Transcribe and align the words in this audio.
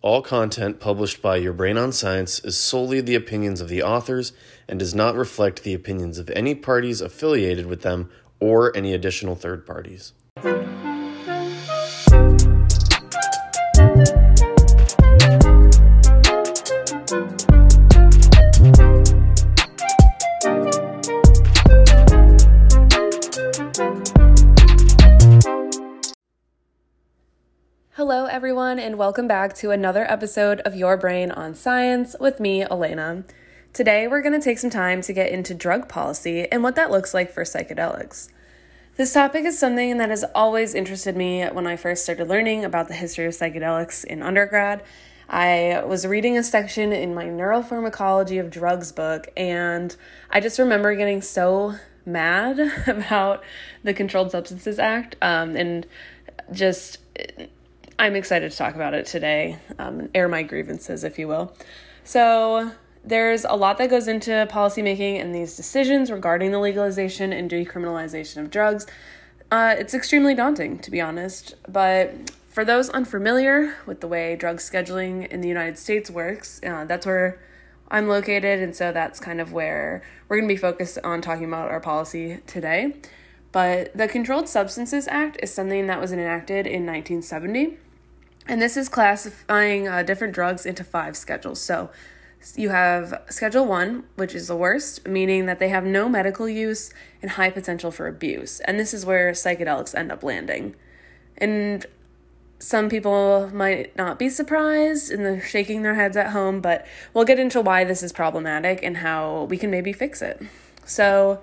All 0.00 0.22
content 0.22 0.78
published 0.78 1.20
by 1.20 1.38
Your 1.38 1.52
Brain 1.52 1.76
on 1.76 1.90
Science 1.90 2.38
is 2.44 2.56
solely 2.56 3.00
the 3.00 3.16
opinions 3.16 3.60
of 3.60 3.68
the 3.68 3.82
authors 3.82 4.32
and 4.68 4.78
does 4.78 4.94
not 4.94 5.16
reflect 5.16 5.64
the 5.64 5.74
opinions 5.74 6.18
of 6.18 6.30
any 6.30 6.54
parties 6.54 7.00
affiliated 7.00 7.66
with 7.66 7.82
them 7.82 8.08
or 8.38 8.76
any 8.76 8.94
additional 8.94 9.34
third 9.34 9.66
parties. 9.66 10.12
Welcome 28.98 29.28
back 29.28 29.54
to 29.58 29.70
another 29.70 30.10
episode 30.10 30.58
of 30.62 30.74
Your 30.74 30.96
Brain 30.96 31.30
on 31.30 31.54
Science 31.54 32.16
with 32.18 32.40
me, 32.40 32.62
Alaina. 32.62 33.22
Today, 33.72 34.08
we're 34.08 34.22
going 34.22 34.32
to 34.32 34.44
take 34.44 34.58
some 34.58 34.70
time 34.70 35.02
to 35.02 35.12
get 35.12 35.30
into 35.30 35.54
drug 35.54 35.88
policy 35.88 36.50
and 36.50 36.64
what 36.64 36.74
that 36.74 36.90
looks 36.90 37.14
like 37.14 37.30
for 37.30 37.44
psychedelics. 37.44 38.28
This 38.96 39.12
topic 39.12 39.44
is 39.44 39.56
something 39.56 39.98
that 39.98 40.10
has 40.10 40.24
always 40.34 40.74
interested 40.74 41.16
me 41.16 41.44
when 41.44 41.64
I 41.64 41.76
first 41.76 42.02
started 42.02 42.26
learning 42.26 42.64
about 42.64 42.88
the 42.88 42.94
history 42.94 43.24
of 43.26 43.34
psychedelics 43.34 44.04
in 44.04 44.20
undergrad. 44.20 44.82
I 45.28 45.84
was 45.86 46.04
reading 46.04 46.36
a 46.36 46.42
section 46.42 46.92
in 46.92 47.14
my 47.14 47.26
neuropharmacology 47.26 48.40
of 48.40 48.50
drugs 48.50 48.90
book, 48.90 49.28
and 49.36 49.94
I 50.28 50.40
just 50.40 50.58
remember 50.58 50.96
getting 50.96 51.22
so 51.22 51.76
mad 52.04 52.58
about 52.88 53.44
the 53.84 53.94
Controlled 53.94 54.32
Substances 54.32 54.80
Act 54.80 55.14
um, 55.22 55.54
and 55.54 55.86
just 56.50 56.98
I'm 58.00 58.14
excited 58.14 58.52
to 58.52 58.56
talk 58.56 58.76
about 58.76 58.94
it 58.94 59.06
today, 59.06 59.58
um, 59.80 60.08
air 60.14 60.28
my 60.28 60.44
grievances, 60.44 61.02
if 61.02 61.18
you 61.18 61.26
will. 61.26 61.52
So, 62.04 62.70
there's 63.04 63.44
a 63.44 63.54
lot 63.54 63.78
that 63.78 63.90
goes 63.90 64.06
into 64.06 64.30
policymaking 64.50 65.20
and 65.20 65.34
these 65.34 65.56
decisions 65.56 66.10
regarding 66.10 66.52
the 66.52 66.60
legalization 66.60 67.32
and 67.32 67.50
decriminalization 67.50 68.36
of 68.36 68.50
drugs. 68.50 68.86
Uh, 69.50 69.74
it's 69.76 69.94
extremely 69.94 70.34
daunting, 70.34 70.78
to 70.80 70.90
be 70.92 71.00
honest, 71.00 71.54
but 71.66 72.30
for 72.48 72.64
those 72.64 72.88
unfamiliar 72.90 73.74
with 73.86 74.00
the 74.00 74.08
way 74.08 74.36
drug 74.36 74.58
scheduling 74.58 75.26
in 75.26 75.40
the 75.40 75.48
United 75.48 75.76
States 75.76 76.08
works, 76.08 76.60
uh, 76.64 76.84
that's 76.84 77.04
where 77.04 77.40
I'm 77.90 78.08
located, 78.08 78.60
and 78.60 78.76
so 78.76 78.92
that's 78.92 79.18
kind 79.18 79.40
of 79.40 79.52
where 79.52 80.02
we're 80.28 80.36
going 80.36 80.48
to 80.48 80.54
be 80.54 80.58
focused 80.58 80.98
on 81.02 81.20
talking 81.20 81.46
about 81.46 81.70
our 81.70 81.80
policy 81.80 82.40
today. 82.46 82.94
But 83.50 83.96
the 83.96 84.06
Controlled 84.06 84.48
Substances 84.48 85.08
Act 85.08 85.38
is 85.42 85.52
something 85.52 85.86
that 85.88 86.00
was 86.00 86.12
enacted 86.12 86.66
in 86.66 86.86
1970 86.86 87.78
and 88.48 88.60
this 88.60 88.76
is 88.76 88.88
classifying 88.88 89.86
uh, 89.86 90.02
different 90.02 90.34
drugs 90.34 90.64
into 90.66 90.82
five 90.82 91.16
schedules. 91.16 91.60
So 91.60 91.90
you 92.56 92.70
have 92.70 93.22
Schedule 93.28 93.66
1, 93.66 94.04
which 94.16 94.34
is 94.34 94.48
the 94.48 94.56
worst, 94.56 95.06
meaning 95.06 95.46
that 95.46 95.58
they 95.58 95.68
have 95.68 95.84
no 95.84 96.08
medical 96.08 96.48
use 96.48 96.90
and 97.20 97.32
high 97.32 97.50
potential 97.50 97.90
for 97.90 98.06
abuse. 98.06 98.60
And 98.60 98.78
this 98.78 98.94
is 98.94 99.04
where 99.04 99.32
psychedelics 99.32 99.94
end 99.94 100.10
up 100.10 100.22
landing. 100.22 100.74
And 101.36 101.84
some 102.58 102.88
people 102.88 103.50
might 103.52 103.94
not 103.96 104.18
be 104.18 104.28
surprised 104.28 105.12
and 105.12 105.24
they're 105.24 105.40
shaking 105.40 105.82
their 105.82 105.94
heads 105.94 106.16
at 106.16 106.30
home, 106.30 106.60
but 106.60 106.86
we'll 107.14 107.24
get 107.24 107.38
into 107.38 107.60
why 107.60 107.84
this 107.84 108.02
is 108.02 108.12
problematic 108.12 108.82
and 108.82 108.98
how 108.98 109.44
we 109.44 109.56
can 109.56 109.70
maybe 109.70 109.92
fix 109.92 110.22
it. 110.22 110.42
So 110.84 111.42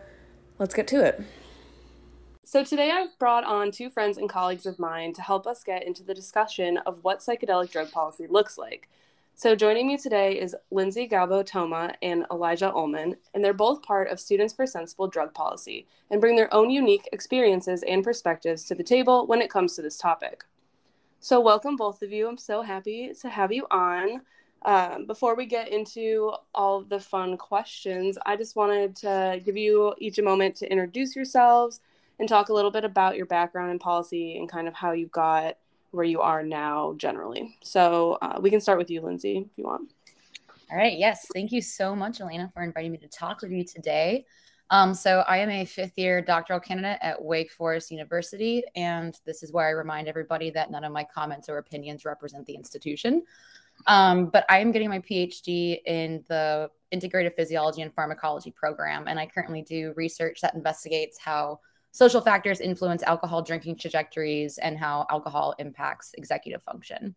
let's 0.60 0.74
get 0.74 0.88
to 0.88 1.06
it. 1.06 1.22
So 2.48 2.64
today 2.64 2.92
I've 2.92 3.18
brought 3.18 3.44
on 3.44 3.72
two 3.72 3.90
friends 3.90 4.20
and 4.20 4.30
colleagues 4.30 4.68
of 4.68 4.78
mine 4.78 5.14
to 5.14 5.22
help 5.24 5.48
us 5.48 5.64
get 5.64 5.84
into 5.84 6.04
the 6.04 6.14
discussion 6.14 6.78
of 6.86 7.04
what 7.04 7.18
psychedelic 7.18 7.72
drug 7.72 7.92
policy 7.92 8.28
looks 8.28 8.56
like. 8.56 8.88
So 9.34 9.56
joining 9.56 9.88
me 9.88 9.98
today 9.98 10.40
is 10.40 10.56
Lindsey 10.70 11.10
Galbo-Thomma 11.10 11.96
and 12.04 12.24
Elijah 12.32 12.72
Ullman, 12.72 13.16
and 13.34 13.44
they're 13.44 13.52
both 13.52 13.82
part 13.82 14.10
of 14.10 14.20
Students 14.20 14.54
for 14.54 14.68
Sensible 14.68 15.08
Drug 15.08 15.34
Policy 15.34 15.88
and 16.12 16.22
bring 16.22 16.36
their 16.36 16.54
own 16.54 16.70
unique 16.70 17.10
experiences 17.12 17.84
and 17.88 18.04
perspectives 18.04 18.64
to 18.66 18.76
the 18.76 18.84
table 18.84 19.26
when 19.26 19.42
it 19.42 19.50
comes 19.50 19.76
to 19.76 19.82
this 19.82 19.98
topic. 19.98 20.44
So 21.22 21.42
welcome 21.42 21.76
both 21.76 22.04
of 22.04 22.12
you. 22.12 22.30
I'm 22.30 22.38
so 22.38 22.62
happy 22.62 23.12
to 23.22 23.28
have 23.28 23.52
you 23.52 23.66
on. 23.72 24.22
Um, 24.64 25.08
before 25.08 25.36
we 25.36 25.48
get 25.48 25.70
into 25.70 26.34
all 26.54 26.82
the 26.82 27.00
fun 27.00 27.38
questions, 27.38 28.20
I 28.24 28.36
just 28.36 28.56
wanted 28.56 28.96
to 28.98 29.42
give 29.44 29.58
you 29.58 29.96
each 29.98 30.20
a 30.20 30.24
moment 30.24 30.56
to 30.58 30.72
introduce 30.72 31.16
yourselves 31.16 31.80
and 32.20 32.30
talk 32.30 32.50
a 32.50 32.54
little 32.54 32.72
bit 32.72 32.86
about 32.86 33.18
your 33.18 33.26
background 33.26 33.72
in 33.72 33.80
policy 33.80 34.38
and 34.38 34.50
kind 34.50 34.68
of 34.68 34.74
how 34.74 34.92
you 34.92 35.08
got 35.08 35.58
where 35.92 36.06
you 36.06 36.22
are 36.22 36.44
now 36.44 36.94
generally. 36.98 37.58
So 37.64 38.18
uh, 38.22 38.40
we 38.42 38.50
can 38.50 38.62
start 38.62 38.78
with 38.78 38.90
you, 38.90 39.02
Lindsey, 39.02 39.48
if 39.50 39.58
you 39.58 39.64
want. 39.64 39.92
All 40.72 40.78
right. 40.78 40.98
Yes. 40.98 41.28
Thank 41.34 41.52
you 41.52 41.62
so 41.62 41.96
much, 41.96 42.20
Alaina, 42.20 42.52
for 42.54 42.64
inviting 42.64 42.92
me 42.92 42.98
to 43.00 43.08
talk 43.08 43.42
with 43.42 43.52
you 43.52 43.64
today. 43.64 44.26
Um, 44.72 44.94
so 44.96 45.24
I 45.28 45.38
am 45.38 45.50
a 45.50 45.64
fifth 45.64 45.94
year 45.96 46.22
doctoral 46.22 46.60
candidate 46.60 46.98
at 47.02 47.24
Wake 47.24 47.52
Forest 47.52 47.92
University, 47.92 48.64
and 48.76 49.18
this 49.24 49.44
is 49.44 49.52
where 49.52 49.68
I 49.68 49.72
remind 49.72 50.08
everybody 50.08 50.50
that 50.52 50.72
none 50.72 50.84
of 50.84 50.92
my 50.92 51.04
comments 51.04 51.50
or 51.50 51.60
opinions 51.60 52.04
represent 52.04 52.48
the 52.48 52.56
institution. 52.56 53.24
Um, 53.86 54.28
but 54.28 54.44
I 54.50 54.60
am 54.60 54.72
getting 54.72 54.90
my 54.90 55.00
PhD 55.00 55.82
in 55.86 56.24
the 56.28 56.72
Integrative 56.92 57.36
Physiology 57.36 57.84
and 57.84 57.94
Pharmacology 57.94 58.50
program, 58.50 59.08
and 59.08 59.20
I 59.20 59.28
currently 59.28 59.62
do 59.62 59.94
research 59.96 60.42
that 60.42 60.56
investigates 60.56 61.20
how 61.20 61.60
social 61.96 62.20
factors 62.20 62.60
influence 62.60 63.04
alcohol 63.04 63.42
drinking 63.42 63.78
trajectories 63.78 64.58
and 64.58 64.78
how 64.78 65.06
alcohol 65.10 65.56
impacts 65.60 66.12
executive 66.18 66.62
function. 66.62 67.16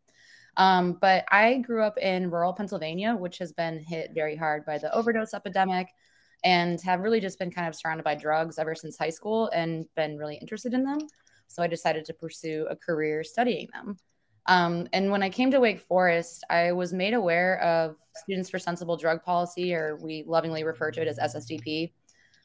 Um, 0.56 0.98
but 1.00 1.24
I 1.32 1.58
grew 1.58 1.82
up 1.82 1.98
in 1.98 2.30
rural 2.30 2.52
Pennsylvania, 2.52 3.16
which 3.16 3.38
has 3.38 3.52
been 3.52 3.80
hit 3.80 4.12
very 4.14 4.36
hard 4.36 4.64
by 4.64 4.78
the 4.78 4.94
overdose 4.94 5.34
epidemic 5.34 5.88
and 6.44 6.80
have 6.82 7.00
really 7.00 7.18
just 7.18 7.40
been 7.40 7.50
kind 7.50 7.66
of 7.66 7.74
surrounded 7.74 8.04
by 8.04 8.14
drugs 8.14 8.56
ever 8.56 8.76
since 8.76 8.96
high 8.96 9.10
school 9.10 9.48
and 9.52 9.84
been 9.96 10.16
really 10.16 10.36
interested 10.36 10.72
in 10.72 10.84
them. 10.84 10.98
So 11.48 11.60
I 11.60 11.66
decided 11.66 12.04
to 12.04 12.14
pursue 12.14 12.64
a 12.70 12.76
career 12.76 13.24
studying 13.24 13.66
them. 13.74 13.96
Um, 14.46 14.86
and 14.92 15.10
when 15.10 15.24
I 15.24 15.28
came 15.28 15.50
to 15.50 15.60
Wake 15.60 15.80
Forest, 15.80 16.44
I 16.50 16.70
was 16.70 16.92
made 16.92 17.14
aware 17.14 17.60
of 17.62 17.96
Students 18.14 18.48
for 18.48 18.60
Sensible 18.60 18.96
Drug 18.96 19.24
Policy, 19.24 19.74
or 19.74 19.96
we 19.96 20.22
lovingly 20.24 20.62
refer 20.62 20.92
to 20.92 21.02
it 21.02 21.08
as 21.08 21.18
SSDP, 21.18 21.90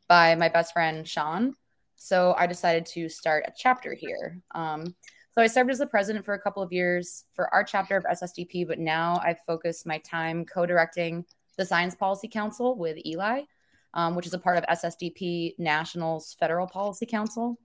by 0.07 0.33
my 0.33 0.49
best 0.49 0.73
friend 0.73 1.07
Sean. 1.07 1.55
So 2.03 2.35
I 2.37 2.47
decided 2.47 2.85
to 2.87 3.07
start 3.07 3.45
a 3.47 3.53
chapter 3.55 3.93
here. 3.93 4.37
Um, 4.53 4.93
so 5.33 5.41
I 5.41 5.47
served 5.47 5.71
as 5.71 5.77
the 5.77 5.87
president 5.87 6.25
for 6.25 6.33
a 6.33 6.39
couple 6.39 6.61
of 6.61 6.73
years 6.73 7.23
for 7.31 7.47
our 7.53 7.63
chapter 7.63 7.95
of 7.95 8.03
SSDP, 8.03 8.67
but 8.67 8.77
now 8.77 9.21
I've 9.23 9.39
focused 9.47 9.87
my 9.87 9.99
time 9.99 10.43
co-directing 10.43 11.23
the 11.57 11.65
Science 11.65 11.95
Policy 11.95 12.27
Council 12.27 12.75
with 12.77 12.97
Eli, 13.05 13.43
um, 13.93 14.15
which 14.15 14.27
is 14.27 14.33
a 14.33 14.37
part 14.37 14.57
of 14.57 14.65
SSDP 14.65 15.57
National's 15.57 16.35
Federal 16.37 16.67
Policy 16.67 17.05
Council. 17.05 17.57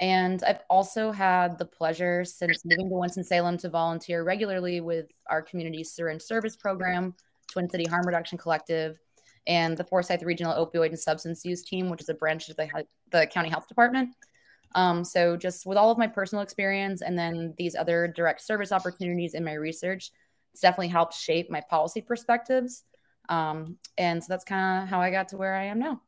And 0.00 0.44
I've 0.44 0.60
also 0.68 1.10
had 1.10 1.56
the 1.56 1.64
pleasure 1.64 2.26
since 2.26 2.66
moving 2.66 2.90
to 2.90 2.94
Winston-Salem 2.94 3.56
to 3.56 3.70
volunteer 3.70 4.22
regularly 4.22 4.82
with 4.82 5.06
our 5.30 5.40
community's 5.40 5.92
syringe 5.92 6.20
service 6.20 6.56
program, 6.56 7.14
Twin 7.50 7.70
City 7.70 7.86
Harm 7.88 8.06
Reduction 8.06 8.36
Collective, 8.36 8.98
and 9.46 9.76
the 9.76 9.84
Forsyth 9.84 10.22
Regional 10.22 10.54
Opioid 10.54 10.88
and 10.88 10.98
Substance 10.98 11.44
Use 11.44 11.62
Team, 11.62 11.88
which 11.88 12.00
is 12.00 12.08
a 12.08 12.14
branch 12.14 12.48
of 12.48 12.56
the, 12.56 12.68
the 13.10 13.26
county 13.26 13.48
health 13.48 13.68
department. 13.68 14.14
Um, 14.74 15.04
so, 15.04 15.36
just 15.36 15.66
with 15.66 15.76
all 15.76 15.90
of 15.90 15.98
my 15.98 16.06
personal 16.06 16.42
experience 16.42 17.02
and 17.02 17.18
then 17.18 17.54
these 17.58 17.76
other 17.76 18.08
direct 18.08 18.40
service 18.40 18.72
opportunities 18.72 19.34
in 19.34 19.44
my 19.44 19.54
research, 19.54 20.10
it's 20.52 20.60
definitely 20.60 20.88
helped 20.88 21.14
shape 21.14 21.50
my 21.50 21.60
policy 21.60 22.00
perspectives. 22.00 22.84
Um, 23.28 23.78
and 23.98 24.22
so 24.22 24.26
that's 24.28 24.44
kind 24.44 24.82
of 24.82 24.88
how 24.88 25.00
I 25.00 25.10
got 25.10 25.28
to 25.28 25.36
where 25.36 25.54
I 25.54 25.64
am 25.64 25.78
now. 25.78 26.02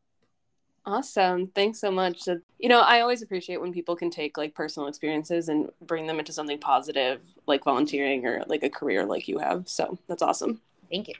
Awesome. 0.86 1.46
Thanks 1.46 1.80
so 1.80 1.90
much. 1.90 2.28
You 2.58 2.68
know, 2.68 2.80
I 2.80 3.00
always 3.00 3.22
appreciate 3.22 3.60
when 3.60 3.72
people 3.72 3.96
can 3.96 4.10
take 4.10 4.36
like 4.36 4.54
personal 4.54 4.88
experiences 4.88 5.48
and 5.48 5.70
bring 5.80 6.06
them 6.06 6.18
into 6.18 6.32
something 6.32 6.58
positive, 6.58 7.22
like 7.46 7.64
volunteering 7.64 8.26
or 8.26 8.44
like 8.46 8.62
a 8.62 8.68
career 8.68 9.06
like 9.06 9.26
you 9.26 9.38
have. 9.38 9.66
So 9.66 9.98
that's 10.08 10.22
awesome. 10.22 10.60
Thank 10.90 11.08
you. 11.08 11.14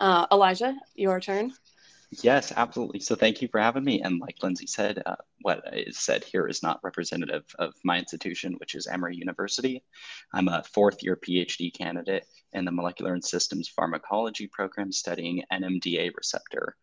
Uh, 0.00 0.26
Elijah, 0.32 0.76
your 0.94 1.20
turn. 1.20 1.52
Yes, 2.22 2.52
absolutely. 2.56 3.00
So 3.00 3.14
thank 3.14 3.42
you 3.42 3.48
for 3.48 3.60
having 3.60 3.84
me. 3.84 4.00
And 4.00 4.18
like 4.18 4.36
Lindsey 4.42 4.66
said, 4.66 5.02
uh, 5.04 5.16
what 5.42 5.62
is 5.74 5.98
said 5.98 6.24
here 6.24 6.46
is 6.46 6.62
not 6.62 6.80
representative 6.82 7.44
of 7.58 7.74
my 7.84 7.98
institution, 7.98 8.54
which 8.54 8.74
is 8.74 8.86
Emory 8.86 9.16
University. 9.16 9.84
I'm 10.32 10.48
a 10.48 10.62
fourth 10.72 11.02
year 11.02 11.16
PhD 11.16 11.72
candidate 11.74 12.24
in 12.54 12.64
the 12.64 12.72
Molecular 12.72 13.12
and 13.12 13.24
Systems 13.24 13.68
Pharmacology 13.68 14.46
program 14.46 14.90
studying 14.90 15.42
NMDA 15.52 16.12
receptor 16.16 16.76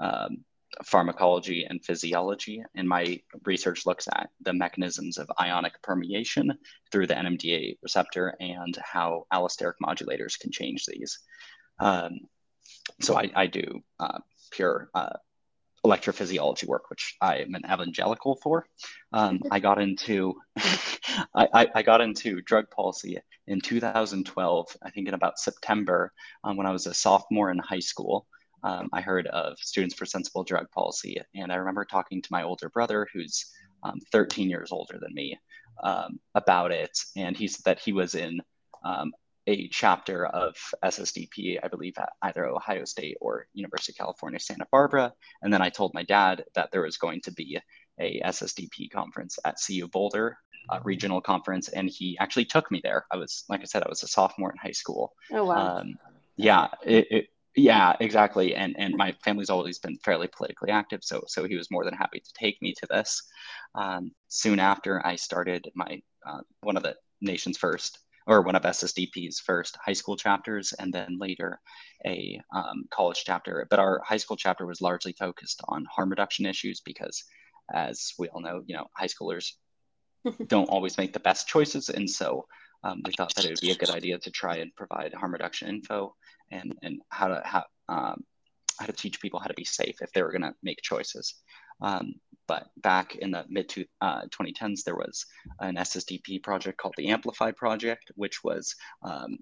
um, 0.00 0.44
pharmacology 0.84 1.66
and 1.68 1.84
physiology. 1.84 2.62
And 2.74 2.88
my 2.88 3.20
research 3.44 3.84
looks 3.84 4.08
at 4.08 4.30
the 4.40 4.54
mechanisms 4.54 5.18
of 5.18 5.30
ionic 5.38 5.74
permeation 5.82 6.54
through 6.90 7.06
the 7.06 7.14
NMDA 7.14 7.76
receptor 7.82 8.34
and 8.40 8.78
how 8.82 9.26
allosteric 9.32 9.74
modulators 9.84 10.38
can 10.38 10.50
change 10.50 10.86
these. 10.86 11.18
Um, 11.80 12.20
so 13.00 13.16
I, 13.16 13.30
I 13.34 13.46
do 13.46 13.82
uh, 13.98 14.18
pure 14.50 14.90
uh, 14.94 15.16
electrophysiology 15.84 16.66
work, 16.66 16.90
which 16.90 17.16
I 17.20 17.38
am 17.38 17.54
an 17.54 17.62
evangelical 17.64 18.36
for. 18.36 18.66
Um, 19.12 19.40
I 19.50 19.60
got 19.60 19.80
into 19.80 20.34
I, 21.34 21.68
I, 21.74 21.82
got 21.82 22.00
into 22.00 22.42
drug 22.42 22.70
policy 22.70 23.18
in 23.46 23.60
2012. 23.60 24.76
I 24.82 24.90
think 24.90 25.08
in 25.08 25.14
about 25.14 25.38
September 25.38 26.12
um, 26.44 26.56
when 26.56 26.66
I 26.66 26.72
was 26.72 26.86
a 26.86 26.94
sophomore 26.94 27.50
in 27.50 27.58
high 27.58 27.80
school. 27.80 28.26
Um, 28.62 28.90
I 28.92 29.00
heard 29.00 29.26
of 29.28 29.58
Students 29.58 29.94
for 29.94 30.04
Sensible 30.04 30.44
Drug 30.44 30.70
Policy, 30.70 31.16
and 31.34 31.50
I 31.50 31.56
remember 31.56 31.86
talking 31.86 32.20
to 32.20 32.28
my 32.30 32.42
older 32.42 32.68
brother, 32.68 33.08
who's 33.12 33.46
um, 33.82 33.98
13 34.12 34.50
years 34.50 34.70
older 34.70 34.98
than 35.00 35.14
me, 35.14 35.38
um, 35.82 36.20
about 36.34 36.70
it, 36.70 36.98
and 37.16 37.34
he 37.34 37.48
said 37.48 37.64
that 37.64 37.80
he 37.80 37.92
was 37.94 38.14
in 38.14 38.38
um, 38.84 39.12
a 39.50 39.68
chapter 39.68 40.26
of 40.26 40.54
SSDP, 40.84 41.58
I 41.62 41.66
believe 41.66 41.94
at 41.98 42.10
either 42.22 42.46
Ohio 42.46 42.84
State 42.84 43.16
or 43.20 43.48
University 43.52 43.92
of 43.92 43.96
California, 43.96 44.38
Santa 44.38 44.66
Barbara. 44.70 45.12
And 45.42 45.52
then 45.52 45.60
I 45.60 45.70
told 45.70 45.92
my 45.92 46.04
dad 46.04 46.44
that 46.54 46.70
there 46.70 46.82
was 46.82 46.96
going 46.96 47.20
to 47.22 47.32
be 47.32 47.58
a 47.98 48.20
SSDP 48.24 48.90
conference 48.92 49.40
at 49.44 49.58
CU 49.64 49.88
Boulder, 49.88 50.38
a 50.70 50.80
regional 50.82 51.20
conference, 51.20 51.68
and 51.68 51.90
he 51.90 52.16
actually 52.20 52.44
took 52.44 52.70
me 52.70 52.80
there. 52.84 53.06
I 53.10 53.16
was, 53.16 53.44
like 53.48 53.60
I 53.60 53.64
said, 53.64 53.82
I 53.82 53.88
was 53.88 54.04
a 54.04 54.08
sophomore 54.08 54.52
in 54.52 54.56
high 54.56 54.70
school. 54.70 55.14
Oh 55.32 55.44
wow! 55.46 55.78
Um, 55.78 55.98
yeah, 56.36 56.68
it, 56.84 57.06
it, 57.10 57.26
yeah, 57.56 57.96
exactly. 57.98 58.54
And 58.54 58.76
and 58.78 58.94
my 58.94 59.16
family's 59.24 59.50
always 59.50 59.80
been 59.80 59.98
fairly 60.04 60.28
politically 60.28 60.70
active, 60.70 61.00
so 61.02 61.24
so 61.26 61.44
he 61.44 61.56
was 61.56 61.72
more 61.72 61.84
than 61.84 61.94
happy 61.94 62.20
to 62.20 62.32
take 62.34 62.62
me 62.62 62.72
to 62.74 62.86
this. 62.88 63.20
Um, 63.74 64.12
soon 64.28 64.60
after, 64.60 65.04
I 65.04 65.16
started 65.16 65.68
my 65.74 66.00
uh, 66.24 66.42
one 66.60 66.76
of 66.76 66.84
the 66.84 66.94
nation's 67.20 67.58
first 67.58 67.98
or 68.30 68.42
one 68.42 68.54
of 68.54 68.62
SSDP's 68.62 69.40
first 69.40 69.76
high 69.84 69.92
school 69.92 70.16
chapters, 70.16 70.72
and 70.78 70.94
then 70.94 71.18
later 71.18 71.60
a 72.06 72.40
um, 72.54 72.84
college 72.90 73.24
chapter. 73.26 73.66
But 73.68 73.80
our 73.80 74.00
high 74.06 74.18
school 74.18 74.36
chapter 74.36 74.66
was 74.66 74.80
largely 74.80 75.12
focused 75.18 75.60
on 75.66 75.84
harm 75.86 76.10
reduction 76.10 76.46
issues 76.46 76.80
because, 76.80 77.24
as 77.74 78.12
we 78.20 78.28
all 78.28 78.40
know, 78.40 78.62
you 78.66 78.76
know, 78.76 78.86
high 78.96 79.08
schoolers 79.08 79.54
don't 80.46 80.68
always 80.68 80.96
make 80.96 81.12
the 81.12 81.18
best 81.18 81.48
choices, 81.48 81.88
and 81.88 82.08
so 82.08 82.46
um, 82.84 83.02
we 83.04 83.12
thought 83.12 83.34
that 83.34 83.44
it 83.44 83.50
would 83.50 83.60
be 83.60 83.72
a 83.72 83.76
good 83.76 83.90
idea 83.90 84.16
to 84.20 84.30
try 84.30 84.58
and 84.58 84.74
provide 84.76 85.12
harm 85.12 85.32
reduction 85.32 85.68
info 85.68 86.14
and 86.52 86.72
and 86.84 87.00
how 87.08 87.26
to 87.26 87.42
how 87.44 87.64
um, 87.88 88.22
how 88.78 88.86
to 88.86 88.92
teach 88.92 89.20
people 89.20 89.40
how 89.40 89.48
to 89.48 89.54
be 89.54 89.64
safe 89.64 89.96
if 90.02 90.12
they 90.12 90.22
were 90.22 90.30
going 90.30 90.42
to 90.42 90.54
make 90.62 90.80
choices. 90.82 91.34
Um, 91.80 92.14
but 92.46 92.68
back 92.78 93.14
in 93.14 93.30
the 93.30 93.44
mid 93.48 93.68
to, 93.70 93.84
uh, 94.00 94.22
2010s, 94.22 94.82
there 94.82 94.96
was 94.96 95.24
an 95.60 95.76
SSDP 95.76 96.42
project 96.42 96.78
called 96.78 96.94
the 96.96 97.08
Amplify 97.08 97.52
project, 97.52 98.10
which 98.16 98.42
was 98.42 98.74
um, 99.02 99.38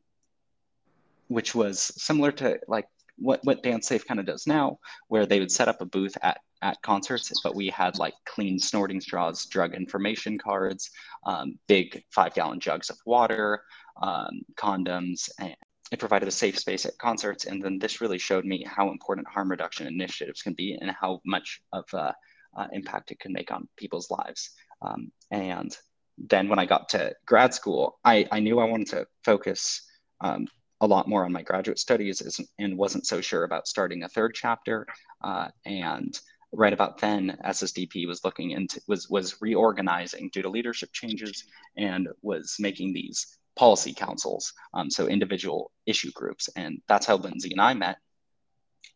which 1.28 1.54
was 1.54 1.80
similar 1.80 2.32
to 2.32 2.58
like 2.68 2.86
what 3.16 3.40
what 3.44 3.62
DanceSafe 3.62 4.06
kind 4.06 4.20
of 4.20 4.26
does 4.26 4.46
now, 4.46 4.78
where 5.08 5.26
they 5.26 5.40
would 5.40 5.50
set 5.50 5.68
up 5.68 5.80
a 5.80 5.86
booth 5.86 6.16
at 6.22 6.40
at 6.62 6.82
concerts, 6.82 7.32
but 7.42 7.54
we 7.54 7.68
had 7.68 7.98
like 7.98 8.14
clean 8.26 8.58
snorting 8.58 9.00
straws, 9.00 9.46
drug 9.46 9.74
information 9.74 10.36
cards, 10.38 10.90
um, 11.24 11.58
big 11.66 12.02
five 12.10 12.34
gallon 12.34 12.60
jugs 12.60 12.90
of 12.90 12.98
water, 13.06 13.62
um, 14.02 14.42
condoms, 14.56 15.30
and 15.38 15.56
it 15.90 15.98
provided 15.98 16.28
a 16.28 16.32
safe 16.32 16.58
space 16.58 16.84
at 16.84 16.98
concerts. 16.98 17.46
And 17.46 17.62
then 17.62 17.78
this 17.78 18.00
really 18.00 18.18
showed 18.18 18.44
me 18.44 18.64
how 18.68 18.90
important 18.90 19.28
harm 19.28 19.50
reduction 19.50 19.86
initiatives 19.86 20.42
can 20.42 20.52
be 20.52 20.76
and 20.80 20.90
how 20.90 21.20
much 21.24 21.62
of 21.72 21.84
uh, 21.94 22.12
uh, 22.56 22.66
impact 22.72 23.10
it 23.10 23.20
can 23.20 23.32
make 23.32 23.50
on 23.50 23.68
people's 23.76 24.10
lives. 24.10 24.50
Um, 24.82 25.10
and 25.30 25.76
then 26.18 26.48
when 26.48 26.58
I 26.58 26.66
got 26.66 26.88
to 26.90 27.14
grad 27.26 27.54
school, 27.54 27.98
I, 28.04 28.26
I 28.30 28.40
knew 28.40 28.58
I 28.58 28.64
wanted 28.64 28.88
to 28.88 29.06
focus 29.24 29.82
um, 30.20 30.46
a 30.80 30.86
lot 30.86 31.08
more 31.08 31.24
on 31.24 31.32
my 31.32 31.42
graduate 31.42 31.78
studies 31.78 32.40
and 32.58 32.78
wasn't 32.78 33.06
so 33.06 33.20
sure 33.20 33.44
about 33.44 33.68
starting 33.68 34.02
a 34.02 34.08
third 34.08 34.34
chapter. 34.34 34.86
Uh, 35.22 35.48
and 35.64 36.18
right 36.52 36.72
about 36.72 37.00
then, 37.00 37.36
SSDP 37.44 38.06
was 38.06 38.24
looking 38.24 38.52
into 38.52 38.80
was 38.88 39.08
was 39.08 39.40
reorganizing 39.40 40.30
due 40.32 40.42
to 40.42 40.48
leadership 40.48 40.90
changes 40.92 41.44
and 41.76 42.08
was 42.22 42.56
making 42.58 42.92
these 42.92 43.38
policy 43.56 43.92
councils, 43.92 44.52
um, 44.72 44.88
so 44.88 45.08
individual 45.08 45.72
issue 45.86 46.12
groups, 46.12 46.48
and 46.56 46.80
that's 46.86 47.06
how 47.06 47.16
Lindsey 47.16 47.50
and 47.50 47.60
I 47.60 47.74
met. 47.74 47.98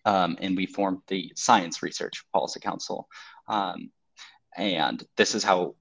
Um, 0.04 0.36
and 0.40 0.56
we 0.56 0.66
formed 0.66 1.02
the 1.08 1.32
Science 1.36 1.82
Research 1.82 2.24
Policy 2.32 2.60
Council, 2.60 3.08
um, 3.48 3.90
and 4.56 5.02
this 5.16 5.34
is 5.34 5.44
how, 5.44 5.74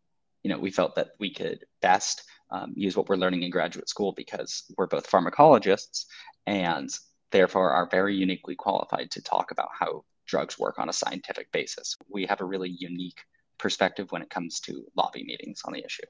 you 0.43 0.49
know, 0.49 0.59
we 0.59 0.71
felt 0.71 0.95
that 0.95 1.11
we 1.19 1.33
could 1.33 1.65
best 1.81 2.23
um, 2.49 2.73
use 2.75 2.95
what 2.95 3.09
we're 3.09 3.15
learning 3.15 3.43
in 3.43 3.51
graduate 3.51 3.89
school 3.89 4.13
because 4.13 4.63
we're 4.77 4.87
both 4.87 5.09
pharmacologists 5.09 6.05
and 6.45 6.89
therefore 7.31 7.71
are 7.71 7.87
very 7.89 8.15
uniquely 8.15 8.55
qualified 8.55 9.09
to 9.11 9.21
talk 9.21 9.51
about 9.51 9.69
how 9.77 10.03
drugs 10.27 10.59
work 10.59 10.79
on 10.79 10.89
a 10.89 10.93
scientific 10.93 11.51
basis. 11.51 11.95
We 12.09 12.25
have 12.25 12.41
a 12.41 12.45
really 12.45 12.69
unique 12.69 13.21
perspective 13.57 14.11
when 14.11 14.21
it 14.21 14.29
comes 14.29 14.59
to 14.61 14.85
lobby 14.95 15.23
meetings 15.23 15.61
on 15.65 15.73
the 15.73 15.83
issue. 15.83 16.03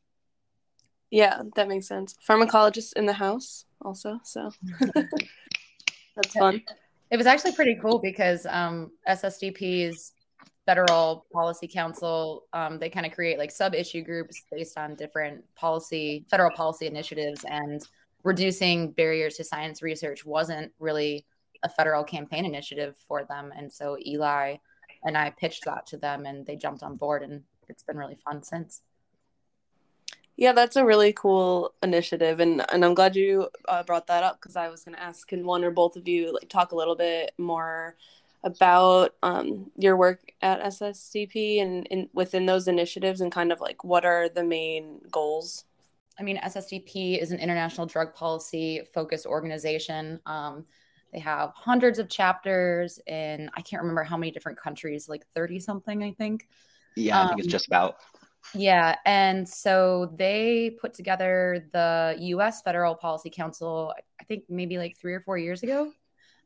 Yeah, 1.09 1.41
that 1.55 1.67
makes 1.67 1.87
sense. 1.87 2.15
Pharmacologists 2.27 2.93
in 2.93 3.05
the 3.05 3.13
house 3.13 3.65
also, 3.81 4.19
so 4.23 4.51
that's 6.15 6.33
fun. 6.33 6.63
It 7.11 7.17
was 7.17 7.27
actually 7.27 7.51
pretty 7.51 7.75
cool 7.75 7.99
because 7.99 8.45
um, 8.49 8.91
SSDP's 9.07 10.13
federal 10.65 11.25
policy 11.33 11.67
council 11.67 12.45
um, 12.53 12.77
they 12.77 12.89
kind 12.89 13.05
of 13.05 13.11
create 13.11 13.37
like 13.37 13.51
sub 13.51 13.73
issue 13.73 14.01
groups 14.03 14.43
based 14.51 14.77
on 14.77 14.95
different 14.95 15.43
policy 15.55 16.23
federal 16.29 16.51
policy 16.51 16.85
initiatives 16.85 17.43
and 17.49 17.87
reducing 18.23 18.91
barriers 18.91 19.35
to 19.35 19.43
science 19.43 19.81
research 19.81 20.23
wasn't 20.23 20.71
really 20.79 21.25
a 21.63 21.69
federal 21.69 22.03
campaign 22.03 22.45
initiative 22.45 22.95
for 23.07 23.25
them. 23.25 23.51
And 23.57 23.71
so 23.71 23.97
eli 24.05 24.57
and 25.03 25.17
i 25.17 25.29
pitched 25.31 25.65
that 25.65 25.85
to 25.87 25.97
them 25.97 26.25
and 26.25 26.45
they 26.45 26.55
jumped 26.55 26.83
on 26.83 26.95
board 26.95 27.23
and 27.23 27.41
it's 27.67 27.83
been 27.83 27.97
really 27.97 28.17
fun 28.23 28.43
since 28.43 28.81
yeah 30.37 30.53
that's 30.53 30.75
a 30.75 30.85
really 30.85 31.13
cool 31.13 31.73
initiative 31.83 32.39
and 32.39 32.63
and 32.71 32.83
i'm 32.83 32.93
glad 32.93 33.15
you 33.15 33.47
uh, 33.67 33.83
brought 33.83 34.07
that 34.07 34.23
up 34.23 34.39
because 34.39 34.55
i 34.55 34.69
was 34.69 34.83
going 34.83 34.95
to 34.95 35.01
ask 35.01 35.27
can 35.27 35.45
one 35.45 35.63
or 35.63 35.71
both 35.71 35.95
of 35.95 36.07
you 36.07 36.33
like 36.33 36.49
talk 36.49 36.71
a 36.71 36.75
little 36.75 36.95
bit 36.95 37.31
more 37.37 37.95
about 38.43 39.13
um, 39.21 39.69
your 39.77 39.95
work 39.95 40.31
at 40.41 40.61
SSDP 40.61 41.61
and 41.61 41.85
in, 41.87 42.09
within 42.13 42.45
those 42.45 42.67
initiatives 42.67 43.21
and 43.21 43.31
kind 43.31 43.51
of 43.51 43.61
like 43.61 43.83
what 43.83 44.05
are 44.05 44.29
the 44.29 44.43
main 44.43 44.99
goals? 45.11 45.65
I 46.19 46.23
mean, 46.23 46.37
SSDP 46.37 47.21
is 47.21 47.31
an 47.31 47.39
international 47.39 47.87
drug 47.87 48.13
policy 48.13 48.81
focused 48.93 49.25
organization. 49.25 50.19
Um, 50.25 50.65
they 51.13 51.19
have 51.19 51.51
hundreds 51.55 51.99
of 51.99 52.09
chapters 52.09 52.99
in, 53.05 53.49
I 53.55 53.61
can't 53.61 53.81
remember 53.81 54.03
how 54.03 54.17
many 54.17 54.31
different 54.31 54.57
countries, 54.57 55.09
like 55.09 55.25
30 55.35 55.59
something, 55.59 56.03
I 56.03 56.11
think. 56.11 56.47
Yeah, 56.95 57.23
I 57.23 57.27
think 57.27 57.39
it's 57.39 57.47
um, 57.47 57.51
just 57.51 57.67
about. 57.67 57.97
Yeah. 58.53 58.95
And 59.05 59.47
so 59.47 60.13
they 60.15 60.77
put 60.81 60.93
together 60.93 61.67
the 61.71 62.15
US 62.19 62.61
Federal 62.61 62.95
Policy 62.95 63.29
Council, 63.29 63.93
I 64.19 64.23
think 64.25 64.43
maybe 64.49 64.77
like 64.77 64.97
three 64.97 65.13
or 65.13 65.21
four 65.21 65.37
years 65.37 65.63
ago. 65.63 65.91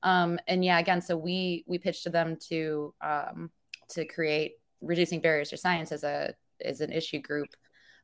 Um, 0.04 0.40
and 0.48 0.64
yeah, 0.64 0.78
again, 0.80 1.02
so 1.02 1.18
we 1.18 1.64
we 1.68 1.80
pitched 1.80 2.04
to 2.04 2.10
them 2.10 2.38
to 2.50 2.94
um, 3.02 3.50
to 3.90 4.06
create 4.06 4.54
reducing 4.82 5.20
barriers 5.20 5.50
to 5.50 5.58
science 5.58 5.92
as 5.92 6.04
a 6.04 6.34
as 6.64 6.82
an 6.82 6.92
issue 6.92 7.20
group. 7.20 7.50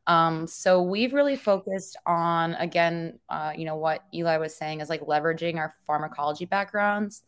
Um, 0.08 0.48
so 0.48 0.82
we've 0.82 1.14
really 1.14 1.36
focused 1.36 1.96
on 2.08 2.56
again, 2.56 3.20
uh, 3.30 3.54
you 3.56 3.66
know, 3.66 3.76
what 3.76 4.04
Eli 4.14 4.38
was 4.38 4.56
saying 4.56 4.82
is 4.82 4.90
like 4.90 5.02
leveraging 5.02 5.58
our 5.58 5.76
pharmacology 5.86 6.46
backgrounds 6.46 7.22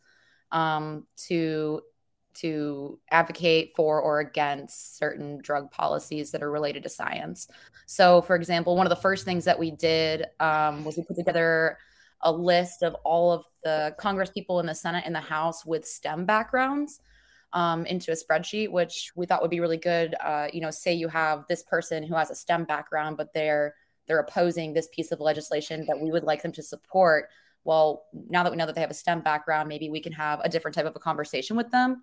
um, 0.50 1.06
to 1.28 1.82
to 2.34 2.98
advocate 3.10 3.72
for 3.76 4.00
or 4.00 4.20
against 4.20 4.96
certain 4.98 5.38
drug 5.42 5.70
policies 5.70 6.30
that 6.30 6.42
are 6.42 6.50
related 6.50 6.82
to 6.82 6.88
science. 6.88 7.48
So, 7.86 8.22
for 8.22 8.36
example, 8.36 8.76
one 8.76 8.86
of 8.86 8.90
the 8.90 8.96
first 8.96 9.24
things 9.24 9.44
that 9.44 9.58
we 9.58 9.70
did 9.70 10.26
um, 10.40 10.84
was 10.84 10.96
we 10.96 11.04
put 11.04 11.16
together 11.16 11.78
a 12.22 12.32
list 12.32 12.82
of 12.82 12.94
all 13.04 13.32
of 13.32 13.44
the 13.62 13.94
Congress 13.98 14.30
people 14.30 14.60
in 14.60 14.66
the 14.66 14.74
Senate 14.74 15.04
and 15.06 15.14
the 15.14 15.20
House 15.20 15.64
with 15.64 15.86
STEM 15.86 16.24
backgrounds 16.24 17.00
um, 17.52 17.86
into 17.86 18.10
a 18.10 18.14
spreadsheet, 18.14 18.70
which 18.70 19.12
we 19.14 19.26
thought 19.26 19.40
would 19.40 19.50
be 19.50 19.60
really 19.60 19.76
good. 19.76 20.14
Uh, 20.20 20.48
you 20.52 20.60
know, 20.60 20.70
say 20.70 20.92
you 20.92 21.08
have 21.08 21.44
this 21.48 21.62
person 21.62 22.02
who 22.02 22.14
has 22.14 22.30
a 22.30 22.34
STEM 22.34 22.64
background, 22.64 23.16
but 23.16 23.32
they're 23.32 23.74
they're 24.06 24.18
opposing 24.18 24.74
this 24.74 24.88
piece 24.92 25.12
of 25.12 25.20
legislation 25.20 25.86
that 25.86 25.98
we 25.98 26.10
would 26.10 26.24
like 26.24 26.42
them 26.42 26.52
to 26.52 26.62
support. 26.62 27.30
Well, 27.64 28.04
now 28.28 28.42
that 28.42 28.50
we 28.50 28.58
know 28.58 28.66
that 28.66 28.74
they 28.74 28.82
have 28.82 28.90
a 28.90 28.94
STEM 28.94 29.22
background, 29.22 29.68
maybe 29.68 29.88
we 29.88 30.00
can 30.00 30.12
have 30.12 30.40
a 30.44 30.48
different 30.48 30.74
type 30.74 30.84
of 30.84 30.94
a 30.94 30.98
conversation 30.98 31.56
with 31.56 31.70
them. 31.70 32.02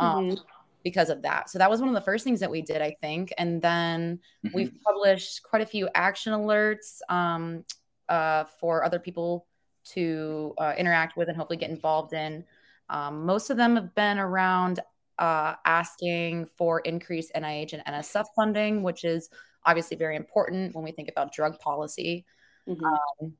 Um, 0.00 0.30
mm-hmm 0.30 0.42
because 0.82 1.10
of 1.10 1.22
that. 1.22 1.50
So 1.50 1.58
that 1.58 1.70
was 1.70 1.80
one 1.80 1.88
of 1.88 1.94
the 1.94 2.00
first 2.00 2.24
things 2.24 2.40
that 2.40 2.50
we 2.50 2.62
did, 2.62 2.82
I 2.82 2.96
think. 3.00 3.32
And 3.38 3.60
then 3.60 4.18
mm-hmm. 4.44 4.56
we've 4.56 4.72
published 4.84 5.42
quite 5.42 5.62
a 5.62 5.66
few 5.66 5.88
action 5.94 6.32
alerts 6.32 7.00
um, 7.08 7.64
uh, 8.08 8.44
for 8.58 8.84
other 8.84 8.98
people 8.98 9.46
to 9.92 10.54
uh, 10.58 10.74
interact 10.76 11.16
with 11.16 11.28
and 11.28 11.36
hopefully 11.36 11.56
get 11.56 11.70
involved 11.70 12.12
in. 12.12 12.44
Um, 12.88 13.24
most 13.24 13.50
of 13.50 13.56
them 13.56 13.76
have 13.76 13.94
been 13.94 14.18
around 14.18 14.80
uh, 15.18 15.54
asking 15.64 16.46
for 16.56 16.80
increased 16.80 17.32
NIH 17.34 17.74
and 17.74 17.84
NSF 17.84 18.26
funding, 18.34 18.82
which 18.82 19.04
is 19.04 19.28
obviously 19.64 19.96
very 19.96 20.16
important 20.16 20.74
when 20.74 20.84
we 20.84 20.92
think 20.92 21.08
about 21.08 21.32
drug 21.32 21.58
policy 21.60 22.24
mm-hmm. 22.68 22.84
um, 22.84 23.32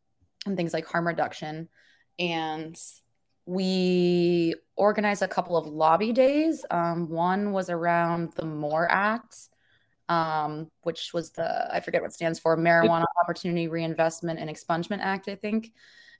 and 0.47 0.57
things 0.57 0.75
like 0.75 0.87
harm 0.87 1.07
reduction. 1.07 1.69
And 2.19 2.79
we 3.47 4.55
organized 4.77 5.23
a 5.23 5.29
couple 5.29 5.57
of 5.57 5.67
lobby 5.67 6.13
days. 6.13 6.65
Um, 6.71 7.09
one 7.09 7.53
was 7.53 7.71
around 7.71 8.33
the 8.37 8.45
MORE 8.45 8.91
Act, 8.91 9.35
um, 10.09 10.69
which 10.83 11.13
was 11.13 11.31
the, 11.31 11.75
I 11.75 11.81
forget 11.81 12.03
what 12.03 12.13
stands 12.13 12.39
for, 12.39 12.57
Marijuana 12.57 13.05
Opportunity 13.23 13.69
Reinvestment 13.69 14.39
and 14.39 14.51
Expungement 14.51 15.01
Act, 15.01 15.29
I 15.29 15.35
think. 15.35 15.73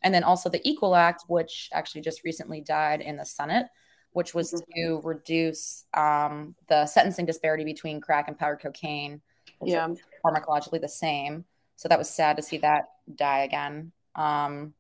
And 0.03 0.15
then 0.15 0.25
also 0.25 0.49
the 0.49 0.67
Equal 0.69 0.95
Act, 0.95 1.25
which 1.29 1.69
actually 1.73 2.01
just 2.01 2.25
recently 2.25 2.61
died 2.61 3.01
in 3.01 3.17
the 3.17 3.25
Senate, 3.25 3.67
which 4.13 4.35
was 4.35 4.53
mm-hmm. 4.53 4.81
to 4.81 5.01
reduce 5.07 5.85
um, 5.95 6.55
the 6.69 6.87
sentencing 6.87 7.27
disparity 7.27 7.65
between 7.65 8.01
crack 8.01 8.29
and 8.29 8.39
powdered 8.39 8.61
cocaine. 8.61 9.21
Yeah. 9.63 9.89
Pharmacologically 10.25 10.81
the 10.81 10.89
same. 10.89 11.45
So 11.77 11.89
that 11.89 11.99
was 11.99 12.11
sad 12.11 12.37
to 12.37 12.43
see 12.43 12.59
that 12.59 12.85
die 13.15 13.41
again. 13.41 13.93
Um, 14.15 14.75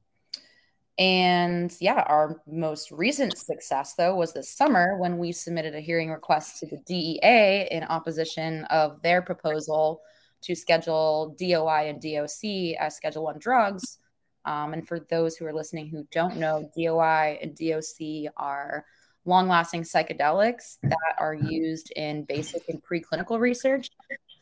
and 1.00 1.74
yeah, 1.80 2.04
our 2.08 2.42
most 2.46 2.90
recent 2.90 3.38
success, 3.38 3.94
though, 3.94 4.14
was 4.14 4.34
this 4.34 4.50
summer 4.50 4.98
when 4.98 5.16
we 5.16 5.32
submitted 5.32 5.74
a 5.74 5.80
hearing 5.80 6.10
request 6.10 6.58
to 6.58 6.66
the 6.66 6.76
DEA 6.86 7.68
in 7.70 7.84
opposition 7.84 8.64
of 8.66 9.00
their 9.00 9.22
proposal 9.22 10.02
to 10.42 10.54
schedule 10.54 11.34
DOI 11.38 11.88
and 11.88 12.02
DOC 12.02 12.76
as 12.78 12.96
Schedule 12.96 13.24
One 13.24 13.38
drugs. 13.38 13.96
Um, 14.44 14.74
and 14.74 14.86
for 14.86 15.00
those 15.00 15.36
who 15.36 15.46
are 15.46 15.54
listening 15.54 15.88
who 15.88 16.06
don't 16.12 16.36
know, 16.36 16.70
DOI 16.76 17.38
and 17.40 17.56
DOC 17.56 18.30
are 18.36 18.84
long-lasting 19.24 19.84
psychedelics 19.84 20.76
that 20.82 21.14
are 21.18 21.34
used 21.34 21.92
in 21.96 22.24
basic 22.24 22.68
and 22.68 22.82
preclinical 22.82 23.40
research 23.40 23.88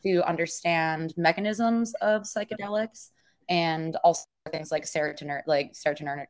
to 0.03 0.27
understand 0.27 1.13
mechanisms 1.15 1.93
of 2.01 2.23
psychedelics 2.23 3.11
and 3.47 3.95
also 4.03 4.25
things 4.49 4.71
like 4.71 4.83
serotonin, 4.83 5.41
like 5.47 5.73
serotonin, 5.73 6.25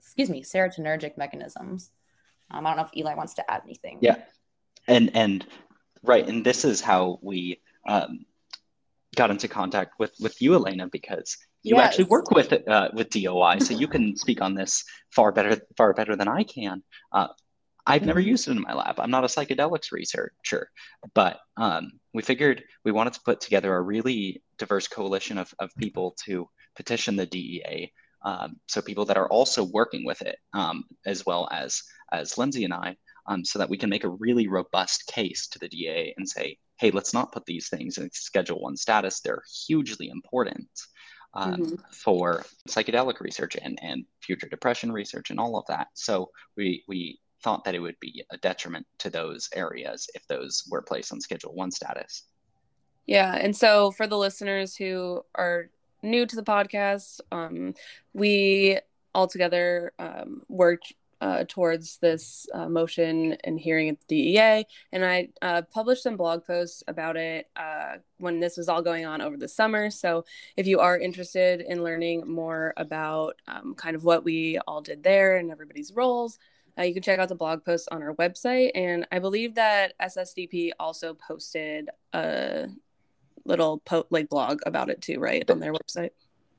excuse 0.00 0.30
me, 0.30 0.42
serotonergic 0.42 1.16
mechanisms. 1.16 1.90
Um, 2.50 2.66
I 2.66 2.70
don't 2.70 2.76
know 2.76 2.84
if 2.84 2.96
Eli 2.96 3.14
wants 3.14 3.34
to 3.34 3.50
add 3.50 3.62
anything. 3.64 3.98
Yeah, 4.00 4.16
and 4.86 5.10
and 5.14 5.46
right, 6.02 6.26
and 6.26 6.44
this 6.44 6.64
is 6.64 6.80
how 6.80 7.18
we 7.22 7.60
um, 7.88 8.26
got 9.16 9.30
into 9.30 9.48
contact 9.48 9.98
with 9.98 10.14
with 10.20 10.40
you, 10.40 10.54
Alaina, 10.54 10.88
because 10.88 11.36
you 11.62 11.76
yes. 11.76 11.86
actually 11.86 12.04
work 12.04 12.30
with 12.30 12.52
uh, 12.68 12.88
with 12.92 13.10
DOI, 13.10 13.58
so 13.58 13.74
you 13.74 13.88
can 13.88 14.16
speak 14.24 14.40
on 14.42 14.54
this 14.54 14.84
far 15.10 15.32
better 15.32 15.60
far 15.76 15.94
better 15.94 16.16
than 16.16 16.28
I 16.28 16.44
can. 16.44 16.82
Uh, 17.12 17.28
I've 17.86 18.06
never 18.06 18.20
used 18.20 18.48
it 18.48 18.52
in 18.52 18.62
my 18.62 18.72
lab. 18.72 18.98
I'm 18.98 19.10
not 19.10 19.24
a 19.24 19.26
psychedelics 19.26 19.92
researcher, 19.92 20.70
but 21.14 21.40
um, 21.56 21.92
we 22.14 22.22
figured 22.22 22.64
we 22.82 22.92
wanted 22.92 23.12
to 23.14 23.20
put 23.24 23.40
together 23.40 23.74
a 23.74 23.82
really 23.82 24.42
diverse 24.56 24.88
coalition 24.88 25.36
of, 25.36 25.52
of 25.58 25.70
people 25.76 26.16
to 26.24 26.48
petition 26.76 27.16
the 27.16 27.26
DEA. 27.26 27.92
Um, 28.24 28.56
so 28.66 28.80
people 28.80 29.04
that 29.06 29.18
are 29.18 29.28
also 29.28 29.64
working 29.64 30.04
with 30.04 30.22
it, 30.22 30.36
um, 30.54 30.84
as 31.04 31.26
well 31.26 31.48
as 31.52 31.82
as 32.12 32.38
Lindsey 32.38 32.64
and 32.64 32.72
I, 32.72 32.96
um, 33.26 33.44
so 33.44 33.58
that 33.58 33.68
we 33.68 33.76
can 33.76 33.90
make 33.90 34.04
a 34.04 34.08
really 34.08 34.48
robust 34.48 35.06
case 35.06 35.46
to 35.48 35.58
the 35.58 35.68
DEA 35.68 36.14
and 36.16 36.28
say, 36.28 36.58
hey, 36.78 36.90
let's 36.90 37.14
not 37.14 37.32
put 37.32 37.44
these 37.46 37.68
things 37.68 37.98
in 37.98 38.10
Schedule 38.12 38.60
One 38.60 38.76
status. 38.76 39.20
They're 39.20 39.42
hugely 39.66 40.08
important. 40.08 40.68
Um, 41.36 41.56
mm-hmm. 41.56 41.74
for 41.90 42.44
psychedelic 42.68 43.18
research 43.18 43.56
and, 43.60 43.76
and 43.82 44.04
future 44.20 44.46
depression 44.48 44.92
research 44.92 45.30
and 45.30 45.40
all 45.40 45.58
of 45.58 45.66
that. 45.66 45.88
So 45.94 46.30
we 46.56 46.84
we 46.86 47.18
thought 47.42 47.64
that 47.64 47.74
it 47.74 47.80
would 47.80 47.98
be 48.00 48.24
a 48.30 48.38
detriment 48.38 48.86
to 48.98 49.10
those 49.10 49.48
areas 49.54 50.08
if 50.14 50.24
those 50.28 50.62
were 50.70 50.80
placed 50.80 51.12
on 51.12 51.20
Schedule 51.20 51.52
One 51.52 51.72
status. 51.72 52.22
Yeah, 53.06 53.34
and 53.34 53.54
so 53.54 53.90
for 53.90 54.06
the 54.06 54.16
listeners 54.16 54.76
who 54.76 55.22
are 55.34 55.70
new 56.04 56.26
to 56.26 56.36
the 56.36 56.42
podcast, 56.42 57.20
um, 57.32 57.74
we 58.12 58.78
all 59.14 59.26
together 59.26 59.92
um, 59.98 60.42
worked 60.48 60.92
uh, 61.20 61.44
towards 61.48 61.96
this 61.98 62.46
uh, 62.52 62.68
motion 62.68 63.36
and 63.44 63.58
hearing 63.58 63.88
at 63.88 63.98
the 64.00 64.06
DEA. 64.08 64.66
And 64.92 65.04
I 65.04 65.28
uh, 65.40 65.62
published 65.72 66.02
some 66.02 66.16
blog 66.16 66.44
posts 66.44 66.82
about 66.86 67.16
it 67.16 67.48
uh, 67.56 67.94
when 68.18 68.40
this 68.40 68.58
was 68.58 68.68
all 68.68 68.82
going 68.82 69.06
on 69.06 69.22
over 69.22 69.38
the 69.38 69.48
summer. 69.48 69.90
So 69.90 70.26
if 70.56 70.66
you 70.66 70.80
are 70.80 70.98
interested 70.98 71.62
in 71.62 71.82
learning 71.82 72.30
more 72.30 72.74
about 72.76 73.40
um, 73.48 73.74
kind 73.74 73.96
of 73.96 74.04
what 74.04 74.22
we 74.22 74.58
all 74.66 74.82
did 74.82 75.02
there 75.02 75.36
and 75.36 75.50
everybody's 75.50 75.92
roles, 75.94 76.38
uh, 76.78 76.82
you 76.82 76.92
can 76.92 77.02
check 77.02 77.18
out 77.18 77.28
the 77.28 77.34
blog 77.34 77.64
posts 77.64 77.88
on 77.90 78.02
our 78.02 78.14
website. 78.16 78.72
And 78.74 79.06
I 79.10 79.18
believe 79.18 79.54
that 79.54 79.94
SSDP 80.02 80.72
also 80.78 81.14
posted 81.14 81.88
a 82.12 82.68
little 83.44 83.78
po- 83.78 84.06
like 84.10 84.28
blog 84.28 84.60
about 84.66 84.90
it 84.90 85.00
too, 85.00 85.18
right, 85.18 85.48
on 85.50 85.60
their 85.60 85.72
website. 85.72 86.10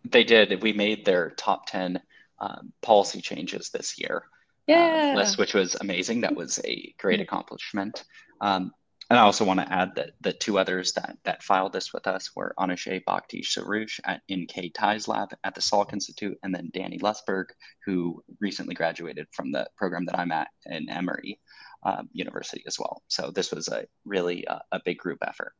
They 0.04 0.24
did. 0.24 0.62
We 0.62 0.74
made 0.74 1.06
their 1.06 1.32
top 1.32 1.68
10 1.68 2.02
um, 2.40 2.74
policy 2.82 3.22
changes 3.22 3.70
this 3.70 4.00
year. 4.00 4.24
Uh, 4.68 4.74
yeah. 4.74 5.12
Uh, 5.14 5.18
list, 5.18 5.38
which 5.38 5.54
was 5.54 5.76
amazing. 5.82 6.22
That 6.22 6.36
was 6.36 6.60
a 6.66 6.94
great 6.98 7.22
accomplishment. 7.22 8.04
Um, 8.42 8.72
and 9.10 9.20
I 9.20 9.22
also 9.22 9.46
want 9.46 9.60
to 9.60 9.72
add 9.72 9.94
that 9.96 10.12
the 10.22 10.34
two 10.34 10.58
others 10.58 10.94
that, 10.94 11.18
that 11.26 11.44
filed 11.44 11.74
this 11.74 11.94
with 11.94 12.08
us 12.08 12.32
were 12.36 12.56
Anushay 12.58 13.06
Bhakti 13.06 13.44
Sarush 13.44 14.00
at 14.04 14.22
NK 14.32 14.74
Ties 14.74 15.08
Lab 15.08 15.30
at 15.44 15.54
the 15.54 15.62
Salk 15.62 15.94
Institute, 15.94 16.38
and 16.42 16.54
then 16.54 16.72
Danny 16.74 16.98
Lusberg, 16.98 17.46
who 17.86 18.24
recently 18.40 18.74
graduated 18.74 19.28
from 19.32 19.52
the 19.52 19.68
program 19.78 20.06
that 20.06 20.18
I'm 20.18 20.32
at 20.32 20.48
in 20.66 20.90
Emory 20.90 21.40
um, 21.84 22.10
University 22.14 22.64
as 22.66 22.80
well. 22.80 23.04
So 23.08 23.30
this 23.30 23.52
was 23.52 23.68
a 23.68 23.86
really 24.06 24.48
uh, 24.48 24.60
a 24.72 24.82
big 24.84 24.98
group 24.98 25.20
effort. 25.22 25.54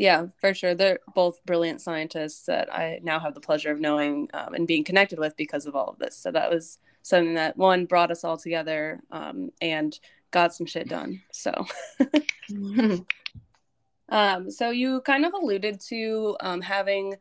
Yeah, 0.00 0.28
for 0.38 0.54
sure. 0.54 0.74
They're 0.74 1.00
both 1.14 1.44
brilliant 1.44 1.82
scientists 1.82 2.46
that 2.46 2.72
I 2.74 3.00
now 3.02 3.20
have 3.20 3.34
the 3.34 3.40
pleasure 3.40 3.70
of 3.70 3.80
knowing 3.80 4.30
um, 4.32 4.54
and 4.54 4.66
being 4.66 4.82
connected 4.82 5.18
with 5.18 5.36
because 5.36 5.66
of 5.66 5.76
all 5.76 5.88
of 5.88 5.98
this. 5.98 6.16
So 6.16 6.30
that 6.32 6.50
was 6.50 6.78
something 7.02 7.34
that 7.34 7.58
one 7.58 7.84
brought 7.84 8.10
us 8.10 8.24
all 8.24 8.38
together 8.38 9.00
um, 9.10 9.50
and 9.60 10.00
got 10.30 10.54
some 10.54 10.64
shit 10.64 10.88
done. 10.88 11.20
So, 11.32 11.66
um, 14.08 14.50
so 14.50 14.70
you 14.70 15.02
kind 15.02 15.26
of 15.26 15.34
alluded 15.34 15.78
to 15.88 16.34
um, 16.40 16.62
having 16.62 17.16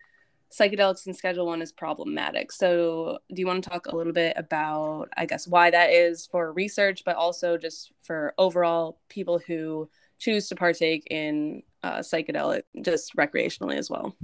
psychedelics 0.49 1.05
in 1.05 1.13
Schedule 1.13 1.47
One 1.47 1.61
is 1.61 1.73
problematic. 1.73 2.49
So, 2.49 3.19
do 3.33 3.41
you 3.41 3.45
want 3.45 3.61
to 3.61 3.69
talk 3.69 3.87
a 3.87 3.95
little 3.95 4.13
bit 4.13 4.35
about, 4.37 5.09
I 5.17 5.25
guess, 5.25 5.49
why 5.49 5.69
that 5.69 5.89
is 5.89 6.27
for 6.27 6.53
research, 6.53 7.03
but 7.03 7.17
also 7.17 7.57
just 7.57 7.91
for 7.99 8.33
overall 8.37 8.99
people 9.09 9.37
who 9.37 9.89
choose 10.19 10.49
to 10.49 10.55
partake 10.55 11.07
in 11.09 11.63
uh, 11.81 11.99
psychedelic 11.99 12.63
just 12.81 13.15
recreationally 13.15 13.77
as 13.77 13.89
well? 13.89 14.15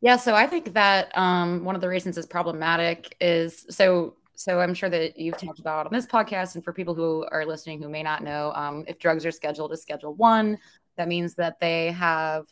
Yeah, 0.00 0.16
so 0.16 0.34
I 0.34 0.46
think 0.46 0.74
that 0.74 1.16
um, 1.16 1.64
one 1.64 1.74
of 1.74 1.80
the 1.80 1.88
reasons 1.88 2.18
it's 2.18 2.26
problematic 2.26 3.16
is 3.20 3.66
so 3.70 4.14
so 4.38 4.60
I'm 4.60 4.74
sure 4.74 4.90
that 4.90 5.18
you've 5.18 5.38
talked 5.38 5.58
about 5.60 5.86
on 5.86 5.92
this 5.92 6.06
podcast, 6.06 6.54
and 6.54 6.62
for 6.62 6.72
people 6.72 6.94
who 6.94 7.26
are 7.32 7.46
listening 7.46 7.80
who 7.80 7.88
may 7.88 8.02
not 8.02 8.22
know, 8.22 8.52
um, 8.54 8.84
if 8.86 8.98
drugs 8.98 9.24
are 9.24 9.30
scheduled 9.30 9.72
as 9.72 9.80
Schedule 9.80 10.14
One, 10.14 10.58
that 10.96 11.08
means 11.08 11.34
that 11.36 11.58
they 11.58 11.90
have 11.92 12.44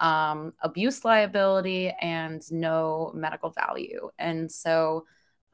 um, 0.00 0.54
abuse 0.62 1.04
liability 1.04 1.94
and 2.00 2.42
no 2.50 3.12
medical 3.14 3.50
value. 3.50 4.08
And 4.18 4.50
so, 4.50 5.04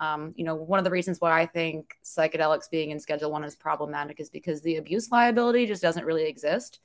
um, 0.03 0.35
you 0.37 0.45
know, 0.45 0.57
one 0.57 0.81
of 0.81 0.85
the 0.85 0.91
reasons 0.91 1.21
why 1.21 1.41
I 1.41 1.47
think 1.47 1.97
psychedelics 2.05 2.69
being 2.69 2.91
in 2.91 2.99
Schedule 2.99 3.31
One 3.31 3.45
is 3.45 3.55
problematic 3.55 4.19
is 4.19 4.29
because 4.29 4.61
the 4.61 4.77
abuse 4.77 5.13
liability 5.13 5.65
just 5.65 5.81
doesn't 5.81 6.05
really 6.05 6.25
exist. 6.25 6.81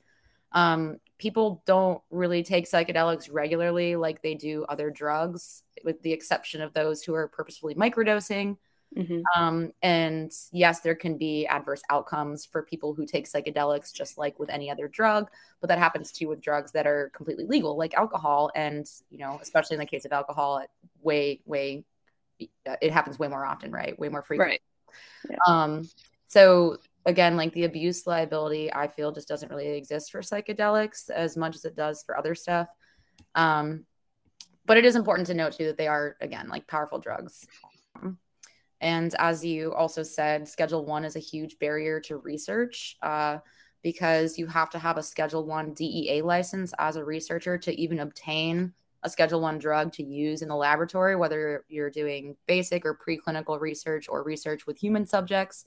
Um, 0.52 0.98
people 1.18 1.60
don't 1.66 2.00
really 2.10 2.44
take 2.44 2.70
psychedelics 2.70 3.28
regularly 3.30 3.96
like 3.96 4.22
they 4.22 4.34
do 4.34 4.64
other 4.68 4.88
drugs, 4.88 5.64
with 5.82 6.00
the 6.02 6.12
exception 6.12 6.62
of 6.62 6.72
those 6.74 7.02
who 7.02 7.12
are 7.12 7.26
purposefully 7.26 7.74
microdosing. 7.74 8.56
Mm-hmm. 8.96 9.20
Um, 9.36 9.72
and 9.82 10.32
yes, 10.52 10.80
there 10.80 10.94
can 10.94 11.18
be 11.18 11.44
adverse 11.48 11.82
outcomes 11.90 12.46
for 12.46 12.62
people 12.62 12.94
who 12.94 13.04
take 13.04 13.28
psychedelics, 13.28 13.92
just 13.92 14.16
like 14.16 14.38
with 14.38 14.48
any 14.48 14.70
other 14.70 14.86
drug. 14.86 15.28
But 15.60 15.66
that 15.68 15.80
happens 15.80 16.12
too 16.12 16.28
with 16.28 16.40
drugs 16.40 16.70
that 16.70 16.86
are 16.86 17.10
completely 17.12 17.46
legal, 17.46 17.76
like 17.76 17.94
alcohol. 17.94 18.52
And 18.54 18.88
you 19.10 19.18
know, 19.18 19.40
especially 19.42 19.74
in 19.74 19.80
the 19.80 19.86
case 19.86 20.04
of 20.04 20.12
alcohol, 20.12 20.64
way, 21.02 21.40
way, 21.46 21.84
it 22.38 22.92
happens 22.92 23.18
way 23.18 23.28
more 23.28 23.44
often, 23.44 23.70
right? 23.70 23.98
Way 23.98 24.08
more 24.08 24.22
frequently. 24.22 24.60
Right. 25.28 25.30
Yeah. 25.30 25.36
Um, 25.46 25.88
so 26.28 26.78
again, 27.06 27.36
like 27.36 27.52
the 27.52 27.64
abuse 27.64 28.06
liability, 28.06 28.72
I 28.72 28.88
feel 28.88 29.12
just 29.12 29.28
doesn't 29.28 29.50
really 29.50 29.68
exist 29.68 30.12
for 30.12 30.20
psychedelics 30.20 31.10
as 31.10 31.36
much 31.36 31.56
as 31.56 31.64
it 31.64 31.76
does 31.76 32.02
for 32.02 32.16
other 32.16 32.34
stuff. 32.34 32.68
Um, 33.34 33.86
but 34.66 34.76
it 34.76 34.84
is 34.84 34.96
important 34.96 35.26
to 35.28 35.34
note 35.34 35.54
too 35.54 35.64
that 35.66 35.78
they 35.78 35.88
are 35.88 36.16
again 36.20 36.48
like 36.48 36.66
powerful 36.66 36.98
drugs. 36.98 37.46
And 38.80 39.14
as 39.18 39.44
you 39.44 39.74
also 39.74 40.02
said, 40.02 40.46
Schedule 40.46 40.84
One 40.84 41.04
is 41.04 41.16
a 41.16 41.20
huge 41.20 41.58
barrier 41.58 42.00
to 42.00 42.18
research 42.18 42.96
uh, 43.02 43.38
because 43.82 44.38
you 44.38 44.46
have 44.46 44.70
to 44.70 44.78
have 44.78 44.98
a 44.98 45.02
Schedule 45.02 45.44
One 45.44 45.72
DEA 45.72 46.22
license 46.22 46.72
as 46.78 46.96
a 46.96 47.04
researcher 47.04 47.58
to 47.58 47.80
even 47.80 48.00
obtain 48.00 48.72
a 49.02 49.10
Schedule 49.10 49.40
One 49.40 49.58
drug 49.58 49.92
to 49.94 50.02
use 50.02 50.42
in 50.42 50.48
the 50.48 50.56
laboratory, 50.56 51.16
whether 51.16 51.64
you're 51.68 51.90
doing 51.90 52.36
basic 52.46 52.84
or 52.84 52.96
preclinical 52.96 53.60
research 53.60 54.08
or 54.08 54.22
research 54.22 54.66
with 54.66 54.78
human 54.78 55.06
subjects. 55.06 55.64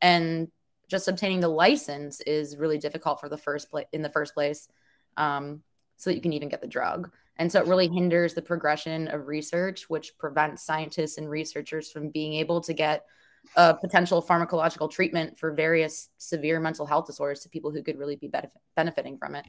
And 0.00 0.48
just 0.88 1.08
obtaining 1.08 1.40
the 1.40 1.48
license 1.48 2.20
is 2.22 2.56
really 2.56 2.78
difficult 2.78 3.20
for 3.20 3.28
the 3.28 3.36
first 3.36 3.70
place 3.70 3.86
in 3.92 4.02
the 4.02 4.08
first 4.10 4.34
place, 4.34 4.68
um, 5.16 5.62
so 5.96 6.10
that 6.10 6.16
you 6.16 6.22
can 6.22 6.32
even 6.32 6.48
get 6.48 6.62
the 6.62 6.66
drug. 6.66 7.12
And 7.36 7.50
so 7.50 7.60
it 7.60 7.66
really 7.66 7.88
hinders 7.88 8.34
the 8.34 8.42
progression 8.42 9.08
of 9.08 9.28
research, 9.28 9.88
which 9.88 10.16
prevents 10.18 10.62
scientists 10.62 11.16
and 11.18 11.28
researchers 11.28 11.90
from 11.90 12.10
being 12.10 12.34
able 12.34 12.60
to 12.62 12.74
get 12.74 13.06
a 13.56 13.74
potential 13.74 14.22
pharmacological 14.22 14.90
treatment 14.90 15.38
for 15.38 15.52
various 15.52 16.10
severe 16.18 16.60
mental 16.60 16.84
health 16.84 17.06
disorders 17.06 17.40
to 17.40 17.48
people 17.48 17.70
who 17.70 17.82
could 17.82 17.98
really 17.98 18.16
be 18.16 18.28
benefit- 18.28 18.60
benefiting 18.76 19.16
from 19.16 19.34
it. 19.34 19.46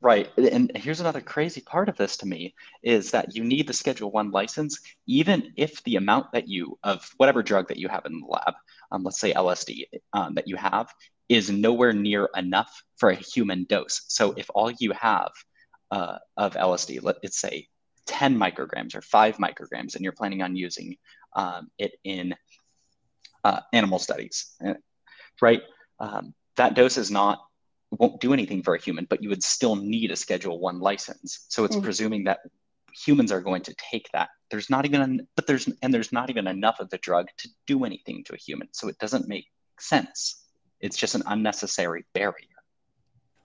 Right. 0.00 0.30
And 0.36 0.70
here's 0.76 1.00
another 1.00 1.20
crazy 1.20 1.60
part 1.60 1.88
of 1.88 1.96
this 1.96 2.16
to 2.18 2.26
me 2.26 2.54
is 2.82 3.10
that 3.10 3.34
you 3.34 3.44
need 3.44 3.66
the 3.66 3.72
Schedule 3.72 4.10
One 4.10 4.30
license, 4.30 4.78
even 5.06 5.52
if 5.56 5.82
the 5.84 5.96
amount 5.96 6.32
that 6.32 6.48
you 6.48 6.78
of 6.84 7.10
whatever 7.16 7.42
drug 7.42 7.68
that 7.68 7.78
you 7.78 7.88
have 7.88 8.06
in 8.06 8.20
the 8.20 8.26
lab, 8.26 8.54
um, 8.92 9.02
let's 9.02 9.20
say 9.20 9.32
LSD, 9.32 9.84
um, 10.12 10.34
that 10.34 10.46
you 10.46 10.56
have 10.56 10.92
is 11.28 11.50
nowhere 11.50 11.92
near 11.92 12.28
enough 12.36 12.82
for 12.96 13.10
a 13.10 13.16
human 13.16 13.64
dose. 13.68 14.02
So 14.08 14.32
if 14.36 14.48
all 14.54 14.70
you 14.70 14.92
have 14.92 15.32
uh, 15.90 16.18
of 16.36 16.54
LSD, 16.54 17.02
let's 17.02 17.38
say 17.38 17.66
10 18.06 18.38
micrograms 18.38 18.94
or 18.94 19.02
five 19.02 19.36
micrograms, 19.36 19.94
and 19.94 20.02
you're 20.02 20.12
planning 20.12 20.42
on 20.42 20.56
using 20.56 20.96
um, 21.34 21.68
it 21.78 21.92
in 22.04 22.34
uh, 23.44 23.60
animal 23.72 23.98
studies, 23.98 24.54
uh, 24.64 24.74
right? 25.42 25.62
Um, 26.00 26.34
that 26.56 26.74
dose 26.74 26.96
is 26.96 27.10
not 27.10 27.40
won't 27.90 28.20
do 28.20 28.32
anything 28.32 28.62
for 28.62 28.74
a 28.74 28.80
human, 28.80 29.06
but 29.08 29.22
you 29.22 29.28
would 29.28 29.42
still 29.42 29.76
need 29.76 30.10
a 30.10 30.16
Schedule 30.16 30.58
One 30.58 30.80
license. 30.80 31.46
So 31.48 31.64
it's 31.64 31.76
mm. 31.76 31.82
presuming 31.82 32.24
that 32.24 32.40
humans 33.04 33.32
are 33.32 33.40
going 33.40 33.62
to 33.62 33.74
take 33.74 34.08
that. 34.12 34.28
There's 34.50 34.70
not 34.70 34.84
even, 34.84 35.26
but 35.36 35.46
there's 35.46 35.68
and 35.82 35.92
there's 35.92 36.12
not 36.12 36.30
even 36.30 36.46
enough 36.46 36.80
of 36.80 36.90
the 36.90 36.98
drug 36.98 37.28
to 37.38 37.48
do 37.66 37.84
anything 37.84 38.24
to 38.24 38.34
a 38.34 38.38
human. 38.38 38.68
So 38.72 38.88
it 38.88 38.98
doesn't 38.98 39.28
make 39.28 39.46
sense. 39.78 40.44
It's 40.80 40.96
just 40.96 41.14
an 41.14 41.22
unnecessary 41.26 42.04
barrier. 42.12 42.46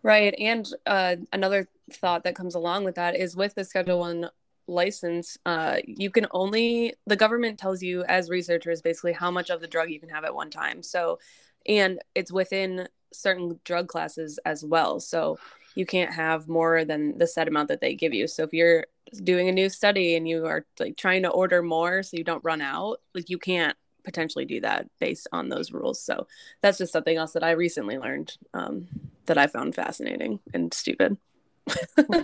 Right, 0.01 0.35
and 0.37 0.69
uh, 0.85 1.15
another 1.31 1.69
thought 1.93 2.25
that 2.25 2.35
comes 2.35 2.55
along 2.55 2.83
with 2.83 2.95
that 2.95 3.15
is 3.15 3.37
with 3.37 3.55
the 3.55 3.63
Schedule 3.63 3.99
One 3.99 4.29
license, 4.67 5.37
uh, 5.45 5.77
you 5.85 6.09
can 6.09 6.27
only 6.31 6.93
the 7.05 7.15
government 7.15 7.59
tells 7.59 7.81
you 7.81 8.03
as 8.03 8.29
researchers 8.29 8.81
basically 8.81 9.13
how 9.13 9.31
much 9.31 9.49
of 9.49 9.61
the 9.61 9.67
drug 9.67 9.89
you 9.89 9.99
can 9.99 10.09
have 10.09 10.23
at 10.23 10.35
one 10.35 10.49
time. 10.49 10.83
So, 10.83 11.19
and 11.67 11.99
it's 12.15 12.31
within 12.31 12.87
certain 13.13 13.59
drug 13.63 13.87
classes 13.87 14.39
as 14.45 14.63
well. 14.63 14.99
So 14.99 15.37
you 15.75 15.85
can't 15.85 16.13
have 16.13 16.47
more 16.47 16.85
than 16.85 17.17
the 17.17 17.27
set 17.27 17.47
amount 17.47 17.69
that 17.69 17.81
they 17.81 17.95
give 17.95 18.13
you. 18.13 18.27
So 18.27 18.43
if 18.43 18.53
you're 18.53 18.85
doing 19.23 19.49
a 19.49 19.53
new 19.53 19.69
study 19.69 20.15
and 20.15 20.27
you 20.27 20.45
are 20.45 20.65
like 20.79 20.97
trying 20.97 21.23
to 21.23 21.29
order 21.29 21.61
more 21.61 22.03
so 22.03 22.17
you 22.17 22.23
don't 22.23 22.43
run 22.43 22.61
out, 22.61 22.99
like 23.13 23.29
you 23.29 23.37
can't 23.37 23.75
potentially 24.03 24.45
do 24.45 24.59
that 24.61 24.87
based 24.99 25.27
on 25.31 25.49
those 25.49 25.71
rules. 25.71 26.01
So 26.01 26.27
that's 26.61 26.77
just 26.77 26.93
something 26.93 27.15
else 27.15 27.33
that 27.33 27.43
I 27.43 27.51
recently 27.51 27.97
learned 27.97 28.37
um, 28.53 28.87
that 29.25 29.37
I 29.37 29.47
found 29.47 29.75
fascinating 29.75 30.39
and 30.53 30.73
stupid. 30.73 31.17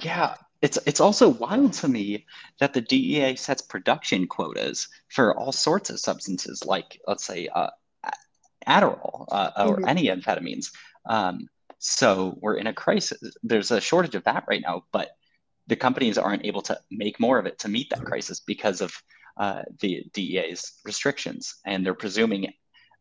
yeah, 0.01 0.35
it's 0.61 0.77
it's 0.85 0.99
also 0.99 1.29
wild 1.29 1.71
to 1.73 1.87
me 1.87 2.25
that 2.59 2.73
the 2.73 2.81
DEA 2.81 3.35
sets 3.37 3.61
production 3.61 4.27
quotas 4.27 4.89
for 5.07 5.37
all 5.37 5.53
sorts 5.53 5.89
of 5.89 5.99
substances, 5.99 6.65
like 6.65 6.99
let's 7.07 7.23
say 7.23 7.47
uh, 7.55 7.69
Adderall 8.69 9.25
uh, 9.31 9.51
or 9.57 9.77
mm-hmm. 9.77 9.87
any 9.87 10.07
amphetamines. 10.07 10.67
Um, 11.05 11.47
so 11.79 12.37
we're 12.41 12.57
in 12.57 12.67
a 12.67 12.73
crisis. 12.73 13.19
There's 13.41 13.71
a 13.71 13.81
shortage 13.81 14.15
of 14.15 14.23
that 14.25 14.45
right 14.47 14.61
now, 14.61 14.83
but 14.91 15.09
the 15.67 15.75
companies 15.75 16.17
aren't 16.17 16.45
able 16.45 16.61
to 16.63 16.79
make 16.91 17.19
more 17.19 17.39
of 17.39 17.45
it 17.45 17.59
to 17.59 17.69
meet 17.69 17.89
that 17.91 18.03
crisis 18.03 18.41
because 18.41 18.81
of 18.81 18.93
uh, 19.37 19.61
the 19.79 20.03
DEA's 20.13 20.73
restrictions, 20.83 21.55
and 21.65 21.85
they're 21.85 21.93
presuming, 21.93 22.51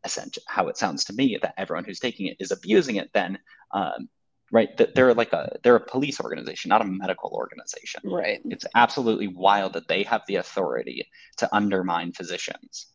essentially, 0.05 0.45
how 0.47 0.69
it 0.69 0.77
sounds 0.77 1.05
to 1.05 1.13
me, 1.15 1.39
that 1.43 1.55
everyone 1.59 1.85
who's 1.85 1.99
taking 1.99 2.27
it 2.27 2.37
is 2.39 2.53
abusing 2.53 2.97
it. 2.97 3.11
Then, 3.13 3.39
um, 3.73 4.09
right? 4.53 4.77
That 4.77 4.95
they're 4.95 5.15
like 5.15 5.33
a 5.33 5.57
they're 5.65 5.77
a 5.77 5.81
police 5.81 6.21
organization, 6.21 6.69
not 6.69 6.83
a 6.83 6.85
medical 6.85 7.31
organization. 7.31 8.03
Right. 8.05 8.41
It's 8.45 8.67
absolutely 8.77 9.29
wild 9.29 9.73
that 9.73 9.89
they 9.89 10.05
have 10.05 10.23
the 10.29 10.37
authority 10.37 11.09
to 11.39 11.53
undermine 11.53 12.13
physicians. 12.13 12.87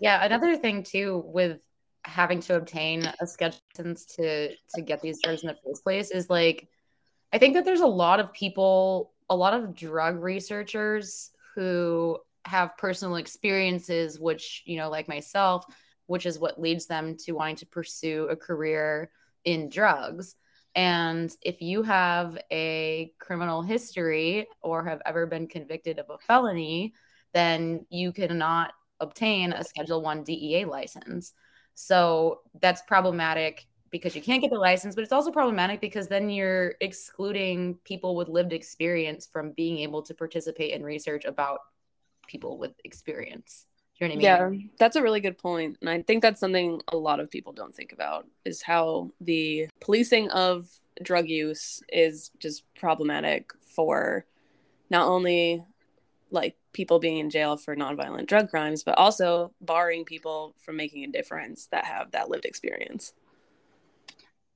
Yeah, 0.00 0.24
another 0.24 0.56
thing 0.56 0.82
too 0.82 1.22
with 1.26 1.58
having 2.04 2.40
to 2.40 2.56
obtain 2.56 3.04
a 3.20 3.26
schedule 3.26 3.58
to 3.74 4.48
to 4.74 4.82
get 4.82 5.02
these 5.02 5.20
drugs 5.22 5.42
in 5.42 5.48
the 5.48 5.56
first 5.64 5.82
place 5.82 6.10
is 6.10 6.30
like 6.30 6.68
I 7.32 7.38
think 7.38 7.54
that 7.54 7.64
there's 7.64 7.80
a 7.80 7.86
lot 7.86 8.20
of 8.20 8.32
people, 8.32 9.12
a 9.28 9.36
lot 9.36 9.52
of 9.54 9.74
drug 9.74 10.22
researchers 10.22 11.30
who 11.54 12.18
have 12.46 12.78
personal 12.78 13.16
experiences 13.16 14.18
which, 14.18 14.62
you 14.64 14.78
know, 14.78 14.88
like 14.88 15.08
myself, 15.08 15.66
which 16.06 16.24
is 16.24 16.38
what 16.38 16.60
leads 16.60 16.86
them 16.86 17.16
to 17.16 17.32
wanting 17.32 17.56
to 17.56 17.66
pursue 17.66 18.28
a 18.30 18.36
career 18.36 19.10
in 19.44 19.68
drugs. 19.68 20.36
And 20.74 21.30
if 21.42 21.60
you 21.60 21.82
have 21.82 22.38
a 22.50 23.12
criminal 23.18 23.62
history 23.62 24.46
or 24.62 24.84
have 24.84 25.02
ever 25.04 25.26
been 25.26 25.48
convicted 25.48 25.98
of 25.98 26.08
a 26.08 26.18
felony, 26.18 26.94
then 27.34 27.84
you 27.90 28.12
cannot 28.12 28.72
obtain 29.00 29.52
a 29.52 29.64
Schedule 29.64 30.02
One 30.02 30.22
DEA 30.24 30.64
license. 30.64 31.34
So 31.74 32.40
that's 32.60 32.82
problematic 32.82 33.66
because 33.90 34.14
you 34.14 34.22
can't 34.22 34.42
get 34.42 34.50
the 34.50 34.58
license, 34.58 34.94
but 34.94 35.02
it's 35.04 35.12
also 35.12 35.30
problematic 35.30 35.80
because 35.80 36.08
then 36.08 36.28
you're 36.28 36.74
excluding 36.80 37.74
people 37.84 38.16
with 38.16 38.28
lived 38.28 38.52
experience 38.52 39.28
from 39.30 39.52
being 39.52 39.78
able 39.78 40.02
to 40.02 40.14
participate 40.14 40.72
in 40.72 40.82
research 40.82 41.24
about 41.24 41.60
people 42.26 42.58
with 42.58 42.72
experience. 42.84 43.66
You 43.98 44.06
know 44.06 44.14
what 44.14 44.26
I 44.26 44.48
mean? 44.50 44.60
Yeah, 44.60 44.68
that's 44.78 44.96
a 44.96 45.02
really 45.02 45.20
good 45.20 45.38
point. 45.38 45.78
And 45.80 45.90
I 45.90 46.02
think 46.02 46.22
that's 46.22 46.40
something 46.40 46.80
a 46.88 46.96
lot 46.96 47.20
of 47.20 47.30
people 47.30 47.52
don't 47.52 47.74
think 47.74 47.92
about 47.92 48.26
is 48.44 48.62
how 48.62 49.10
the 49.20 49.68
policing 49.80 50.30
of 50.30 50.68
drug 51.02 51.28
use 51.28 51.82
is 51.92 52.30
just 52.38 52.62
problematic 52.74 53.50
for 53.74 54.24
not 54.90 55.08
only 55.08 55.64
like 56.30 56.56
people 56.72 56.98
being 56.98 57.18
in 57.18 57.30
jail 57.30 57.56
for 57.56 57.74
nonviolent 57.74 58.26
drug 58.26 58.48
crimes, 58.48 58.82
but 58.82 58.98
also 58.98 59.52
barring 59.60 60.04
people 60.04 60.54
from 60.58 60.76
making 60.76 61.04
a 61.04 61.08
difference 61.08 61.66
that 61.70 61.84
have 61.84 62.10
that 62.12 62.28
lived 62.28 62.44
experience. 62.44 63.12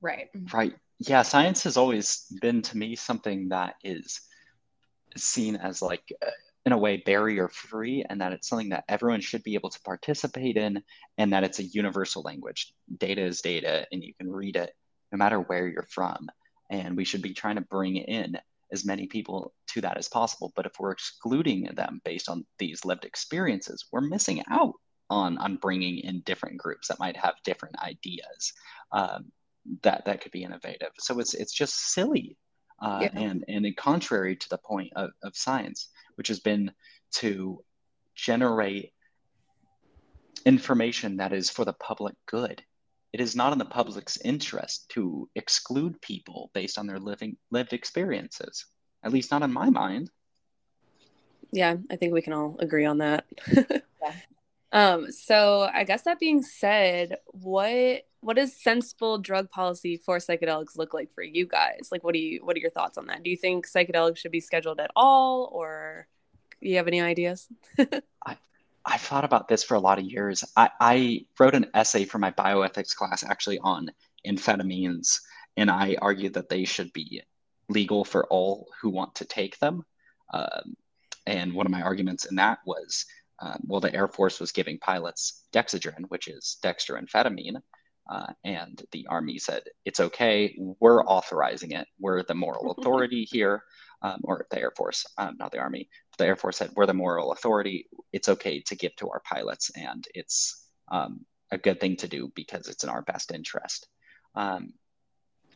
Right. 0.01 0.29
Right. 0.53 0.75
Yeah, 0.99 1.21
science 1.21 1.63
has 1.63 1.77
always 1.77 2.25
been 2.41 2.61
to 2.63 2.77
me 2.77 2.95
something 2.95 3.49
that 3.49 3.75
is 3.83 4.21
seen 5.17 5.55
as 5.55 5.81
like 5.81 6.03
uh, 6.25 6.29
in 6.65 6.71
a 6.71 6.77
way 6.77 6.97
barrier 6.97 7.49
free 7.49 8.05
and 8.09 8.21
that 8.21 8.31
it's 8.31 8.47
something 8.47 8.69
that 8.69 8.85
everyone 8.87 9.21
should 9.21 9.43
be 9.43 9.55
able 9.55 9.69
to 9.69 9.81
participate 9.81 10.57
in 10.57 10.81
and 11.17 11.33
that 11.33 11.43
it's 11.43 11.59
a 11.59 11.63
universal 11.63 12.21
language. 12.21 12.73
Data 12.97 13.21
is 13.21 13.41
data 13.41 13.85
and 13.91 14.03
you 14.03 14.13
can 14.13 14.31
read 14.31 14.55
it 14.55 14.71
no 15.11 15.17
matter 15.17 15.39
where 15.39 15.67
you're 15.67 15.87
from. 15.89 16.29
And 16.69 16.95
we 16.95 17.05
should 17.05 17.21
be 17.21 17.33
trying 17.33 17.55
to 17.55 17.61
bring 17.61 17.97
in 17.97 18.37
as 18.73 18.83
many 18.83 19.07
people 19.07 19.53
to 19.67 19.81
that 19.81 19.97
as 19.97 20.09
possible. 20.09 20.51
But 20.55 20.65
if 20.65 20.73
we're 20.79 20.91
excluding 20.91 21.69
them 21.75 22.01
based 22.03 22.27
on 22.27 22.45
these 22.59 22.83
lived 22.83 23.05
experiences, 23.05 23.85
we're 23.91 24.01
missing 24.01 24.43
out 24.49 24.73
on 25.09 25.37
on 25.37 25.57
bringing 25.57 25.99
in 25.99 26.21
different 26.21 26.57
groups 26.57 26.87
that 26.87 26.99
might 26.99 27.15
have 27.15 27.35
different 27.45 27.75
ideas 27.79 28.53
um, 28.91 29.31
that 29.83 30.03
that 30.05 30.21
could 30.21 30.31
be 30.31 30.43
innovative. 30.43 30.91
So 30.99 31.19
it's 31.19 31.33
it's 31.33 31.53
just 31.53 31.93
silly 31.93 32.37
uh, 32.81 32.99
yeah. 33.03 33.09
and 33.13 33.45
and 33.47 33.77
contrary 33.77 34.35
to 34.35 34.49
the 34.49 34.57
point 34.57 34.91
of, 34.95 35.11
of 35.23 35.37
science, 35.37 35.89
which 36.15 36.27
has 36.27 36.39
been 36.39 36.71
to 37.13 37.63
generate 38.15 38.91
information 40.45 41.17
that 41.17 41.31
is 41.31 41.49
for 41.49 41.63
the 41.63 41.73
public 41.73 42.15
good 42.25 42.61
it 43.13 43.21
is 43.21 43.35
not 43.35 43.53
in 43.53 43.59
the 43.59 43.65
public's 43.65 44.17
interest 44.17 44.89
to 44.89 45.29
exclude 45.35 46.01
people 46.01 46.49
based 46.53 46.79
on 46.79 46.87
their 46.87 46.99
living 46.99 47.37
lived 47.51 47.71
experiences. 47.71 48.65
At 49.03 49.13
least 49.13 49.31
not 49.31 49.43
in 49.43 49.53
my 49.53 49.69
mind. 49.69 50.09
Yeah, 51.51 51.75
I 51.91 51.95
think 51.95 52.13
we 52.13 52.23
can 52.23 52.33
all 52.33 52.57
agree 52.59 52.85
on 52.85 52.97
that. 52.97 53.25
yeah. 53.55 54.13
Um, 54.71 55.11
so 55.11 55.69
I 55.71 55.83
guess 55.83 56.01
that 56.03 56.19
being 56.19 56.41
said, 56.41 57.17
what 57.27 58.01
what 58.21 58.37
does 58.37 58.55
sensible 58.55 59.19
drug 59.19 59.49
policy 59.49 59.97
for 59.97 60.17
psychedelics 60.17 60.77
look 60.77 60.93
like 60.93 61.13
for 61.13 61.21
you 61.21 61.45
guys? 61.45 61.89
Like 61.91 62.03
what 62.03 62.13
do 62.13 62.19
you 62.19 62.43
what 62.43 62.55
are 62.55 62.59
your 62.59 62.71
thoughts 62.71 62.97
on 62.97 63.05
that? 63.07 63.21
Do 63.21 63.29
you 63.29 63.37
think 63.37 63.67
psychedelics 63.67 64.17
should 64.17 64.31
be 64.31 64.39
scheduled 64.39 64.79
at 64.79 64.89
all 64.95 65.51
or 65.53 66.07
do 66.61 66.69
you 66.69 66.77
have 66.77 66.87
any 66.87 67.01
ideas? 67.01 67.47
I, 68.25 68.37
I've 68.85 69.01
thought 69.01 69.23
about 69.23 69.47
this 69.47 69.63
for 69.63 69.75
a 69.75 69.79
lot 69.79 69.99
of 69.99 70.05
years. 70.05 70.43
I, 70.57 70.69
I 70.79 71.25
wrote 71.39 71.55
an 71.55 71.67
essay 71.73 72.05
for 72.05 72.19
my 72.19 72.31
bioethics 72.31 72.95
class 72.95 73.23
actually 73.23 73.59
on 73.59 73.89
amphetamines, 74.27 75.19
and 75.55 75.71
I 75.71 75.95
argued 76.01 76.33
that 76.33 76.49
they 76.49 76.65
should 76.65 76.91
be 76.91 77.21
legal 77.69 78.03
for 78.03 78.25
all 78.27 78.67
who 78.81 78.89
want 78.89 79.15
to 79.15 79.25
take 79.25 79.57
them. 79.59 79.83
Um, 80.33 80.75
and 81.25 81.53
one 81.53 81.65
of 81.65 81.71
my 81.71 81.81
arguments 81.81 82.25
in 82.25 82.35
that 82.35 82.59
was, 82.65 83.05
uh, 83.39 83.57
well, 83.65 83.79
the 83.79 83.93
Air 83.93 84.09
Force 84.09 84.39
was 84.39 84.51
giving 84.51 84.77
pilots 84.79 85.43
dexedrine, 85.53 86.05
which 86.09 86.27
is 86.27 86.57
dextroamphetamine, 86.61 87.61
uh, 88.09 88.33
and 88.43 88.81
the 88.91 89.07
Army 89.09 89.39
said 89.39 89.63
it's 89.85 90.01
okay. 90.01 90.55
We're 90.57 91.05
authorizing 91.05 91.71
it. 91.71 91.87
We're 91.99 92.23
the 92.23 92.35
moral 92.35 92.71
authority 92.77 93.23
here, 93.23 93.63
um, 94.01 94.19
or 94.25 94.45
the 94.51 94.59
Air 94.59 94.73
Force, 94.75 95.05
um, 95.17 95.37
not 95.39 95.51
the 95.53 95.59
Army 95.59 95.89
the 96.17 96.25
Air 96.25 96.35
Force 96.35 96.57
said, 96.57 96.71
we're 96.75 96.85
the 96.85 96.93
moral 96.93 97.31
authority. 97.31 97.87
It's 98.11 98.29
okay 98.29 98.61
to 98.61 98.75
give 98.75 98.95
to 98.97 99.09
our 99.09 99.21
pilots, 99.21 99.71
and 99.75 100.05
it's 100.13 100.67
um, 100.91 101.25
a 101.51 101.57
good 101.57 101.79
thing 101.79 101.95
to 101.97 102.07
do 102.07 102.31
because 102.35 102.67
it's 102.67 102.83
in 102.83 102.89
our 102.89 103.01
best 103.01 103.31
interest. 103.31 103.87
Um, 104.35 104.73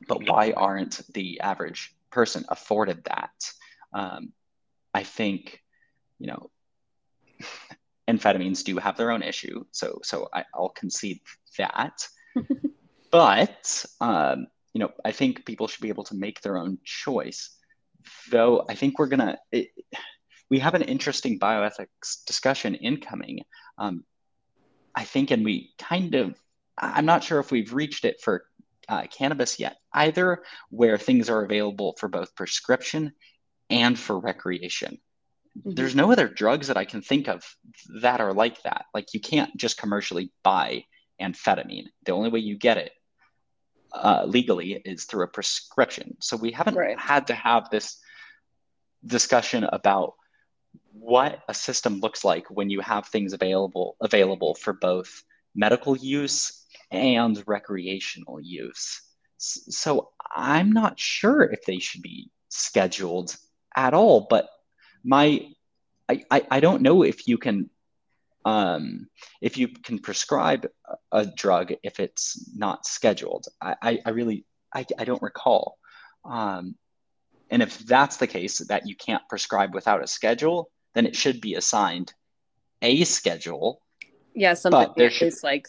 but 0.07 0.27
why 0.27 0.51
aren't 0.51 1.01
the 1.13 1.39
average 1.39 1.95
person 2.11 2.45
afforded 2.49 3.03
that. 3.05 3.51
Um, 3.93 4.33
I 4.93 5.03
think, 5.03 5.61
you 6.19 6.27
know, 6.27 6.49
amphetamines 8.07 8.63
do 8.63 8.77
have 8.77 8.97
their 8.97 9.11
own 9.11 9.21
issue, 9.21 9.63
so 9.71 9.99
so 10.03 10.29
I, 10.33 10.45
will 10.57 10.69
concede 10.69 11.19
that. 11.57 12.07
but 13.11 13.85
um, 14.01 14.47
you 14.73 14.79
know, 14.79 14.91
I 15.05 15.11
think 15.11 15.45
people 15.45 15.67
should 15.67 15.81
be 15.81 15.89
able 15.89 16.05
to 16.05 16.15
make 16.15 16.41
their 16.41 16.57
own 16.57 16.79
choice. 16.83 17.55
Though 18.31 18.65
I 18.69 18.75
think 18.75 18.99
we're 18.99 19.07
gonna. 19.07 19.37
It, 19.51 19.69
we 20.49 20.59
have 20.59 20.75
an 20.75 20.81
interesting 20.83 21.39
bioethics 21.39 22.25
discussion 22.25 22.75
incoming. 22.75 23.41
Um, 23.77 24.03
I 24.95 25.03
think, 25.03 25.31
and 25.31 25.43
we 25.45 25.73
kind 25.77 26.15
of, 26.15 26.35
I'm 26.77 27.05
not 27.05 27.23
sure 27.23 27.39
if 27.39 27.51
we've 27.51 27.73
reached 27.73 28.05
it 28.05 28.21
for 28.21 28.45
uh, 28.89 29.03
cannabis 29.11 29.59
yet 29.59 29.77
either, 29.93 30.43
where 30.69 30.97
things 30.97 31.29
are 31.29 31.43
available 31.43 31.95
for 31.99 32.07
both 32.07 32.35
prescription 32.35 33.13
and 33.69 33.99
for 33.99 34.17
recreation. 34.17 34.97
Mm-hmm. 35.57 35.71
There's 35.73 35.95
no 35.95 36.11
other 36.11 36.27
drugs 36.27 36.67
that 36.67 36.77
I 36.77 36.85
can 36.85 37.01
think 37.01 37.27
of 37.27 37.43
that 38.01 38.21
are 38.21 38.33
like 38.33 38.61
that. 38.63 38.85
Like 38.93 39.13
you 39.13 39.19
can't 39.19 39.55
just 39.57 39.77
commercially 39.77 40.31
buy 40.43 40.85
amphetamine. 41.21 41.87
The 42.05 42.13
only 42.13 42.29
way 42.29 42.39
you 42.39 42.57
get 42.57 42.77
it 42.77 42.91
uh, 43.91 44.23
legally 44.25 44.81
is 44.85 45.05
through 45.05 45.23
a 45.23 45.27
prescription. 45.27 46.17
So 46.21 46.37
we 46.37 46.51
haven't 46.51 46.75
right. 46.75 46.99
had 46.99 47.27
to 47.27 47.33
have 47.33 47.69
this 47.69 47.97
discussion 49.05 49.63
about 49.63 50.13
what 50.91 51.43
a 51.47 51.53
system 51.53 51.99
looks 51.99 52.23
like 52.23 52.49
when 52.49 52.69
you 52.69 52.81
have 52.81 53.07
things 53.07 53.33
available 53.33 53.95
available 54.01 54.55
for 54.55 54.73
both 54.73 55.23
medical 55.55 55.95
use 55.97 56.65
and 56.91 57.41
recreational 57.47 58.39
use. 58.39 59.01
So 59.37 60.11
I'm 60.35 60.71
not 60.71 60.99
sure 60.99 61.43
if 61.43 61.65
they 61.65 61.79
should 61.79 62.01
be 62.01 62.29
scheduled 62.49 63.35
at 63.75 63.93
all, 63.93 64.27
but 64.29 64.49
my 65.03 65.47
I, 66.09 66.23
I, 66.31 66.47
I 66.51 66.59
don't 66.59 66.81
know 66.81 67.03
if 67.03 67.27
you 67.27 67.37
can 67.37 67.69
um, 68.45 69.09
if 69.41 69.57
you 69.57 69.67
can 69.67 69.99
prescribe 69.99 70.67
a 71.11 71.25
drug 71.25 71.73
if 71.83 71.99
it's 71.99 72.49
not 72.55 72.85
scheduled. 72.85 73.45
I, 73.61 73.75
I, 73.81 73.99
I 74.05 74.09
really 74.11 74.45
I, 74.73 74.85
I 74.97 75.03
don't 75.05 75.21
recall. 75.21 75.77
Um, 76.23 76.75
and 77.49 77.61
if 77.61 77.79
that's 77.79 78.17
the 78.17 78.27
case 78.27 78.59
that 78.67 78.87
you 78.87 78.95
can't 78.95 79.23
prescribe 79.29 79.73
without 79.73 80.03
a 80.03 80.07
schedule, 80.07 80.69
then 80.93 81.05
it 81.05 81.15
should 81.15 81.41
be 81.41 81.55
assigned 81.55 82.13
a 82.81 83.03
schedule. 83.03 83.81
Yeah, 84.33 84.53
something 84.53 84.93
there 84.95 85.09
should, 85.09 85.33
like 85.43 85.67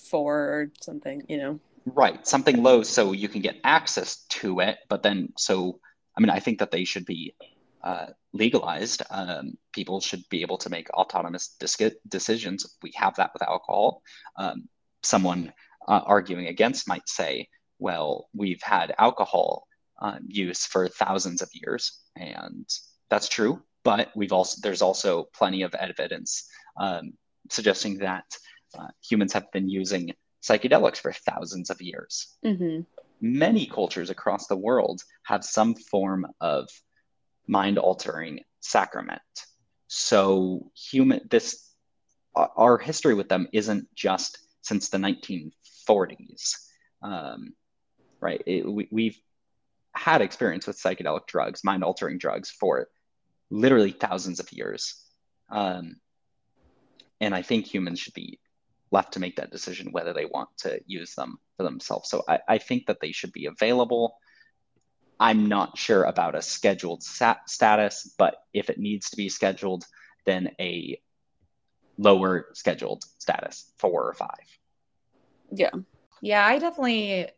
four 0.00 0.36
or 0.36 0.72
something, 0.80 1.22
you 1.28 1.38
know. 1.38 1.60
Right, 1.86 2.26
something 2.26 2.62
low 2.62 2.82
so 2.82 3.12
you 3.12 3.28
can 3.28 3.40
get 3.40 3.56
access 3.64 4.24
to 4.40 4.60
it, 4.60 4.78
but 4.88 5.02
then 5.02 5.32
so 5.36 5.80
I 6.16 6.20
mean 6.20 6.30
I 6.30 6.40
think 6.40 6.58
that 6.58 6.70
they 6.70 6.84
should 6.84 7.06
be 7.06 7.34
uh, 7.82 8.06
legalized. 8.32 9.02
Um, 9.10 9.54
people 9.72 10.00
should 10.00 10.22
be 10.28 10.42
able 10.42 10.58
to 10.58 10.70
make 10.70 10.90
autonomous 10.90 11.56
dis- 11.58 11.94
decisions. 12.08 12.76
We 12.82 12.92
have 12.96 13.16
that 13.16 13.30
with 13.32 13.42
alcohol. 13.42 14.02
Um, 14.36 14.68
someone 15.02 15.52
uh, 15.88 16.00
arguing 16.04 16.46
against 16.46 16.86
might 16.86 17.08
say, 17.08 17.48
well, 17.78 18.28
we've 18.34 18.62
had 18.62 18.94
alcohol 18.98 19.66
uh, 20.00 20.18
use 20.26 20.66
for 20.66 20.88
thousands 20.88 21.42
of 21.42 21.48
years, 21.52 22.00
and 22.16 22.68
that's 23.08 23.28
true 23.28 23.62
but 23.84 24.10
we've 24.14 24.32
also 24.32 24.60
there's 24.62 24.82
also 24.82 25.28
plenty 25.34 25.62
of 25.62 25.74
evidence 25.74 26.48
um, 26.78 27.12
suggesting 27.48 27.98
that 27.98 28.24
uh, 28.78 28.88
humans 29.02 29.32
have 29.32 29.50
been 29.52 29.68
using 29.68 30.12
psychedelics 30.42 30.98
for 30.98 31.12
thousands 31.12 31.70
of 31.70 31.80
years. 31.80 32.36
Mm-hmm. 32.44 32.80
Many 33.20 33.66
cultures 33.66 34.10
across 34.10 34.46
the 34.46 34.56
world 34.56 35.02
have 35.24 35.44
some 35.44 35.74
form 35.74 36.26
of 36.40 36.68
mind 37.46 37.78
altering 37.78 38.40
sacrament. 38.60 39.20
So 39.88 40.70
human 40.74 41.20
this 41.30 41.66
our 42.36 42.78
history 42.78 43.14
with 43.14 43.28
them 43.28 43.48
isn't 43.52 43.88
just 43.94 44.38
since 44.62 44.88
the 44.88 44.98
1940s, 44.98 46.54
um, 47.02 47.54
right? 48.20 48.40
It, 48.46 48.70
we, 48.70 48.88
we've 48.92 49.18
had 50.00 50.22
experience 50.22 50.66
with 50.66 50.80
psychedelic 50.80 51.26
drugs, 51.26 51.62
mind 51.62 51.84
altering 51.84 52.16
drugs 52.16 52.50
for 52.50 52.88
literally 53.50 53.90
thousands 53.90 54.40
of 54.40 54.50
years. 54.50 54.94
Um, 55.50 55.96
and 57.20 57.34
I 57.34 57.42
think 57.42 57.66
humans 57.66 58.00
should 58.00 58.14
be 58.14 58.40
left 58.90 59.12
to 59.12 59.20
make 59.20 59.36
that 59.36 59.50
decision 59.50 59.92
whether 59.92 60.14
they 60.14 60.24
want 60.24 60.48
to 60.60 60.80
use 60.86 61.14
them 61.14 61.38
for 61.58 61.64
themselves. 61.64 62.08
So 62.08 62.24
I, 62.26 62.38
I 62.48 62.56
think 62.56 62.86
that 62.86 62.96
they 63.02 63.12
should 63.12 63.32
be 63.32 63.44
available. 63.44 64.16
I'm 65.20 65.50
not 65.50 65.76
sure 65.76 66.04
about 66.04 66.34
a 66.34 66.40
scheduled 66.40 67.02
sat- 67.02 67.50
status, 67.50 68.14
but 68.16 68.36
if 68.54 68.70
it 68.70 68.78
needs 68.78 69.10
to 69.10 69.18
be 69.18 69.28
scheduled, 69.28 69.84
then 70.24 70.50
a 70.58 70.98
lower 71.98 72.46
scheduled 72.54 73.04
status, 73.18 73.70
four 73.76 74.08
or 74.08 74.14
five. 74.14 74.46
Yeah. 75.52 75.72
Yeah, 76.22 76.46
I 76.46 76.58
definitely 76.58 77.28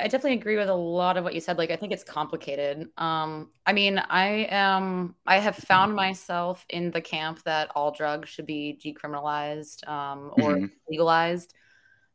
I 0.00 0.04
definitely 0.04 0.38
agree 0.38 0.56
with 0.56 0.68
a 0.68 0.74
lot 0.74 1.16
of 1.16 1.24
what 1.24 1.34
you 1.34 1.40
said. 1.40 1.58
Like, 1.58 1.70
I 1.70 1.76
think 1.76 1.92
it's 1.92 2.04
complicated. 2.04 2.88
Um, 2.96 3.50
I 3.66 3.72
mean, 3.72 3.98
I 3.98 4.48
am, 4.50 5.14
I 5.26 5.38
have 5.38 5.56
found 5.56 5.94
myself 5.94 6.64
in 6.68 6.90
the 6.90 7.00
camp 7.00 7.42
that 7.44 7.70
all 7.74 7.92
drugs 7.92 8.28
should 8.28 8.46
be 8.46 8.78
decriminalized 8.84 9.86
um, 9.88 10.32
or 10.38 10.54
mm-hmm. 10.54 10.66
legalized. 10.88 11.54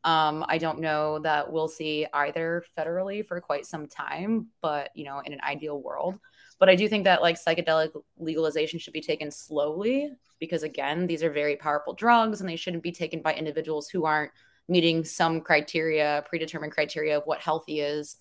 Um, 0.03 0.45
I 0.47 0.59
don't 0.59 0.79
know 0.81 1.19
that 1.19 1.51
we'll 1.51 1.67
see 1.67 2.05
either 2.13 2.63
federally 2.77 3.25
for 3.25 3.41
quite 3.41 3.65
some 3.65 3.87
time, 3.87 4.47
but 4.61 4.91
you 4.93 5.03
know, 5.03 5.21
in 5.25 5.33
an 5.33 5.41
ideal 5.41 5.81
world. 5.81 6.19
But 6.59 6.69
I 6.69 6.75
do 6.75 6.87
think 6.87 7.05
that 7.05 7.21
like 7.21 7.37
psychedelic 7.41 7.89
legalization 8.17 8.79
should 8.79 8.93
be 8.93 9.01
taken 9.01 9.31
slowly 9.31 10.11
because 10.39 10.63
again, 10.63 11.07
these 11.07 11.23
are 11.23 11.31
very 11.31 11.55
powerful 11.55 11.93
drugs 11.93 12.39
and 12.39 12.49
they 12.49 12.55
shouldn't 12.55 12.83
be 12.83 12.91
taken 12.91 13.21
by 13.21 13.33
individuals 13.33 13.89
who 13.89 14.05
aren't 14.05 14.31
meeting 14.67 15.03
some 15.03 15.41
criteria, 15.41 16.23
predetermined 16.27 16.73
criteria 16.73 17.17
of 17.17 17.23
what 17.25 17.39
healthy 17.39 17.81
is, 17.81 18.17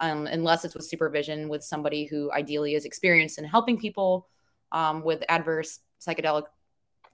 um, 0.00 0.26
unless 0.26 0.64
it's 0.64 0.74
with 0.74 0.84
supervision 0.84 1.48
with 1.48 1.62
somebody 1.62 2.04
who 2.04 2.30
ideally 2.32 2.74
is 2.74 2.84
experienced 2.84 3.38
in 3.38 3.44
helping 3.44 3.78
people 3.78 4.28
um, 4.72 5.04
with 5.04 5.22
adverse 5.28 5.78
psychedelic 6.00 6.44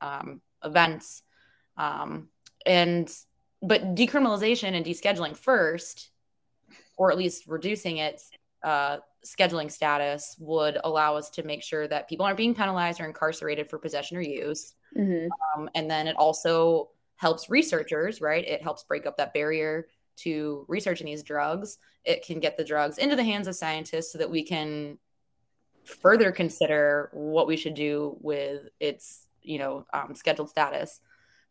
um, 0.00 0.40
events. 0.64 1.22
Um, 1.76 2.28
and 2.66 3.10
but 3.62 3.94
decriminalization 3.94 4.74
and 4.74 4.84
descheduling 4.84 5.36
first, 5.36 6.10
or 6.96 7.10
at 7.10 7.18
least 7.18 7.46
reducing 7.46 7.98
its 7.98 8.30
uh, 8.62 8.98
scheduling 9.24 9.70
status, 9.70 10.36
would 10.38 10.78
allow 10.82 11.16
us 11.16 11.28
to 11.30 11.42
make 11.42 11.62
sure 11.62 11.86
that 11.86 12.08
people 12.08 12.24
aren't 12.24 12.38
being 12.38 12.54
penalized 12.54 13.00
or 13.00 13.04
incarcerated 13.04 13.68
for 13.68 13.78
possession 13.78 14.16
or 14.16 14.22
use. 14.22 14.74
Mm-hmm. 14.96 15.28
Um, 15.60 15.68
and 15.74 15.90
then 15.90 16.06
it 16.06 16.16
also 16.16 16.88
helps 17.20 17.50
researchers, 17.50 18.22
right? 18.22 18.48
It 18.48 18.62
helps 18.62 18.82
break 18.84 19.04
up 19.04 19.18
that 19.18 19.34
barrier 19.34 19.88
to 20.16 20.64
researching 20.68 21.06
these 21.06 21.22
drugs. 21.22 21.76
It 22.02 22.24
can 22.24 22.40
get 22.40 22.56
the 22.56 22.64
drugs 22.64 22.96
into 22.96 23.14
the 23.14 23.22
hands 23.22 23.46
of 23.46 23.54
scientists 23.54 24.10
so 24.10 24.16
that 24.16 24.30
we 24.30 24.42
can 24.42 24.96
further 25.84 26.32
consider 26.32 27.10
what 27.12 27.46
we 27.46 27.58
should 27.58 27.74
do 27.74 28.16
with 28.22 28.70
its, 28.80 29.26
you 29.42 29.58
know, 29.58 29.84
um, 29.92 30.14
scheduled 30.14 30.48
status, 30.48 31.00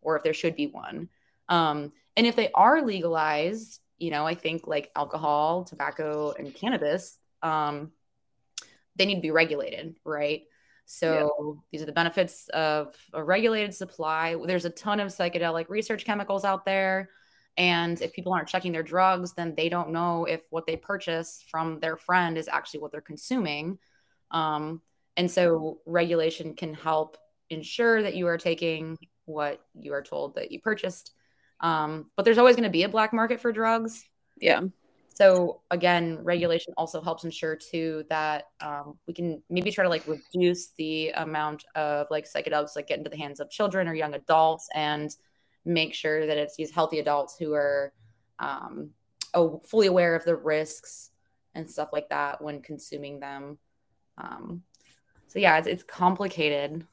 or 0.01 0.17
if 0.17 0.23
there 0.23 0.33
should 0.33 0.55
be 0.55 0.65
one. 0.65 1.07
Um, 1.49 1.91
and 2.17 2.25
if 2.25 2.35
they 2.35 2.49
are 2.55 2.81
legalized, 2.81 3.81
you 3.99 4.09
know, 4.09 4.25
I 4.25 4.33
think 4.33 4.65
like 4.65 4.89
alcohol, 4.95 5.65
tobacco, 5.65 6.31
and 6.31 6.51
cannabis, 6.51 7.19
um, 7.43 7.91
they 8.95 9.05
need 9.05 9.15
to 9.15 9.21
be 9.21 9.29
regulated, 9.29 9.97
right? 10.03 10.45
So 10.91 11.35
yeah. 11.39 11.61
these 11.71 11.83
are 11.83 11.85
the 11.85 11.91
benefits 11.91 12.49
of 12.49 12.95
a 13.13 13.23
regulated 13.23 13.75
supply. 13.75 14.35
There's 14.43 14.65
a 14.65 14.71
ton 14.71 14.99
of 14.99 15.09
psychedelic 15.09 15.69
research 15.69 16.03
chemicals 16.03 16.43
out 16.43 16.65
there. 16.65 17.11
And 17.57 18.01
if 18.01 18.11
people 18.11 18.33
aren't 18.33 18.47
checking 18.47 18.71
their 18.71 18.81
drugs, 18.81 19.33
then 19.33 19.53
they 19.55 19.69
don't 19.69 19.91
know 19.91 20.25
if 20.25 20.41
what 20.49 20.65
they 20.65 20.77
purchase 20.77 21.45
from 21.47 21.79
their 21.79 21.95
friend 21.95 22.39
is 22.39 22.47
actually 22.47 22.79
what 22.79 22.91
they're 22.91 23.01
consuming. 23.01 23.77
Um, 24.31 24.81
and 25.15 25.29
so 25.29 25.77
regulation 25.85 26.55
can 26.55 26.73
help 26.73 27.17
ensure 27.51 28.01
that 28.01 28.15
you 28.15 28.25
are 28.25 28.39
taking 28.39 28.97
what 29.25 29.61
you 29.75 29.93
are 29.93 30.01
told 30.01 30.35
that 30.35 30.51
you 30.51 30.59
purchased. 30.59 31.11
Um, 31.59 32.09
but 32.15 32.25
there's 32.25 32.39
always 32.39 32.55
going 32.55 32.63
to 32.63 32.71
be 32.71 32.81
a 32.81 32.89
black 32.89 33.13
market 33.13 33.41
for 33.41 33.51
drugs. 33.51 34.03
Yeah. 34.41 34.61
So 35.19 35.59
again, 35.69 36.19
regulation 36.23 36.73
also 36.77 37.01
helps 37.01 37.25
ensure 37.25 37.57
too 37.57 38.05
that 38.09 38.45
um, 38.61 38.97
we 39.05 39.13
can 39.13 39.43
maybe 39.49 39.69
try 39.69 39.83
to 39.83 39.89
like 39.89 40.07
reduce 40.07 40.69
the 40.77 41.09
amount 41.09 41.65
of 41.75 42.07
like 42.09 42.25
psychedelics 42.25 42.77
like 42.77 42.87
get 42.87 42.99
into 42.99 43.09
the 43.09 43.17
hands 43.17 43.41
of 43.41 43.49
children 43.49 43.89
or 43.89 43.93
young 43.93 44.13
adults 44.13 44.69
and 44.73 45.13
make 45.65 45.93
sure 45.93 46.25
that 46.25 46.37
it's 46.37 46.55
these 46.55 46.71
healthy 46.71 46.99
adults 46.99 47.35
who 47.37 47.53
are 47.53 47.91
um, 48.39 48.91
oh, 49.33 49.61
fully 49.67 49.87
aware 49.87 50.15
of 50.15 50.23
the 50.23 50.37
risks 50.37 51.11
and 51.53 51.69
stuff 51.69 51.89
like 51.91 52.07
that 52.07 52.41
when 52.41 52.61
consuming 52.61 53.19
them. 53.19 53.57
Um, 54.17 54.63
so 55.27 55.39
yeah, 55.39 55.57
it's, 55.57 55.67
it's 55.67 55.83
complicated. 55.83 56.87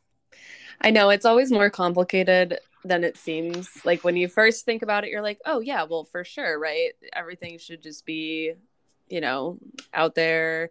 I 0.80 0.90
know 0.90 1.10
it's 1.10 1.24
always 1.24 1.50
more 1.50 1.70
complicated 1.70 2.58
than 2.84 3.02
it 3.04 3.16
seems. 3.16 3.68
Like 3.84 4.04
when 4.04 4.16
you 4.16 4.28
first 4.28 4.64
think 4.64 4.82
about 4.82 5.04
it, 5.04 5.10
you're 5.10 5.22
like, 5.22 5.40
oh 5.44 5.60
yeah, 5.60 5.84
well 5.84 6.04
for 6.04 6.24
sure, 6.24 6.58
right? 6.58 6.92
Everything 7.12 7.58
should 7.58 7.82
just 7.82 8.06
be, 8.06 8.52
you 9.08 9.20
know, 9.20 9.58
out 9.92 10.14
there. 10.14 10.70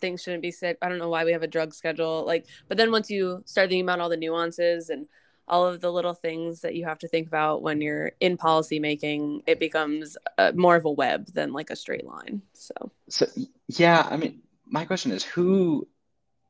things 0.00 0.22
shouldn't 0.22 0.42
be 0.42 0.50
sick. 0.50 0.78
I 0.82 0.88
don't 0.88 0.98
know 0.98 1.08
why 1.08 1.24
we 1.24 1.32
have 1.32 1.42
a 1.42 1.48
drug 1.48 1.74
schedule. 1.74 2.24
Like, 2.26 2.46
but 2.68 2.76
then 2.76 2.90
once 2.90 3.10
you 3.10 3.42
start 3.46 3.68
thinking 3.68 3.84
about 3.84 4.00
all 4.00 4.08
the 4.08 4.16
nuances 4.16 4.90
and 4.90 5.06
all 5.48 5.66
of 5.66 5.80
the 5.80 5.92
little 5.92 6.14
things 6.14 6.60
that 6.60 6.74
you 6.74 6.84
have 6.84 6.98
to 6.98 7.08
think 7.08 7.28
about 7.28 7.62
when 7.62 7.80
you're 7.80 8.12
in 8.20 8.36
policy 8.36 8.80
making, 8.80 9.42
it 9.46 9.60
becomes 9.60 10.16
a, 10.38 10.52
more 10.52 10.76
of 10.76 10.84
a 10.84 10.90
web 10.90 11.26
than 11.32 11.52
like 11.52 11.70
a 11.70 11.76
straight 11.76 12.04
line. 12.04 12.42
So, 12.52 12.74
so 13.08 13.26
yeah, 13.68 14.06
I 14.10 14.16
mean, 14.16 14.42
my 14.66 14.84
question 14.84 15.12
is 15.12 15.22
who 15.22 15.86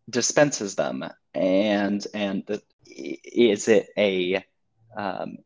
dispenses 0.08 0.76
them, 0.76 1.04
and 1.34 2.06
and 2.14 2.42
the, 2.46 2.62
is 2.96 3.68
it 3.68 3.88
a 3.96 4.44
um, 4.96 5.38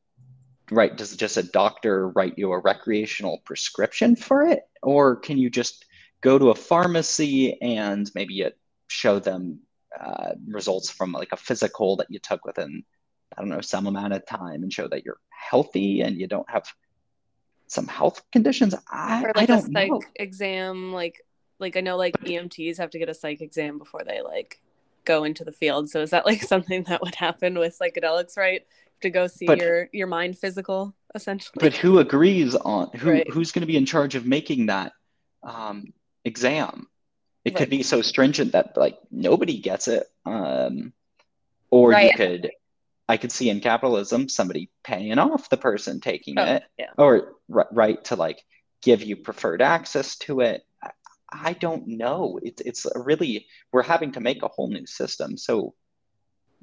right? 0.70 0.96
Does 0.96 1.16
just 1.16 1.36
a 1.36 1.42
doctor 1.42 2.08
write 2.10 2.38
you 2.38 2.52
a 2.52 2.58
recreational 2.58 3.42
prescription 3.44 4.16
for 4.16 4.46
it, 4.46 4.62
or 4.82 5.16
can 5.16 5.38
you 5.38 5.50
just 5.50 5.84
go 6.20 6.38
to 6.38 6.50
a 6.50 6.54
pharmacy 6.54 7.60
and 7.60 8.10
maybe 8.14 8.34
you 8.34 8.50
show 8.88 9.18
them 9.18 9.58
uh, 9.98 10.32
results 10.46 10.90
from 10.90 11.12
like 11.12 11.32
a 11.32 11.36
physical 11.36 11.96
that 11.96 12.06
you 12.10 12.18
took 12.18 12.44
within 12.44 12.84
I 13.36 13.40
don't 13.40 13.50
know 13.50 13.60
some 13.60 13.86
amount 13.86 14.12
of 14.12 14.26
time 14.26 14.62
and 14.62 14.72
show 14.72 14.88
that 14.88 15.04
you're 15.04 15.20
healthy 15.30 16.00
and 16.00 16.18
you 16.18 16.26
don't 16.26 16.48
have 16.50 16.64
some 17.68 17.86
health 17.86 18.22
conditions. 18.32 18.74
I, 18.90 19.22
or 19.22 19.26
like 19.28 19.36
I 19.36 19.42
a 19.44 19.46
don't 19.46 19.72
psych 19.72 19.90
know. 19.90 20.00
exam, 20.16 20.92
like 20.92 21.24
like 21.58 21.76
I 21.76 21.80
know 21.80 21.96
like 21.96 22.18
EMTs 22.20 22.78
have 22.78 22.90
to 22.90 22.98
get 22.98 23.08
a 23.08 23.14
psych 23.14 23.40
exam 23.40 23.78
before 23.78 24.02
they 24.04 24.20
like 24.22 24.60
go 25.04 25.24
into 25.24 25.44
the 25.44 25.52
field. 25.52 25.88
So 25.90 26.00
is 26.02 26.10
that 26.10 26.26
like 26.26 26.42
something 26.54 26.84
that 26.84 27.00
would 27.02 27.14
happen 27.14 27.58
with 27.58 27.78
psychedelics, 27.78 28.36
right? 28.36 28.66
To 29.02 29.10
go 29.10 29.26
see 29.26 29.46
But- 29.46 29.58
your 29.58 29.88
your 29.92 30.06
mind 30.06 30.38
physical, 30.38 30.94
essentially. 31.14 31.56
But 31.60 31.74
who 31.74 31.98
agrees 31.98 32.54
on 32.54 32.90
who 32.96 33.10
Right. 33.10 33.30
who's 33.30 33.52
going 33.52 33.62
to 33.62 33.66
be 33.66 33.76
in 33.76 33.86
charge 33.86 34.14
of 34.14 34.26
making 34.26 34.66
that 34.66 34.92
um, 35.42 35.92
exam? 36.24 36.86
It 37.44 37.56
could 37.56 37.70
be 37.70 37.82
so 37.82 38.02
stringent 38.02 38.52
that 38.52 38.76
like 38.76 38.98
nobody 39.10 39.58
gets 39.60 39.88
it. 39.88 40.04
Um, 40.26 40.92
or 41.70 41.92
you 41.94 42.12
could, 42.12 42.50
I 43.08 43.16
could 43.16 43.32
see 43.32 43.48
in 43.48 43.60
capitalism 43.60 44.28
somebody 44.28 44.68
paying 44.84 45.18
off 45.18 45.48
the 45.48 45.56
person 45.56 46.00
taking 46.00 46.38
Oh, 46.38 46.44
it, 46.44 46.64
yeah. 46.78 46.90
or 46.98 47.32
r- 47.50 47.68
right 47.72 48.04
to 48.04 48.16
like 48.16 48.44
give 48.82 49.02
you 49.02 49.16
preferred 49.16 49.62
access 49.62 50.16
to 50.18 50.40
it. 50.40 50.62
I, 51.32 51.50
I 51.50 51.52
don't 51.54 51.86
know. 51.86 52.38
It's 52.42 52.62
it's 52.62 52.86
really 52.94 53.46
we're 53.72 53.82
having 53.82 54.12
to 54.12 54.20
make 54.20 54.42
a 54.42 54.48
whole 54.48 54.68
new 54.68 54.86
system, 54.86 55.36
so 55.36 55.74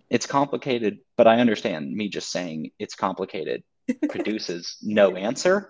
it's 0.09 0.25
complicated. 0.25 0.99
But 1.15 1.27
I 1.27 1.39
understand 1.39 1.91
me 1.91 2.09
just 2.09 2.31
saying 2.31 2.71
it's 2.79 2.95
complicated 2.95 3.63
produces 4.09 4.77
no 4.81 5.15
answer, 5.15 5.69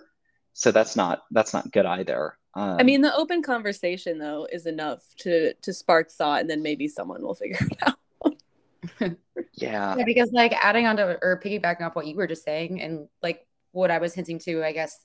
so 0.54 0.72
that's 0.72 0.96
not 0.96 1.24
that's 1.32 1.54
not 1.54 1.72
good 1.72 1.86
either. 1.86 2.38
Um, 2.54 2.78
I 2.80 2.84
mean, 2.84 3.02
the 3.02 3.16
open 3.16 3.44
conversation 3.44 4.18
though 4.18 4.48
is 4.52 4.66
enough 4.66 5.04
to 5.20 5.54
to 5.54 5.74
spark 5.74 6.10
thought, 6.10 6.42
and 6.42 6.50
then 6.50 6.64
maybe 6.64 6.88
someone 6.88 7.22
will 7.22 7.36
figure 7.36 7.60
it 7.60 7.78
out. 7.86 7.98
yeah, 9.54 9.96
Yeah, 9.96 10.04
because 10.06 10.32
like 10.32 10.54
adding 10.54 10.88
on 10.88 10.98
to 10.98 11.20
or 11.22 11.40
piggybacking 11.44 11.82
off 11.82 11.96
what 11.96 12.08
you 12.08 12.16
were 12.16 12.28
just 12.28 12.44
saying, 12.44 12.82
and 12.82 13.08
like 13.22 13.46
what 13.72 13.92
I 13.92 14.00
was 14.00 14.16
hinting 14.16 14.40
to, 14.40 14.64
I 14.64 14.72
guess 14.72 15.00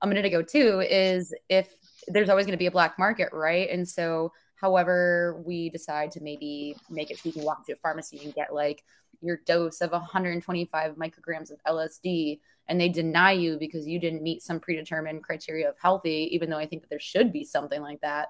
a 0.00 0.06
minute 0.06 0.24
ago 0.24 0.42
too, 0.42 0.80
is 0.80 1.34
if 1.48 1.68
there's 2.08 2.28
always 2.28 2.46
going 2.46 2.56
to 2.56 2.58
be 2.58 2.66
a 2.66 2.72
black 2.72 2.98
market, 2.98 3.28
right? 3.32 3.68
And 3.70 3.88
so, 3.88 4.32
however, 4.56 5.42
we 5.44 5.70
decide 5.70 6.10
to 6.12 6.20
maybe 6.20 6.76
make 6.90 7.10
it 7.10 7.18
so 7.18 7.28
you 7.28 7.32
can 7.32 7.44
walk 7.44 7.66
to 7.66 7.72
a 7.72 7.76
pharmacy 7.76 8.20
and 8.24 8.34
get 8.34 8.54
like 8.54 8.84
your 9.20 9.40
dose 9.46 9.80
of 9.80 9.92
125 9.92 10.96
micrograms 10.96 11.50
of 11.50 11.62
LSD, 11.66 12.40
and 12.68 12.80
they 12.80 12.88
deny 12.88 13.32
you 13.32 13.58
because 13.58 13.86
you 13.86 13.98
didn't 13.98 14.22
meet 14.22 14.42
some 14.42 14.60
predetermined 14.60 15.22
criteria 15.22 15.68
of 15.68 15.76
healthy, 15.80 16.28
even 16.32 16.50
though 16.50 16.58
I 16.58 16.66
think 16.66 16.82
that 16.82 16.90
there 16.90 17.00
should 17.00 17.32
be 17.32 17.44
something 17.44 17.80
like 17.80 18.00
that. 18.00 18.28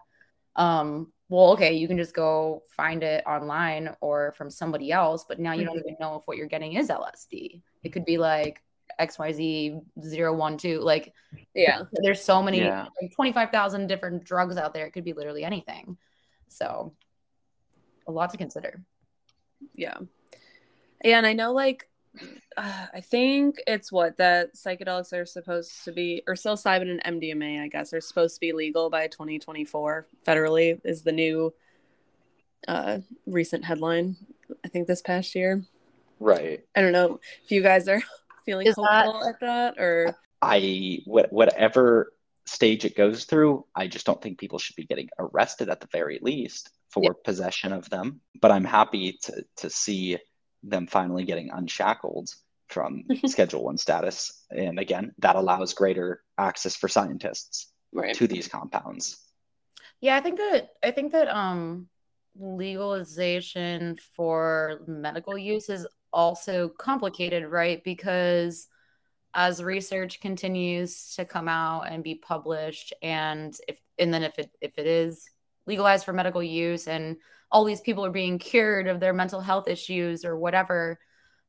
Um, 0.57 1.13
well, 1.29 1.53
okay, 1.53 1.73
you 1.73 1.89
can 1.89 1.97
just 1.97 2.15
go 2.15 2.63
find 2.69 3.03
it 3.03 3.25
online 3.27 3.95
or 4.03 4.33
from 4.33 4.51
somebody 4.51 4.93
else, 4.93 5.25
but 5.27 5.41
now 5.41 5.53
you 5.53 5.65
don't 5.65 5.79
even 5.79 5.97
know 5.99 6.17
if 6.17 6.23
what 6.27 6.37
you're 6.37 6.47
getting 6.47 6.75
is 6.75 6.91
LSD. 6.91 7.63
It 7.83 7.89
could 7.91 8.05
be 8.05 8.19
like 8.19 8.63
XYZ 9.01 9.81
012. 10.01 10.83
Like, 10.83 11.13
Yeah, 11.55 11.83
there's 11.93 12.23
so 12.23 12.43
many, 12.43 12.59
Yeah. 12.61 12.87
like 13.01 13.13
25,000 13.15 13.87
different 13.87 14.25
drugs 14.25 14.57
out 14.57 14.75
there. 14.75 14.87
It 14.87 14.93
could 14.93 15.05
be 15.05 15.13
literally 15.13 15.45
anything. 15.45 15.97
So, 16.49 16.95
a 18.07 18.13
lot 18.13 18.31
to 18.31 18.37
consider. 18.37 18.83
yeah, 19.75 19.99
and 21.03 21.27
I 21.27 21.33
know 21.33 21.53
like. 21.53 21.89
Uh, 22.59 22.87
I 22.93 23.01
think 23.01 23.57
it's 23.67 23.91
what 23.91 24.19
that 24.19 24.55
psychedelics 24.55 25.15
are 25.15 25.25
supposed 25.25 25.83
to 25.87 25.93
be, 25.93 26.23
or 26.27 26.35
psilocybin 26.35 27.01
and 27.01 27.21
MDMA, 27.23 27.63
I 27.63 27.69
guess, 27.69 27.95
are 27.95 28.03
supposed 28.03 28.35
to 28.35 28.41
be 28.41 28.53
legal 28.53 28.91
by 28.91 29.07
2024 29.07 30.07
federally. 30.27 30.79
Is 30.85 31.01
the 31.03 31.13
new 31.13 31.55
uh, 32.69 32.99
recent 33.25 33.65
headline? 33.65 34.17
I 34.63 34.69
think 34.69 34.87
this 34.89 35.01
past 35.01 35.35
year. 35.35 35.63
right. 36.21 36.61
I 36.77 36.83
don't 36.83 36.93
know 36.93 37.19
if 37.45 37.51
you 37.51 37.63
guys 37.63 37.89
are 37.89 38.03
feeling 38.45 38.67
Is 38.67 38.77
that- 38.77 39.07
at 39.27 39.41
that, 39.41 39.79
or 39.79 40.17
I 40.41 41.01
whatever 41.07 42.13
stage 42.47 42.85
it 42.85 42.97
goes 42.97 43.25
through, 43.25 43.65
I 43.75 43.87
just 43.87 44.05
don't 44.07 44.21
think 44.21 44.39
people 44.39 44.59
should 44.59 44.77
be 44.77 44.85
getting 44.87 45.09
arrested 45.19 45.69
at 45.69 45.81
the 45.81 45.87
very 45.93 46.19
least 46.23 46.71
for 46.91 47.03
Yeah. 47.05 47.11
possession 47.25 47.73
of 47.73 47.89
them. 47.91 48.21
But 48.41 48.51
I'm 48.51 48.65
happy 48.65 49.19
to 49.23 49.45
to 49.57 49.71
see 49.71 50.19
them 50.65 50.87
finally 50.87 51.25
getting 51.25 51.51
unshackled 51.51 52.31
from 52.69 53.05
Schedule 53.27 53.65
One 53.65 53.79
status, 53.79 54.45
and 54.51 54.79
again, 54.79 55.15
that 55.19 55.37
allows 55.37 55.75
greater 55.75 56.23
access 56.39 56.75
for 56.75 56.89
scientists 56.89 57.73
right? 57.93 58.15
to 58.15 58.27
these 58.27 58.49
compounds. 58.49 59.21
Yeah, 60.01 60.17
I 60.17 60.21
think 60.21 60.39
that 60.39 60.71
I 60.83 60.91
think 60.91 61.13
that 61.13 61.29
um 61.29 61.89
legalization 62.37 63.97
for 64.17 64.81
medical 64.87 65.37
use 65.37 65.69
is 65.69 65.87
also 66.13 66.69
complicated, 66.69 67.47
right? 67.47 67.83
Because 67.85 68.69
as 69.35 69.63
research 69.63 70.21
continues 70.21 71.15
to 71.17 71.25
come 71.25 71.49
out 71.49 71.83
and 71.83 72.05
be 72.05 72.15
published 72.17 72.93
and 73.03 73.57
if 73.67 73.79
and 73.99 74.13
then 74.13 74.23
if 74.23 74.39
it 74.39 74.51
if 74.61 74.79
it 74.79 74.87
is 74.87 75.31
legalized 75.67 76.05
for 76.05 76.13
medical 76.13 76.43
use 76.43 76.87
and 76.87 77.17
all 77.51 77.65
these 77.65 77.81
people 77.81 78.05
are 78.05 78.11
being 78.11 78.39
cured 78.39 78.89
of 78.89 79.01
their 79.01 79.13
mental 79.13 79.41
health 79.41 79.69
issues 79.69 80.25
or 80.25 80.37
whatever, 80.37 80.99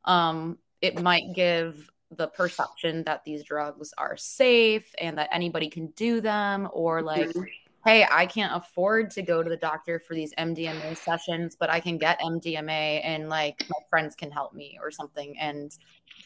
um, 0.05 0.57
it 0.81 1.01
might 1.01 1.33
give 1.33 1.89
the 2.11 2.27
perception 2.27 3.03
that 3.05 3.23
these 3.23 3.43
drugs 3.43 3.93
are 3.97 4.17
safe 4.17 4.93
and 4.99 5.17
that 5.17 5.29
anybody 5.31 5.69
can 5.69 5.87
do 5.95 6.21
them 6.21 6.69
or 6.71 7.01
like 7.01 7.29
Mhm. 7.29 7.47
Hey, 7.85 8.05
I 8.09 8.25
can't 8.25 8.55
afford 8.55 9.11
to 9.11 9.21
go 9.21 9.43
to 9.43 9.49
the 9.49 9.57
doctor 9.57 9.99
for 9.99 10.13
these 10.15 10.33
MDMA 10.37 10.97
sessions, 10.97 11.55
but 11.59 11.69
I 11.69 11.79
can 11.79 11.97
get 11.97 12.19
MDMA 12.21 13.01
and 13.03 13.27
like 13.29 13.65
my 13.69 13.79
friends 13.89 14.15
can 14.15 14.31
help 14.31 14.53
me 14.53 14.77
or 14.81 14.89
something. 14.89 15.37
And 15.37 15.75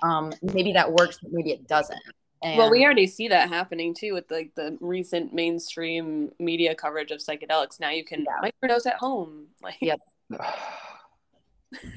um, 0.04 0.32
maybe 0.42 0.72
that 0.74 0.92
works, 0.92 1.18
but 1.22 1.32
maybe 1.34 1.52
it 1.52 1.68
doesn't. 1.68 2.00
And 2.44 2.60
Well, 2.60 2.70
we 2.70 2.86
already 2.86 3.08
see 3.08 3.28
that 3.30 3.50
happening 3.50 3.96
too 3.96 4.14
with 4.14 4.30
like 4.30 4.54
the 4.56 4.78
recent 4.80 5.34
mainstream 5.34 6.32
media 6.40 6.76
coverage 6.76 7.10
of 7.10 7.20
psychedelics. 7.20 7.80
Now 7.80 7.90
you 7.90 8.06
can 8.06 8.24
Yeah. 8.26 8.50
microdose 8.64 8.86
at 8.86 8.98
home. 8.98 9.48
Like, 9.64 9.78
Yep. 9.82 10.00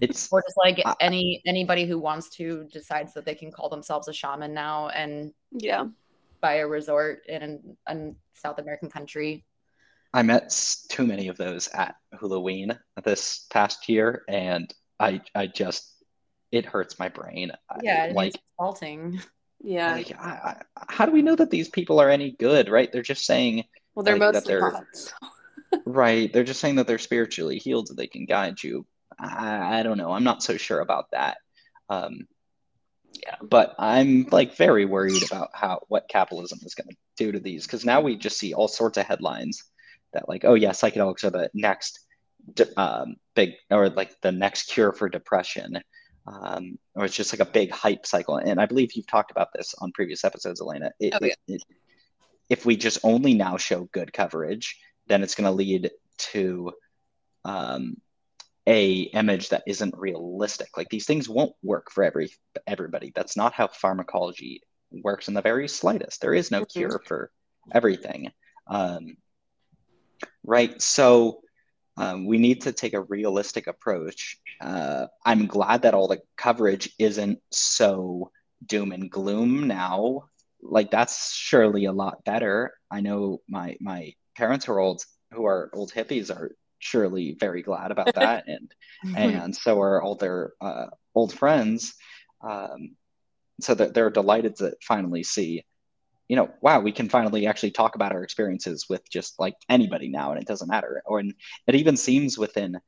It's 0.00 0.28
or 0.32 0.42
just 0.42 0.56
like 0.56 0.80
I- 0.84 0.96
any 1.00 1.42
anybody 1.46 1.84
who 1.84 1.98
wants 1.98 2.28
to 2.30 2.64
decides 2.72 3.12
that 3.14 3.24
they 3.24 3.34
can 3.34 3.52
call 3.52 3.68
themselves 3.68 4.08
a 4.08 4.12
shaman 4.12 4.52
now 4.52 4.88
and 4.88 5.32
yeah, 5.52 5.84
buy 6.40 6.54
a 6.54 6.66
resort 6.66 7.22
in 7.28 7.76
a 7.86 8.10
South 8.32 8.58
American 8.58 8.88
country. 8.90 9.44
I 10.12 10.22
met 10.22 10.50
too 10.88 11.06
many 11.06 11.28
of 11.28 11.36
those 11.36 11.68
at 11.68 11.94
Halloween 12.18 12.76
this 13.04 13.46
past 13.50 13.88
year, 13.88 14.24
and 14.28 14.72
I 14.98 15.20
I 15.34 15.46
just 15.46 15.92
it 16.50 16.66
hurts 16.66 16.98
my 16.98 17.08
brain. 17.08 17.52
I- 17.70 17.80
Yeah, 17.82 18.04
it 18.06 18.14
like 18.16 18.34
is 18.34 18.40
insulting. 18.58 19.20
yeah. 19.62 19.92
like 19.94 20.12
I, 20.18 20.30
I, 20.76 20.84
how 20.88 21.06
do 21.06 21.12
we 21.12 21.22
know 21.22 21.36
that 21.36 21.50
these 21.50 21.68
people 21.68 22.00
are 22.00 22.10
any 22.10 22.32
good? 22.32 22.68
Right? 22.68 22.90
They're 22.92 23.02
just 23.02 23.24
saying 23.24 23.64
well, 23.94 24.02
they're 24.04 24.18
like, 24.18 24.34
mostly 24.34 24.54
they're- 24.54 24.70
bots. 24.72 25.12
right. 25.86 26.32
They're 26.32 26.42
just 26.44 26.60
saying 26.60 26.76
that 26.76 26.86
they're 26.88 26.98
spiritually 26.98 27.58
healed, 27.58 27.88
so 27.88 27.94
they 27.94 28.08
can 28.08 28.26
guide 28.26 28.60
you. 28.62 28.84
I, 29.18 29.80
I 29.80 29.82
don't 29.84 29.98
know. 29.98 30.10
I'm 30.12 30.24
not 30.24 30.42
so 30.42 30.56
sure 30.56 30.80
about 30.80 31.10
that. 31.12 31.36
Um, 31.88 32.26
Yeah. 33.22 33.36
but 33.42 33.74
I'm 33.78 34.26
like 34.32 34.56
very 34.56 34.84
worried 34.86 35.22
about 35.24 35.50
how 35.52 35.80
what 35.88 36.08
capitalism 36.08 36.58
is 36.64 36.74
going 36.74 36.88
to 36.90 36.96
do 37.16 37.32
to 37.32 37.38
these 37.40 37.66
because 37.66 37.84
now 37.84 38.00
we 38.00 38.16
just 38.16 38.38
see 38.38 38.54
all 38.54 38.66
sorts 38.68 38.98
of 38.98 39.06
headlines 39.06 39.62
that 40.12 40.28
like, 40.28 40.44
oh 40.44 40.54
yeah, 40.54 40.70
psychedelics 40.70 41.24
are 41.24 41.30
the 41.30 41.50
next 41.54 42.00
um, 42.76 43.16
big 43.34 43.50
or 43.70 43.88
like 43.90 44.18
the 44.22 44.32
next 44.32 44.64
cure 44.70 44.92
for 44.92 45.08
depression. 45.08 45.80
Um, 46.26 46.78
or 46.94 47.06
it's 47.06 47.16
just 47.16 47.32
like 47.32 47.46
a 47.46 47.50
big 47.50 47.70
hype 47.70 48.06
cycle. 48.06 48.36
And 48.36 48.60
I 48.60 48.66
believe 48.66 48.92
you've 48.92 49.06
talked 49.06 49.30
about 49.30 49.48
this 49.54 49.74
on 49.78 49.90
previous 49.92 50.24
episodes, 50.24 50.60
Alaina. 50.60 50.90
It- 51.00 51.14
Oh, 51.14 51.24
yeah. 51.24 51.34
it- 51.48 51.54
it- 51.54 51.62
if 52.48 52.66
we 52.66 52.76
just 52.76 52.98
only 53.04 53.34
now 53.34 53.56
show 53.56 53.88
good 53.92 54.12
coverage, 54.12 54.76
then 55.06 55.22
it's 55.22 55.34
going 55.34 55.46
to 55.46 55.50
lead 55.52 55.90
to 56.18 56.72
um, 57.44 57.96
a 58.66 59.02
image 59.14 59.48
that 59.48 59.62
isn't 59.66 59.96
realistic. 59.96 60.76
Like 60.76 60.88
these 60.90 61.06
things 61.06 61.28
won't 61.28 61.54
work 61.62 61.90
for 61.90 62.04
every 62.04 62.30
everybody. 62.66 63.12
That's 63.14 63.36
not 63.36 63.54
how 63.54 63.68
pharmacology 63.68 64.62
works 64.90 65.28
in 65.28 65.34
the 65.34 65.42
very 65.42 65.68
slightest. 65.68 66.20
There 66.20 66.34
is 66.34 66.50
no 66.50 66.62
Mhm. 66.62 66.72
cure 66.72 67.02
for 67.06 67.30
everything. 67.72 68.30
Um, 68.66 69.16
right. 70.44 70.80
So 70.82 71.40
Um, 71.96 72.26
we 72.26 72.38
need 72.38 72.62
to 72.62 72.72
take 72.72 72.94
a 72.94 73.02
realistic 73.02 73.66
approach. 73.68 74.38
Uh, 74.60 75.06
I'm 75.26 75.46
glad 75.46 75.82
that 75.82 75.94
all 75.94 76.08
the 76.08 76.22
coverage 76.36 76.88
isn't 76.98 77.40
so 77.52 78.32
doom 78.66 78.92
and 78.92 79.10
gloom 79.10 79.68
now. 79.68 80.24
Like 80.62 80.90
that's 80.90 81.34
surely 81.34 81.86
a 81.86 81.92
lot 81.92 82.24
better. 82.24 82.72
I 82.90 83.00
know 83.02 83.42
my 83.48 83.76
my 83.80 84.14
parents 84.36 84.66
who 84.66 84.72
are 84.72 84.80
old 84.80 85.04
who 85.32 85.46
are 85.46 85.70
old 85.74 85.92
hippies 85.92 86.30
are 86.34 86.52
surely 86.80 87.36
very 87.40 87.62
glad 87.62 87.90
about 87.92 88.14
that, 88.20 88.44
and 88.48 88.72
and 89.16 89.56
so 89.56 89.80
are 89.82 90.02
all 90.02 90.16
their 90.16 90.52
uh, 90.60 90.86
old 91.14 91.32
friends. 91.34 91.94
Um, 92.42 92.96
so 93.60 93.74
that 93.74 93.94
they're 93.94 94.10
delighted 94.10 94.56
to 94.56 94.74
finally 94.82 95.22
see 95.22 95.64
you 96.30 96.36
know, 96.36 96.48
wow, 96.60 96.78
we 96.78 96.92
can 96.92 97.08
finally 97.08 97.48
actually 97.48 97.72
talk 97.72 97.96
about 97.96 98.12
our 98.12 98.22
experiences 98.22 98.86
with 98.88 99.02
just 99.10 99.40
like 99.40 99.56
anybody 99.68 100.08
now, 100.08 100.30
and 100.30 100.40
it 100.40 100.46
doesn't 100.46 100.68
matter. 100.68 101.02
Or 101.04 101.18
and 101.18 101.34
it 101.66 101.74
even 101.74 101.96
seems 101.96 102.38
within 102.38 102.78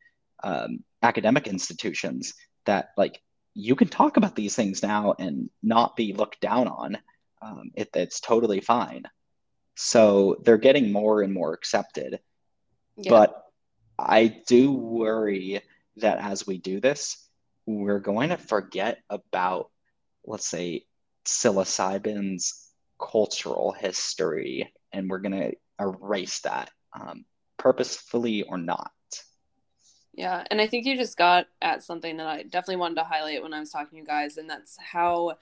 um, 0.45 0.85
academic 1.03 1.49
institutions 1.49 2.35
that 2.67 2.91
like 2.97 3.21
you 3.55 3.75
can 3.75 3.89
talk 3.89 4.17
about 4.17 4.37
these 4.37 4.55
things 4.55 4.81
now 4.81 5.17
and 5.19 5.51
not 5.61 5.97
be 5.97 6.13
looked 6.13 6.41
down 6.41 6.69
on. 6.69 6.99
Um, 7.43 7.73
it, 7.75 7.91
it's 7.95 8.21
totally 8.21 8.61
fine. 8.61 9.03
So 9.75 10.37
they're 10.45 10.57
getting 10.57 10.93
more 10.93 11.23
and 11.23 11.35
more 11.35 11.53
accepted. 11.53 12.21
Yeah. 12.97 13.11
But 13.11 13.43
I 13.99 14.41
do 14.47 14.71
worry 14.73 15.63
that 15.97 16.19
as 16.19 16.47
we 16.47 16.59
do 16.59 16.79
this, 16.79 17.29
we're 17.67 17.99
going 17.99 18.29
to 18.29 18.37
forget 18.37 18.99
about, 19.11 19.73
let's 20.25 20.47
say, 20.47 20.85
psilocybin's 21.25 22.72
cultural 23.03 23.73
history, 23.73 24.73
and 24.93 25.11
we're 25.11 25.19
going 25.19 25.33
to 25.33 25.53
erase 25.81 26.41
that 26.41 26.71
um, 26.99 27.25
purposefully 27.59 28.43
or 28.43 28.59
not. 28.59 28.93
Yeah, 30.15 30.45
and 30.51 30.61
I 30.61 30.67
think 30.67 30.85
you 30.85 30.97
just 30.97 31.17
got 31.17 31.47
at 31.63 31.83
something 31.83 32.19
that 32.19 32.27
I 32.27 32.43
definitely 32.43 32.77
wanted 32.77 32.97
to 32.97 33.05
highlight 33.05 33.43
when 33.43 33.55
I 33.55 33.61
was 33.61 33.71
talking 33.71 33.91
to 33.91 33.97
you 33.97 34.05
guys, 34.05 34.37
and 34.37 34.49
that's 34.49 34.77
how 34.79 35.39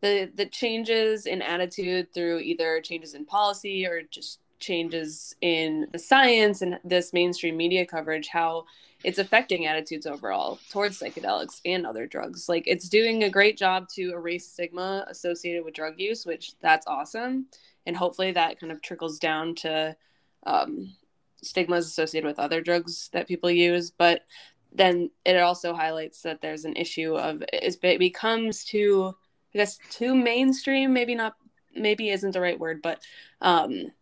the 0.00 0.30
the 0.34 0.46
changes 0.46 1.26
in 1.26 1.42
attitude 1.42 2.12
through 2.12 2.38
either 2.38 2.80
changes 2.80 3.14
in 3.14 3.24
policy 3.26 3.86
or 3.86 4.02
just 4.02 4.40
changes 4.60 5.34
in 5.42 5.86
the 5.92 5.98
science 5.98 6.62
and 6.62 6.78
this 6.84 7.12
mainstream 7.12 7.56
media 7.56 7.84
coverage, 7.84 8.28
how 8.28 8.64
it's 9.04 9.18
affecting 9.18 9.66
attitudes 9.66 10.06
overall 10.06 10.58
towards 10.70 10.98
psychedelics 10.98 11.60
and 11.64 11.86
other 11.86 12.06
drugs. 12.06 12.48
Like 12.48 12.66
it's 12.66 12.88
doing 12.88 13.22
a 13.22 13.30
great 13.30 13.58
job 13.58 13.88
to 13.90 14.12
erase 14.12 14.50
stigma 14.50 15.04
associated 15.08 15.64
with 15.64 15.74
drug 15.74 16.00
use, 16.00 16.24
which 16.24 16.58
that's 16.60 16.86
awesome. 16.86 17.46
And 17.86 17.94
hopefully 17.96 18.32
that 18.32 18.58
kind 18.58 18.72
of 18.72 18.80
trickles 18.80 19.18
down 19.18 19.56
to 19.56 19.94
um, 20.46 20.94
stigmas 21.42 21.86
associated 21.86 22.26
with 22.26 22.38
other 22.38 22.62
drugs 22.62 23.10
that 23.12 23.28
people 23.28 23.50
use. 23.50 23.90
But 23.90 24.22
then 24.72 25.10
it 25.24 25.36
also 25.36 25.74
highlights 25.74 26.22
that 26.22 26.40
there's 26.40 26.64
an 26.64 26.76
issue 26.76 27.16
of 27.16 27.44
it 27.52 27.98
becomes 27.98 28.64
too, 28.64 29.14
I 29.54 29.58
guess, 29.58 29.78
too 29.90 30.14
mainstream. 30.14 30.94
Maybe 30.94 31.14
not, 31.14 31.36
maybe 31.74 32.08
isn't 32.08 32.32
the 32.32 32.40
right 32.40 32.58
word, 32.58 32.80
but 32.82 33.02
um, 33.42 33.92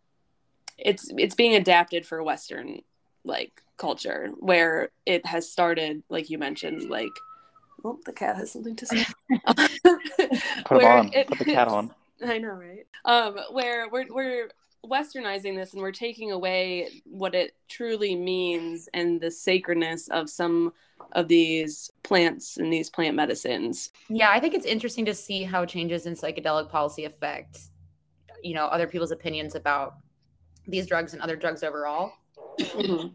it's 0.77 1.11
it's 1.17 1.35
being 1.35 1.55
adapted 1.55 2.05
for 2.05 2.23
Western 2.23 2.81
like 3.25 3.62
culture 3.77 4.31
where 4.39 4.89
it 5.05 5.25
has 5.25 5.49
started, 5.49 6.03
like 6.09 6.29
you 6.29 6.37
mentioned, 6.37 6.89
like 6.89 7.11
oh, 7.83 7.99
the 8.05 8.13
cat 8.13 8.35
has 8.35 8.51
something 8.51 8.75
to 8.75 8.85
say. 8.85 9.05
Put 10.65 10.81
it 10.81 10.83
on. 10.83 11.13
It, 11.13 11.27
Put 11.27 11.39
the 11.39 11.45
cat 11.45 11.67
on. 11.67 11.93
I 12.25 12.37
know, 12.37 12.49
right? 12.49 12.85
Um, 13.05 13.37
where 13.51 13.89
we're 13.89 14.07
we're 14.09 14.49
westernizing 14.85 15.55
this 15.55 15.73
and 15.73 15.81
we're 15.81 15.91
taking 15.93 16.31
away 16.31 16.89
what 17.05 17.33
it 17.33 17.55
truly 17.69 18.15
means 18.15 18.89
and 18.93 19.19
the 19.21 19.31
sacredness 19.31 20.09
of 20.09 20.29
some 20.29 20.73
of 21.13 21.29
these 21.29 21.89
plants 22.03 22.57
and 22.57 22.71
these 22.71 22.89
plant 22.89 23.15
medicines. 23.15 23.91
Yeah, 24.09 24.29
I 24.29 24.41
think 24.41 24.53
it's 24.53 24.65
interesting 24.65 25.05
to 25.05 25.13
see 25.13 25.43
how 25.43 25.65
changes 25.65 26.05
in 26.05 26.15
psychedelic 26.15 26.69
policy 26.69 27.05
affect, 27.05 27.59
you 28.43 28.53
know, 28.53 28.65
other 28.65 28.87
people's 28.87 29.11
opinions 29.11 29.55
about 29.55 29.95
these 30.67 30.85
drugs 30.85 31.13
and 31.13 31.21
other 31.21 31.37
drugs 31.37 31.63
overall. 31.63 32.11
Mm-hmm. 32.59 33.07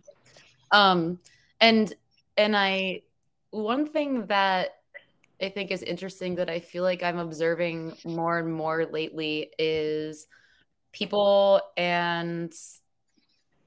Um, 0.73 1.19
and 1.61 1.93
and 2.37 2.57
I 2.57 3.03
one 3.51 3.87
thing 3.87 4.27
that 4.27 4.77
I 5.41 5.49
think 5.49 5.71
is 5.71 5.83
interesting 5.83 6.37
that 6.37 6.51
I 6.51 6.61
feel 6.61 6.83
like 6.83 7.03
I'm 7.03 7.19
observing 7.19 7.95
more 8.05 8.39
and 8.39 8.53
more 8.53 8.87
lately 8.87 9.51
is 9.59 10.27
people 10.93 11.61
and 11.77 12.53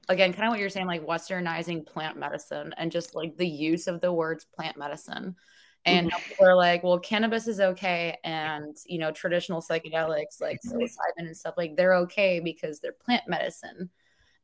again, 0.08 0.32
kind 0.32 0.44
of 0.44 0.50
what 0.50 0.60
you're 0.60 0.68
saying, 0.68 0.86
like 0.86 1.06
westernizing 1.06 1.86
plant 1.86 2.16
medicine 2.16 2.74
and 2.76 2.92
just 2.92 3.14
like 3.14 3.36
the 3.36 3.48
use 3.48 3.86
of 3.86 4.00
the 4.00 4.12
words 4.12 4.44
plant 4.44 4.76
medicine. 4.76 5.36
And 5.84 6.08
mm-hmm. 6.08 6.28
people 6.28 6.46
are 6.46 6.56
like, 6.56 6.84
well, 6.84 6.98
cannabis 6.98 7.48
is 7.48 7.60
okay. 7.60 8.18
And, 8.22 8.76
you 8.86 8.98
know, 8.98 9.10
traditional 9.10 9.60
psychedelics 9.60 10.40
like 10.40 10.58
psilocybin 10.64 11.18
and 11.18 11.36
stuff, 11.36 11.54
like 11.56 11.76
they're 11.76 11.96
okay 11.96 12.40
because 12.40 12.78
they're 12.78 12.92
plant 12.92 13.24
medicine. 13.26 13.90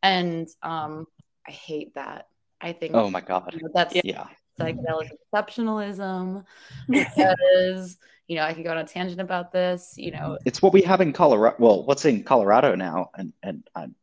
And 0.02 0.48
um, 0.62 1.06
I 1.46 1.52
hate 1.52 1.94
that. 1.94 2.26
I 2.60 2.72
think. 2.72 2.94
Oh 2.94 3.10
my 3.10 3.20
god. 3.20 3.54
You 3.54 3.60
know, 3.62 3.70
that's 3.74 3.94
yeah. 4.04 4.26
Psychedelic 4.58 5.10
exceptionalism 5.32 6.44
because 6.88 7.96
you 8.26 8.36
know 8.36 8.42
I 8.42 8.54
could 8.54 8.64
go 8.64 8.70
on 8.70 8.78
a 8.78 8.84
tangent 8.84 9.20
about 9.20 9.52
this. 9.52 9.94
You 9.96 10.10
know, 10.10 10.38
it's 10.44 10.60
what 10.60 10.72
we 10.72 10.82
have 10.82 11.00
in 11.00 11.12
Colorado. 11.12 11.56
Well, 11.58 11.84
what's 11.84 12.04
in 12.04 12.24
Colorado 12.24 12.74
now, 12.74 13.10
and 13.14 13.32
and 13.42 13.68
I'm 13.74 13.94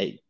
a 0.00 0.20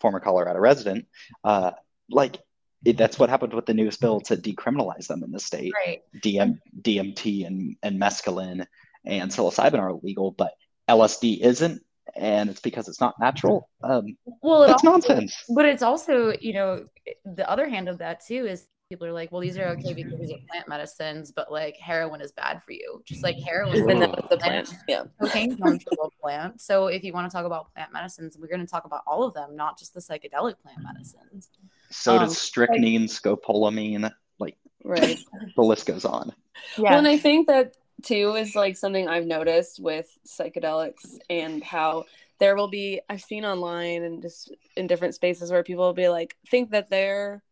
former 0.00 0.20
Colorado 0.20 0.58
resident. 0.58 1.06
Uh, 1.44 1.72
like 2.10 2.38
it, 2.84 2.96
that's 2.96 3.18
what 3.18 3.30
happened 3.30 3.54
with 3.54 3.66
the 3.66 3.74
newest 3.74 4.00
bill 4.00 4.20
to 4.22 4.36
decriminalize 4.36 5.06
them 5.06 5.22
in 5.22 5.30
the 5.30 5.40
state. 5.40 5.72
Right. 5.86 6.02
DM, 6.16 6.58
DMT 6.80 7.46
and 7.46 7.76
and 7.82 8.00
mescaline 8.00 8.66
and 9.04 9.30
psilocybin 9.30 9.78
are 9.78 9.90
illegal, 9.90 10.32
but 10.32 10.52
LSD 10.88 11.40
isn't 11.40 11.82
and 12.16 12.50
it's 12.50 12.60
because 12.60 12.88
it's 12.88 13.00
not 13.00 13.14
natural. 13.20 13.68
Um, 13.82 14.16
well, 14.42 14.64
it's 14.64 14.84
also, 14.84 14.90
nonsense. 14.90 15.44
But 15.48 15.66
it's 15.66 15.82
also, 15.82 16.32
you 16.40 16.52
know, 16.52 16.86
the 17.24 17.48
other 17.48 17.68
hand 17.68 17.88
of 17.88 17.98
that 17.98 18.24
too 18.24 18.46
is 18.46 18.66
people 18.88 19.06
are 19.06 19.12
like, 19.12 19.30
well, 19.30 19.40
these 19.40 19.58
are 19.58 19.66
okay 19.68 19.92
because 19.92 20.18
these 20.18 20.32
are 20.32 20.38
plant 20.48 20.66
medicines, 20.66 21.30
but 21.30 21.52
like 21.52 21.76
heroin 21.76 22.20
is 22.20 22.32
bad 22.32 22.62
for 22.62 22.72
you. 22.72 23.02
Just 23.04 23.22
like 23.22 23.36
heroin 23.36 23.74
is 23.74 23.84
the 23.84 24.38
plant. 24.38 24.74
Yeah. 24.88 25.04
Cocaine's 25.20 25.60
a 25.60 26.08
plant. 26.22 26.60
So 26.60 26.86
if 26.86 27.04
you 27.04 27.12
want 27.12 27.30
to 27.30 27.36
talk 27.36 27.44
about 27.44 27.72
plant 27.74 27.92
medicines, 27.92 28.38
we're 28.40 28.48
going 28.48 28.60
to 28.60 28.66
talk 28.66 28.86
about 28.86 29.02
all 29.06 29.24
of 29.24 29.34
them, 29.34 29.54
not 29.56 29.78
just 29.78 29.92
the 29.92 30.00
psychedelic 30.00 30.54
plant 30.62 30.78
medicines. 30.82 31.50
So 31.90 32.14
um, 32.14 32.20
does 32.20 32.38
strychnine, 32.38 33.02
like, 33.02 33.10
scopolamine, 33.10 34.10
like 34.38 34.56
right. 34.84 35.18
the 35.54 35.62
list 35.62 35.86
goes 35.86 36.06
on. 36.06 36.32
Yeah. 36.76 36.90
Well, 36.90 36.98
and 36.98 37.08
I 37.08 37.18
think 37.18 37.48
that 37.48 37.74
too 38.02 38.34
is 38.34 38.54
like 38.54 38.76
something 38.76 39.08
I've 39.08 39.26
noticed 39.26 39.80
with 39.80 40.16
psychedelics 40.26 41.18
and 41.28 41.62
how 41.62 42.04
there 42.38 42.54
will 42.56 42.68
be 42.68 43.00
I've 43.08 43.22
seen 43.22 43.44
online 43.44 44.02
and 44.04 44.22
just 44.22 44.52
in 44.76 44.86
different 44.86 45.14
spaces 45.14 45.50
where 45.50 45.62
people 45.62 45.84
will 45.84 45.94
be 45.94 46.08
like 46.08 46.36
think 46.48 46.70
that 46.70 46.90
they're 46.90 47.42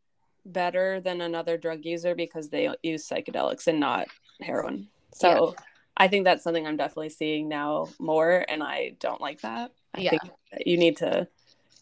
better 0.44 1.00
than 1.00 1.20
another 1.20 1.56
drug 1.56 1.84
user 1.84 2.14
because 2.14 2.48
they 2.48 2.70
use 2.82 3.08
psychedelics 3.08 3.66
and 3.66 3.80
not 3.80 4.06
heroin. 4.40 4.88
So 5.12 5.54
yeah. 5.56 5.64
I 5.96 6.08
think 6.08 6.24
that's 6.24 6.44
something 6.44 6.66
I'm 6.66 6.76
definitely 6.76 7.08
seeing 7.10 7.48
now 7.48 7.88
more 7.98 8.44
and 8.48 8.62
I 8.62 8.92
don't 9.00 9.20
like 9.20 9.40
that. 9.40 9.72
I 9.94 10.00
yeah. 10.00 10.10
think 10.10 10.22
you 10.64 10.76
need 10.76 10.98
to 10.98 11.26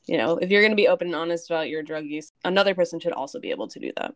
you 0.06 0.18
know, 0.18 0.36
if 0.36 0.50
you're 0.50 0.60
going 0.60 0.72
to 0.72 0.76
be 0.76 0.88
open 0.88 1.08
and 1.08 1.16
honest 1.16 1.50
about 1.50 1.70
your 1.70 1.82
drug 1.82 2.04
use, 2.04 2.30
another 2.44 2.74
person 2.74 3.00
should 3.00 3.12
also 3.12 3.40
be 3.40 3.50
able 3.50 3.68
to 3.68 3.80
do 3.80 3.90
that. 3.96 4.14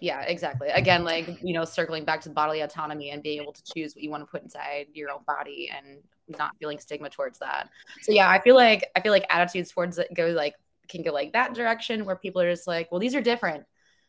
Yeah, 0.00 0.22
exactly. 0.22 0.68
Again, 0.68 1.04
like, 1.04 1.28
you 1.42 1.52
know, 1.52 1.64
circling 1.64 2.04
back 2.04 2.22
to 2.22 2.30
bodily 2.30 2.60
autonomy 2.62 3.10
and 3.10 3.22
being 3.22 3.40
able 3.40 3.52
to 3.52 3.62
choose 3.74 3.94
what 3.94 4.02
you 4.02 4.10
want 4.10 4.22
to 4.22 4.26
put 4.26 4.42
inside 4.42 4.86
your 4.94 5.10
own 5.10 5.22
body 5.26 5.70
and 5.74 5.98
not 6.38 6.52
feeling 6.58 6.78
stigma 6.78 7.10
towards 7.10 7.38
that. 7.38 7.68
So 8.02 8.12
yeah, 8.12 8.28
I 8.28 8.40
feel 8.40 8.54
like 8.54 8.88
I 8.96 9.00
feel 9.00 9.12
like 9.12 9.26
attitudes 9.28 9.70
towards 9.72 9.98
it 9.98 10.08
go 10.14 10.28
like 10.28 10.54
can 10.88 11.02
go 11.02 11.12
like 11.12 11.32
that 11.32 11.54
direction 11.54 12.04
where 12.04 12.16
people 12.16 12.40
are 12.40 12.50
just 12.50 12.66
like, 12.66 12.90
well, 12.90 13.00
these 13.00 13.14
are 13.14 13.20
different. 13.20 13.64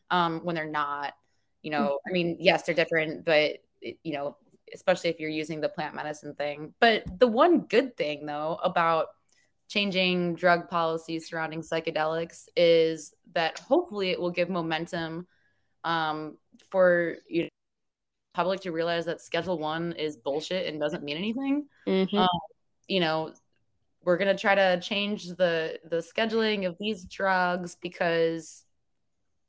Um, 0.10 0.41
when 0.43 0.56
they're 0.56 0.65
not, 0.65 1.13
you 1.62 1.71
know, 1.71 1.99
I 2.08 2.12
mean, 2.12 2.38
yes, 2.39 2.63
they're 2.63 2.75
different, 2.75 3.25
but 3.25 3.58
you 3.82 4.13
know, 4.13 4.38
especially 4.73 5.10
if 5.10 5.19
you're 5.19 5.30
using 5.30 5.62
the 5.62 5.69
plant 5.69 5.95
medicine 5.95 6.36
thing. 6.36 6.73
But 6.80 7.04
the 7.19 7.27
one 7.27 7.62
good 7.62 7.97
thing 7.97 8.25
though 8.25 8.60
about 8.63 9.08
changing 9.67 10.36
drug 10.36 10.69
policies 10.69 11.30
surrounding 11.30 11.62
psychedelics 11.62 12.48
is 12.56 13.13
that 13.33 13.60
hopefully 13.60 14.10
it 14.10 14.19
will 14.19 14.31
give 14.31 14.50
momentum 14.50 15.27
um, 15.84 16.38
for 16.69 17.17
you 17.27 17.44
know, 17.44 17.50
public 18.34 18.62
to 18.62 18.71
realize 18.71 19.06
that 19.06 19.21
Schedule 19.21 19.58
One 19.58 19.94
is 19.94 20.17
bullshit 20.17 20.67
and 20.67 20.79
doesn't 20.79 21.04
mean 21.04 21.17
anything. 21.17 21.65
Mm-hmm. 21.88 22.17
Um, 22.17 22.29
you 22.88 23.00
know, 23.00 23.34
we're 24.04 24.17
gonna 24.17 24.38
try 24.38 24.56
to 24.56 24.79
change 24.79 25.27
the 25.27 25.79
the 25.90 25.98
scheduling 25.98 26.67
of 26.67 26.77
these 26.79 27.06
drugs 27.06 27.75
because 27.82 28.65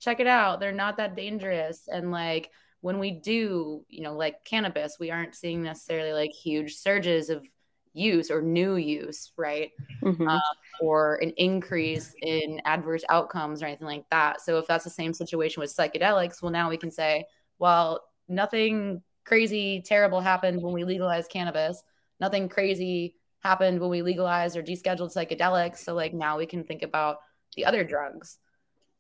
check 0.03 0.18
it 0.18 0.26
out, 0.26 0.59
they're 0.59 0.72
not 0.72 0.97
that 0.97 1.16
dangerous. 1.16 1.89
And 1.91 2.11
like 2.11 2.51
when 2.80 2.99
we 2.99 3.12
do, 3.12 3.85
you 3.89 4.03
know, 4.03 4.14
like 4.14 4.45
cannabis, 4.45 4.97
we 4.99 5.11
aren't 5.11 5.37
seeing 5.37 5.62
necessarily 5.62 6.12
like 6.12 6.33
huge 6.33 6.74
surges 6.74 7.30
of 7.30 7.47
use 7.95 8.30
or 8.30 8.43
new 8.43 8.76
use, 8.76 9.32
right? 9.36 9.70
Mm-hmm. 10.03 10.28
Um, 10.28 10.40
or 10.80 11.16
an 11.16 11.30
increase 11.36 12.14
in 12.22 12.61
adverse 12.64 13.05
outcomes 13.09 13.62
or 13.62 13.66
anything 13.66 13.86
like 13.86 14.09
that. 14.11 14.40
So 14.40 14.59
if 14.59 14.66
that's 14.66 14.84
the 14.84 14.90
same 14.90 15.12
situation 15.12 15.61
with 15.61 15.74
psychedelics, 15.74 16.43
well, 16.43 16.53
now 16.53 16.70
we 16.70 16.76
can 16.76 16.90
say, 16.90 17.26
well, 17.59 18.03
nothing 18.28 19.03
crazy, 19.24 19.82
terrible 19.84 20.20
happened 20.20 20.62
when 20.62 20.72
we 20.74 20.84
legalized 20.84 21.30
cannabis. 21.30 21.82
Nothing 22.20 22.49
crazy 22.49 23.16
happened 23.40 23.80
when 23.80 23.90
we 23.90 24.03
legalized 24.03 24.57
or 24.57 24.62
descheduled 24.62 25.14
psychedelics. 25.14 25.78
So 25.78 25.95
like 25.95 26.14
now 26.14 26.38
we 26.38 26.47
can 26.47 26.64
think 26.64 26.82
about 26.82 27.18
the 27.57 27.64
other 27.64 27.84
drugs 27.84 28.38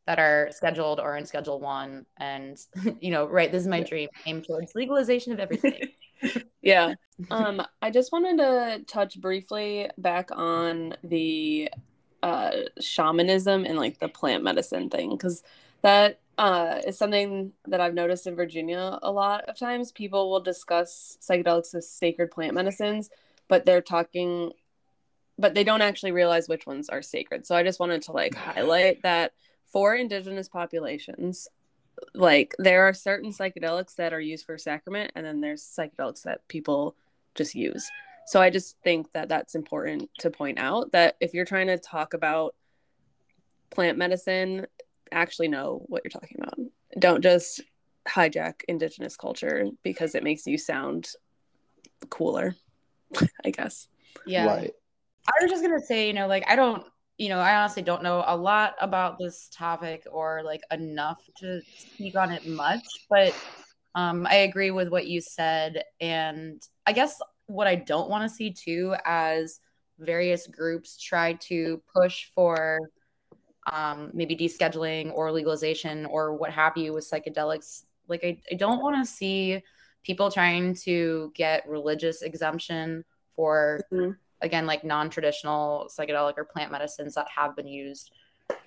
that 0.06 0.18
are 0.18 0.48
scheduled 0.50 1.00
or 1.00 1.16
in 1.16 1.24
schedule 1.24 1.60
one 1.60 2.04
and 2.18 2.58
you 3.00 3.10
know 3.10 3.24
right 3.26 3.52
this 3.52 3.62
is 3.62 3.68
my 3.68 3.80
dream 3.82 4.08
aim 4.26 4.42
towards 4.42 4.74
legalization 4.74 5.32
of 5.32 5.38
everything 5.38 5.74
yeah. 6.62 6.94
Um 7.30 7.62
i 7.80 7.90
just 7.90 8.10
wanted 8.10 8.38
to 8.38 8.82
touch 8.86 9.20
briefly 9.20 9.88
back 9.96 10.30
on 10.32 10.94
the 11.04 11.70
uh 12.22 12.50
shamanism 12.80 13.64
and 13.64 13.78
like 13.78 14.00
the 14.00 14.08
plant 14.08 14.42
medicine 14.42 14.90
thing 14.90 15.10
because 15.10 15.44
that 15.82 16.18
uh 16.38 16.80
is 16.84 16.98
something 16.98 17.52
that 17.68 17.80
i've 17.80 17.94
noticed 17.94 18.26
in 18.26 18.34
virginia 18.34 18.98
a 19.02 19.12
lot 19.12 19.44
of 19.44 19.56
times. 19.56 19.92
People 19.92 20.30
will 20.30 20.40
discuss 20.40 21.16
psychedelics 21.20 21.74
as 21.76 21.88
sacred 21.88 22.30
plant 22.32 22.54
medicines 22.54 23.10
but 23.46 23.66
they're 23.66 23.82
talking 23.82 24.52
but 25.38 25.54
they 25.54 25.64
don't 25.64 25.82
actually 25.82 26.12
realize 26.12 26.48
which 26.48 26.66
ones 26.66 26.88
are 26.88 27.02
sacred. 27.02 27.46
So 27.46 27.54
i 27.54 27.62
just 27.62 27.78
wanted 27.78 28.02
to 28.02 28.12
like 28.12 28.34
highlight 28.34 29.02
that 29.02 29.32
for 29.66 29.94
indigenous 29.94 30.48
populations 30.48 31.46
like 32.14 32.54
there 32.58 32.86
are 32.88 32.94
certain 32.94 33.32
psychedelics 33.32 33.96
that 33.96 34.12
are 34.12 34.20
used 34.20 34.46
for 34.46 34.58
sacrament 34.58 35.12
and 35.14 35.24
then 35.24 35.40
there's 35.40 35.62
psychedelics 35.62 36.22
that 36.22 36.46
people 36.48 36.96
just 37.34 37.54
use. 37.54 37.88
So 38.26 38.40
i 38.40 38.50
just 38.50 38.76
think 38.84 39.10
that 39.12 39.28
that's 39.28 39.54
important 39.54 40.08
to 40.20 40.30
point 40.30 40.58
out 40.58 40.92
that 40.92 41.16
if 41.20 41.34
you're 41.34 41.44
trying 41.44 41.66
to 41.66 41.78
talk 41.78 42.14
about 42.14 42.54
plant 43.70 43.98
medicine 43.98 44.66
actually 45.12 45.48
know 45.48 45.82
what 45.86 46.02
you're 46.04 46.10
talking 46.10 46.38
about. 46.40 46.58
Don't 46.98 47.22
just 47.22 47.60
hijack 48.08 48.62
indigenous 48.66 49.16
culture 49.16 49.66
because 49.82 50.14
it 50.14 50.24
makes 50.24 50.46
you 50.46 50.58
sound 50.58 51.10
cooler 52.10 52.56
i 53.44 53.50
guess. 53.50 53.86
Yeah. 54.26 54.46
Right. 54.46 54.72
i 55.28 55.32
was 55.40 55.50
just 55.50 55.62
gonna 55.62 55.80
say 55.80 56.08
you 56.08 56.12
know 56.12 56.26
like 56.26 56.44
i 56.48 56.56
don't 56.56 56.84
you 57.18 57.28
know, 57.28 57.38
I 57.38 57.56
honestly 57.56 57.82
don't 57.82 58.02
know 58.02 58.24
a 58.26 58.36
lot 58.36 58.74
about 58.80 59.18
this 59.18 59.48
topic 59.52 60.04
or 60.10 60.42
like 60.44 60.62
enough 60.70 61.22
to 61.38 61.60
speak 61.76 62.16
on 62.16 62.30
it 62.30 62.46
much, 62.46 62.84
but 63.10 63.34
um, 63.94 64.26
I 64.28 64.36
agree 64.36 64.70
with 64.70 64.88
what 64.88 65.06
you 65.06 65.20
said. 65.20 65.82
And 66.00 66.60
I 66.86 66.92
guess 66.92 67.20
what 67.46 67.66
I 67.66 67.74
don't 67.74 68.08
want 68.08 68.28
to 68.28 68.34
see 68.34 68.50
too, 68.50 68.94
as 69.04 69.60
various 69.98 70.46
groups 70.46 71.00
try 71.00 71.34
to 71.34 71.82
push 71.94 72.26
for 72.34 72.78
um, 73.70 74.10
maybe 74.14 74.34
descheduling 74.34 75.12
or 75.14 75.30
legalization 75.30 76.06
or 76.06 76.34
what 76.34 76.50
have 76.50 76.76
you 76.76 76.92
with 76.94 77.08
psychedelics, 77.08 77.84
like 78.08 78.24
I, 78.24 78.38
I 78.50 78.54
don't 78.54 78.82
want 78.82 78.96
to 79.04 79.10
see 79.10 79.62
people 80.02 80.30
trying 80.30 80.74
to 80.74 81.30
get 81.34 81.68
religious 81.68 82.22
exemption 82.22 83.04
for 83.36 83.80
mm-hmm 83.92 84.12
again 84.42 84.66
like 84.66 84.84
non-traditional 84.84 85.88
psychedelic 85.90 86.34
or 86.36 86.44
plant 86.44 86.70
medicines 86.70 87.14
that 87.14 87.26
have 87.34 87.56
been 87.56 87.66
used 87.66 88.10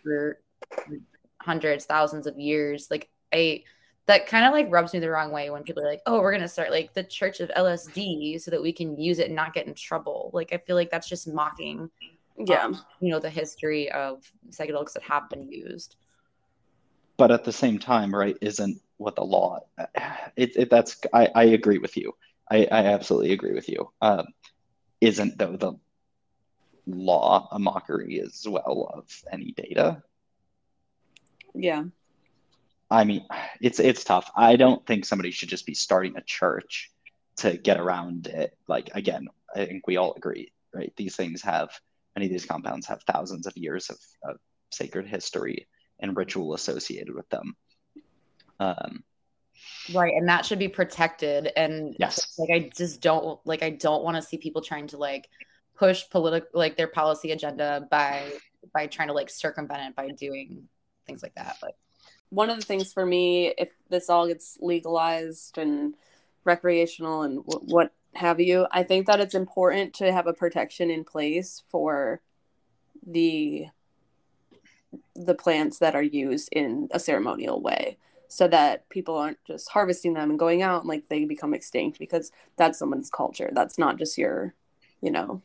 for 0.03 0.39
hundreds 1.41 1.85
thousands 1.85 2.25
of 2.25 2.39
years 2.39 2.87
like 2.89 3.09
i 3.33 3.61
that 4.07 4.27
kind 4.27 4.45
of 4.45 4.53
like 4.53 4.71
rubs 4.71 4.93
me 4.93 4.99
the 4.99 5.09
wrong 5.09 5.31
way 5.31 5.49
when 5.49 5.63
people 5.63 5.83
are 5.83 5.89
like 5.89 6.01
oh 6.05 6.19
we're 6.19 6.31
going 6.31 6.41
to 6.41 6.47
start 6.47 6.71
like 6.71 6.93
the 6.93 7.03
church 7.03 7.39
of 7.39 7.49
lsd 7.49 8.39
so 8.41 8.49
that 8.49 8.61
we 8.61 8.71
can 8.71 8.99
use 8.99 9.19
it 9.19 9.27
and 9.27 9.35
not 9.35 9.53
get 9.53 9.67
in 9.67 9.73
trouble. 9.73 10.31
Like 10.33 10.53
i 10.53 10.57
feel 10.57 10.75
like 10.75 10.89
that's 10.89 11.09
just 11.09 11.27
mocking 11.27 11.89
yeah. 12.37 12.63
um, 12.63 12.81
you 12.99 13.09
know 13.09 13.19
the 13.19 13.29
history 13.29 13.91
of 13.91 14.23
psychedelics 14.49 14.93
that 14.93 15.03
have 15.03 15.29
been 15.29 15.43
used. 15.43 15.95
But 17.17 17.31
at 17.31 17.43
the 17.43 17.53
same 17.53 17.79
time 17.79 18.13
right 18.13 18.37
isn't 18.41 18.81
what 18.97 19.15
the 19.15 19.23
law 19.23 19.59
it, 20.35 20.55
it 20.55 20.69
that's 20.69 20.99
I, 21.13 21.29
I 21.33 21.43
agree 21.45 21.77
with 21.77 21.97
you. 21.97 22.13
I, 22.49 22.67
I 22.71 22.85
absolutely 22.85 23.31
agree 23.31 23.53
with 23.53 23.67
you. 23.69 23.89
Um, 24.01 24.25
isn't 25.05 25.37
though 25.37 25.55
the 25.55 25.73
law 26.87 27.47
a 27.51 27.59
mockery 27.59 28.21
as 28.21 28.45
well 28.47 28.91
of 28.93 29.23
any 29.31 29.51
data. 29.51 30.03
Yeah. 31.53 31.83
I 32.91 33.03
mean 33.03 33.25
it's 33.61 33.79
it's 33.79 34.03
tough. 34.03 34.29
I 34.35 34.55
don't 34.55 34.85
think 34.85 35.05
somebody 35.05 35.31
should 35.31 35.49
just 35.49 35.65
be 35.65 35.73
starting 35.73 36.15
a 36.17 36.21
church 36.21 36.91
to 37.37 37.57
get 37.57 37.79
around 37.79 38.27
it. 38.27 38.55
Like 38.67 38.89
again 38.93 39.27
i 39.55 39.65
think 39.65 39.87
we 39.87 39.95
all 39.95 40.13
agree 40.15 40.51
right? 40.75 40.93
These 40.95 41.15
things 41.15 41.41
have 41.41 41.69
many 42.15 42.27
of 42.27 42.31
these 42.31 42.45
compounds 42.45 42.85
have 42.87 43.01
thousands 43.03 43.47
of 43.47 43.57
years 43.57 43.89
of, 43.89 43.97
of 44.23 44.37
sacred 44.71 45.07
history 45.07 45.67
and 45.99 46.15
ritual 46.15 46.53
associated 46.53 47.15
with 47.15 47.27
them. 47.29 47.55
Um, 48.59 49.03
right 49.93 50.13
and 50.15 50.27
that 50.27 50.45
should 50.45 50.59
be 50.59 50.67
protected 50.67 51.51
and 51.55 51.95
yes. 51.99 52.37
like 52.37 52.49
i 52.49 52.69
just 52.75 53.01
don't 53.01 53.39
like 53.45 53.63
i 53.63 53.69
don't 53.69 54.03
want 54.03 54.15
to 54.15 54.21
see 54.21 54.37
people 54.37 54.61
trying 54.61 54.87
to 54.87 54.97
like 54.97 55.29
push 55.75 56.03
political 56.09 56.47
like 56.53 56.77
their 56.77 56.87
policy 56.87 57.31
agenda 57.31 57.87
by 57.91 58.31
by 58.73 58.87
trying 58.87 59.07
to 59.07 59.13
like 59.13 59.29
circumvent 59.29 59.81
it 59.81 59.95
by 59.95 60.09
doing 60.09 60.67
things 61.05 61.21
like 61.23 61.35
that 61.35 61.57
but. 61.61 61.77
One 62.29 62.49
of 62.49 62.59
the 62.59 62.65
things 62.65 62.91
for 62.91 63.05
me 63.05 63.53
if 63.57 63.69
this 63.89 64.09
all 64.09 64.27
gets 64.27 64.57
legalized 64.59 65.57
and 65.57 65.93
recreational 66.43 67.21
and 67.21 67.45
w- 67.45 67.73
what 67.73 67.93
have 68.13 68.39
you 68.39 68.65
i 68.71 68.83
think 68.83 69.07
that 69.07 69.19
it's 69.19 69.35
important 69.35 69.93
to 69.95 70.11
have 70.11 70.27
a 70.27 70.33
protection 70.33 70.89
in 70.89 71.03
place 71.03 71.61
for 71.69 72.21
the 73.05 73.67
the 75.15 75.35
plants 75.35 75.79
that 75.79 75.95
are 75.95 76.03
used 76.03 76.49
in 76.51 76.87
a 76.91 76.99
ceremonial 76.99 77.61
way 77.61 77.97
so 78.27 78.47
that 78.47 78.87
people 78.89 79.15
aren't 79.17 79.43
just 79.45 79.69
harvesting 79.69 80.13
them 80.13 80.29
and 80.29 80.39
going 80.39 80.61
out 80.61 80.81
and 80.81 80.89
like 80.89 81.07
they 81.09 81.25
become 81.25 81.53
extinct 81.53 81.99
because 81.99 82.31
that's 82.57 82.79
someone's 82.79 83.09
culture. 83.09 83.49
That's 83.53 83.77
not 83.77 83.97
just 83.97 84.17
your, 84.17 84.53
you 85.01 85.11
know, 85.11 85.41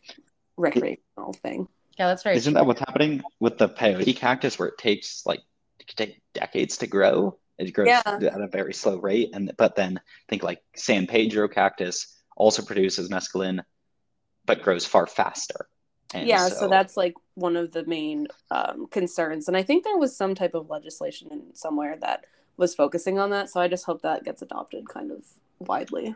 recreational 0.56 1.32
thing. 1.32 1.68
Yeah, 1.98 2.06
that's 2.06 2.24
right. 2.24 2.36
Isn't 2.36 2.54
that 2.54 2.66
what's 2.66 2.80
happening 2.80 3.22
with 3.40 3.58
the 3.58 3.68
peyote 3.68 4.16
cactus 4.16 4.58
where 4.58 4.68
it 4.68 4.78
takes 4.78 5.24
like 5.26 5.40
it 5.78 5.86
could 5.86 5.96
take 5.96 6.22
decades 6.32 6.78
to 6.78 6.86
grow? 6.86 7.38
It 7.58 7.72
grows 7.72 7.88
yeah. 7.88 8.02
at 8.06 8.40
a 8.40 8.48
very 8.48 8.72
slow 8.72 8.96
rate. 8.96 9.30
And 9.34 9.52
but 9.58 9.76
then 9.76 10.00
think 10.28 10.42
like 10.42 10.62
San 10.74 11.06
Pedro 11.06 11.48
cactus 11.48 12.16
also 12.36 12.62
produces 12.62 13.10
mescaline, 13.10 13.62
but 14.46 14.62
grows 14.62 14.86
far 14.86 15.06
faster. 15.06 15.68
And 16.12 16.26
yeah, 16.26 16.48
so, 16.48 16.54
so, 16.54 16.68
that's 16.68 16.96
like 16.96 17.14
one 17.34 17.56
of 17.56 17.72
the 17.72 17.84
main 17.84 18.26
um, 18.50 18.86
concerns. 18.88 19.46
And 19.46 19.56
I 19.56 19.62
think 19.62 19.84
there 19.84 19.96
was 19.96 20.16
some 20.16 20.34
type 20.34 20.54
of 20.54 20.68
legislation 20.68 21.28
in 21.30 21.54
somewhere 21.54 21.96
that 22.00 22.24
was 22.60 22.74
focusing 22.74 23.18
on 23.18 23.30
that. 23.30 23.48
So 23.48 23.60
I 23.60 23.66
just 23.66 23.86
hope 23.86 24.02
that 24.02 24.22
gets 24.22 24.42
adopted 24.42 24.88
kind 24.88 25.10
of 25.10 25.24
widely. 25.58 26.14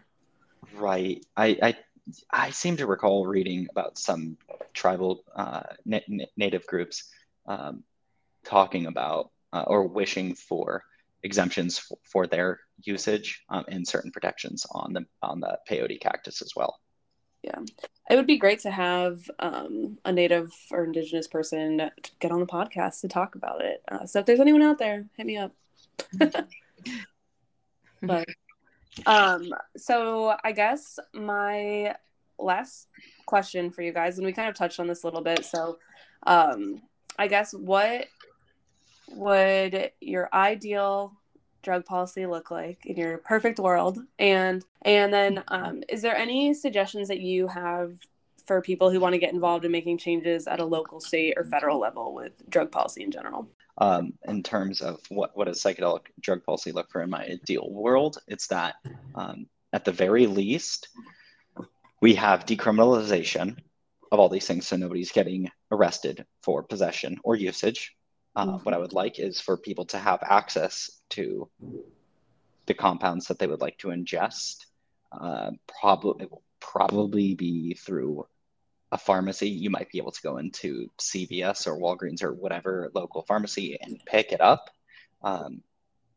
Right. 0.77 1.25
I 1.37 1.59
I, 1.63 1.77
I 2.31 2.51
seem 2.51 2.77
to 2.77 2.87
recall 2.87 3.27
reading 3.27 3.67
about 3.71 3.99
some 3.99 4.37
tribal 4.75 5.25
uh, 5.35 5.63
na- 5.87 6.27
native 6.37 6.67
groups 6.67 7.11
um, 7.47 7.83
talking 8.45 8.87
about 8.87 9.31
uh, 9.53 9.65
or 9.67 9.89
wishing 9.89 10.35
for 10.35 10.85
exemptions 11.23 11.79
f- 11.79 11.99
for 12.05 12.27
their 12.27 12.61
usage 12.83 13.43
um, 13.49 13.65
and 13.69 13.89
certain 13.89 14.13
protections 14.13 14.67
on 14.73 14.93
the 14.93 15.05
on 15.23 15.41
the 15.41 15.59
peyote 15.69 16.01
cactus 16.01 16.43
as 16.43 16.53
well. 16.55 16.79
Yeah, 17.43 17.61
it 18.11 18.17
would 18.17 18.27
be 18.27 18.39
great 18.39 18.61
to 18.61 18.71
have 18.71 19.31
um, 19.39 19.99
a 20.05 20.13
native 20.13 20.51
or 20.71 20.85
indigenous 20.85 21.29
person 21.29 21.91
get 22.21 22.33
on 22.33 22.41
the 22.41 22.47
podcast 22.47 23.01
to 23.01 23.09
talk 23.09 23.35
about 23.35 23.63
it. 23.63 23.83
Uh, 23.91 24.07
so 24.07 24.21
if 24.21 24.27
there's 24.27 24.41
anyone 24.41 24.63
out 24.63 24.79
there, 24.79 25.07
hit 25.17 25.27
me 25.27 25.37
up. 25.37 25.53
but 28.03 28.29
um 29.07 29.53
so 29.77 30.37
i 30.45 30.53
guess 30.53 30.99
my 31.13 31.95
last 32.39 32.89
question 33.27 33.71
for 33.71 33.83
you 33.83 33.93
guys 33.93 34.19
and 34.19 34.27
we 34.27 34.33
kind 34.33 34.49
of 34.49 34.55
touched 34.55 34.81
on 34.81 34.87
this 34.87 35.03
a 35.03 35.07
little 35.07 35.23
bit 35.23 35.45
so 35.45 35.79
um 36.27 36.81
i 37.19 37.27
guess 37.27 37.53
what 37.53 38.07
would 39.11 39.91
your 40.01 40.29
ideal 40.33 41.13
drug 41.65 41.85
policy 41.85 42.27
look 42.27 42.51
like 42.51 42.87
in 42.87 42.97
your 42.97 43.19
perfect 43.19 43.59
world? 43.59 43.99
And 44.19 44.65
and 44.83 45.13
then 45.13 45.43
um, 45.49 45.83
is 45.89 46.03
there 46.03 46.17
any 46.17 46.55
suggestions 46.55 47.09
that 47.09 47.21
you 47.21 47.49
have 47.49 47.99
for 48.47 48.61
people 48.61 48.91
who 48.91 49.01
want 49.01 49.15
to 49.15 49.19
get 49.19 49.33
involved 49.33 49.65
in 49.65 49.73
making 49.73 49.99
changes 49.99 50.47
at 50.47 50.61
a 50.61 50.65
local 50.65 51.01
state 51.01 51.35
or 51.37 51.45
federal 51.45 51.81
level 51.81 52.15
with 52.15 52.33
drug 52.51 52.71
policy 52.71 53.03
in 53.03 53.11
general 53.11 53.49
um, 53.79 54.15
in 54.25 54.43
terms 54.43 54.81
of 54.81 55.01
what, 55.09 55.37
what 55.37 55.47
does 55.47 55.63
psychedelic 55.63 56.07
drug 56.21 56.45
policy 56.45 56.73
look 56.73 56.91
for 56.91 57.03
in 57.03 57.11
my 57.11 57.25
ideal 57.25 57.69
world, 57.69 58.19
it's 58.29 58.47
that 58.49 58.77
um, 59.15 59.47
at 59.73 59.85
the 59.85 59.93
very 59.93 60.27
least, 60.27 60.89
we 62.01 62.15
have 62.15 62.47
decriminalization 62.47 63.59
of 64.13 64.21
all 64.21 64.29
these 64.29 64.47
things 64.47 64.67
so 64.67 64.77
nobody's 64.77 65.11
getting 65.11 65.51
arrested 65.73 66.25
for 66.43 66.63
possession 66.63 67.19
or 67.25 67.35
usage. 67.35 67.97
Uh, 68.37 68.47
mm-hmm. 68.47 68.57
What 68.65 68.75
I 68.75 68.79
would 68.79 68.93
like 68.93 69.19
is 69.19 69.41
for 69.41 69.57
people 69.57 69.87
to 69.87 69.99
have 69.99 70.21
access 70.23 70.91
to 71.11 71.49
the 72.67 72.75
compounds 72.75 73.27
that 73.27 73.39
they 73.39 73.47
would 73.47 73.61
like 73.61 73.79
to 73.79 73.89
ingest. 73.89 74.67
Uh, 75.11 75.51
probably, 75.81 76.29
probably 76.61 77.35
be 77.35 77.75
through 77.75 78.27
a 78.95 78.99
pharmacy, 78.99 79.49
you 79.49 79.71
might 79.71 79.91
be 79.91 79.99
able 79.99 80.13
to 80.13 80.23
go 80.23 80.37
into 80.39 80.89
CVS 80.99 81.67
or 81.67 81.77
Walgreens 81.77 82.23
or 82.23 82.33
whatever 82.33 82.93
local 82.95 83.23
pharmacy 83.23 83.77
and 83.83 84.01
pick 84.07 84.31
it 84.31 84.41
up. 84.41 84.71
Um, 85.21 85.63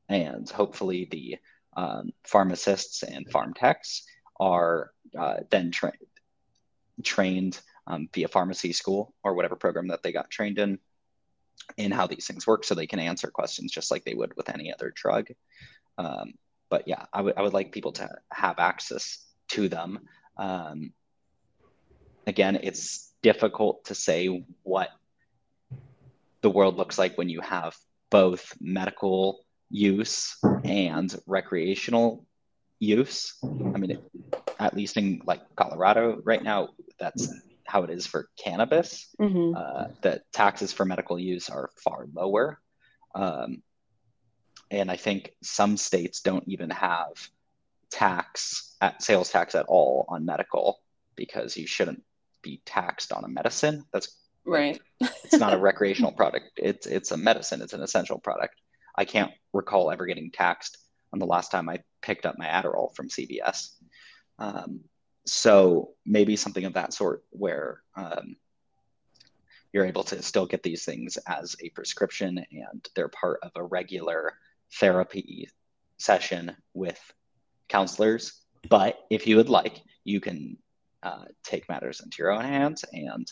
and 0.07 0.47
hopefully, 0.47 1.07
the 1.09 1.37
um, 1.75 2.11
pharmacists 2.23 3.01
and 3.01 3.27
pharm 3.27 3.55
techs 3.55 4.03
are 4.39 4.91
uh, 5.17 5.37
then 5.49 5.71
tra- 5.71 5.91
trained 7.03 7.59
um, 7.87 8.07
via 8.13 8.27
pharmacy 8.27 8.73
school 8.73 9.15
or 9.23 9.33
whatever 9.33 9.55
program 9.55 9.87
that 9.87 10.03
they 10.03 10.11
got 10.11 10.29
trained 10.29 10.59
in 10.59 10.77
in 11.77 11.91
how 11.91 12.05
these 12.05 12.27
things 12.27 12.45
work 12.45 12.63
so 12.63 12.75
they 12.75 12.85
can 12.85 12.99
answer 12.99 13.31
questions 13.31 13.71
just 13.71 13.89
like 13.89 14.05
they 14.05 14.13
would 14.13 14.37
with 14.37 14.49
any 14.49 14.71
other 14.71 14.93
drug. 14.95 15.29
Um, 15.97 16.35
but 16.69 16.87
yeah, 16.87 17.05
I 17.11 17.21
would 17.21 17.33
I 17.37 17.41
would 17.41 17.53
like 17.53 17.71
people 17.71 17.93
to 17.93 18.07
have 18.31 18.59
access 18.59 19.25
to 19.49 19.67
them. 19.67 20.01
Um, 20.37 20.93
again, 22.27 22.59
it's 22.61 23.13
difficult 23.23 23.85
to 23.85 23.95
say 23.95 24.45
what 24.63 24.89
the 26.41 26.49
world 26.49 26.77
looks 26.77 26.99
like 26.99 27.17
when 27.17 27.29
you 27.29 27.41
have 27.41 27.75
both 28.11 28.53
medical 28.61 29.39
use 29.69 30.37
and 30.63 31.13
recreational 31.25 32.25
use. 32.79 33.37
I 33.43 33.77
mean, 33.77 33.97
at 34.59 34.75
least 34.75 34.97
in 34.97 35.21
like 35.25 35.41
Colorado 35.55 36.21
right 36.23 36.43
now, 36.43 36.69
that's 36.99 37.33
how 37.65 37.83
it 37.83 37.89
is 37.89 38.05
for 38.05 38.29
cannabis. 38.41 39.09
Mm-hmm. 39.19 39.57
Uh, 39.57 39.87
the 40.01 40.21
taxes 40.31 40.71
for 40.71 40.85
medical 40.85 41.17
use 41.17 41.49
are 41.49 41.69
far 41.83 42.05
lower. 42.13 42.59
Um, 43.15 43.63
and 44.69 44.91
I 44.91 44.97
think 44.97 45.33
some 45.41 45.77
states 45.77 46.21
don't 46.21 46.47
even 46.47 46.69
have 46.69 47.13
tax 47.89 48.75
at 48.81 49.01
sales 49.01 49.29
tax 49.29 49.55
at 49.55 49.65
all 49.67 50.05
on 50.09 50.25
medical 50.25 50.79
because 51.15 51.57
you 51.57 51.65
shouldn't 51.65 52.03
be 52.41 52.61
taxed 52.65 53.11
on 53.11 53.23
a 53.23 53.27
medicine. 53.27 53.83
That's 53.91 54.17
right. 54.45 54.79
it's 54.99 55.39
not 55.39 55.53
a 55.53 55.57
recreational 55.69 56.11
product. 56.11 56.51
It's 56.57 56.87
it's 56.87 57.11
a 57.11 57.17
medicine. 57.17 57.61
It's 57.61 57.73
an 57.73 57.81
essential 57.81 58.19
product. 58.19 58.55
I 58.97 59.05
can't 59.05 59.31
recall 59.53 59.91
ever 59.91 60.05
getting 60.05 60.31
taxed 60.31 60.77
on 61.13 61.19
the 61.19 61.25
last 61.25 61.51
time 61.51 61.69
I 61.69 61.79
picked 62.01 62.25
up 62.25 62.37
my 62.37 62.47
Adderall 62.47 62.95
from 62.95 63.09
CVS. 63.09 63.75
Um, 64.39 64.81
so 65.25 65.91
maybe 66.05 66.35
something 66.35 66.65
of 66.65 66.73
that 66.73 66.93
sort 66.93 67.23
where 67.31 67.81
um, 67.95 68.37
you're 69.73 69.85
able 69.85 70.03
to 70.05 70.21
still 70.21 70.45
get 70.45 70.63
these 70.63 70.85
things 70.85 71.17
as 71.27 71.55
a 71.61 71.69
prescription 71.69 72.43
and 72.51 72.87
they're 72.95 73.09
part 73.09 73.39
of 73.43 73.51
a 73.55 73.63
regular 73.63 74.33
therapy 74.79 75.49
session 75.97 76.55
with 76.73 76.99
counselors. 77.67 78.41
But 78.69 78.97
if 79.09 79.27
you 79.27 79.35
would 79.35 79.49
like, 79.49 79.81
you 80.03 80.19
can 80.19 80.57
uh, 81.07 81.25
take 81.43 81.69
matters 81.69 82.01
into 82.01 82.17
your 82.19 82.31
own 82.31 82.43
hands 82.43 82.83
and 82.91 83.31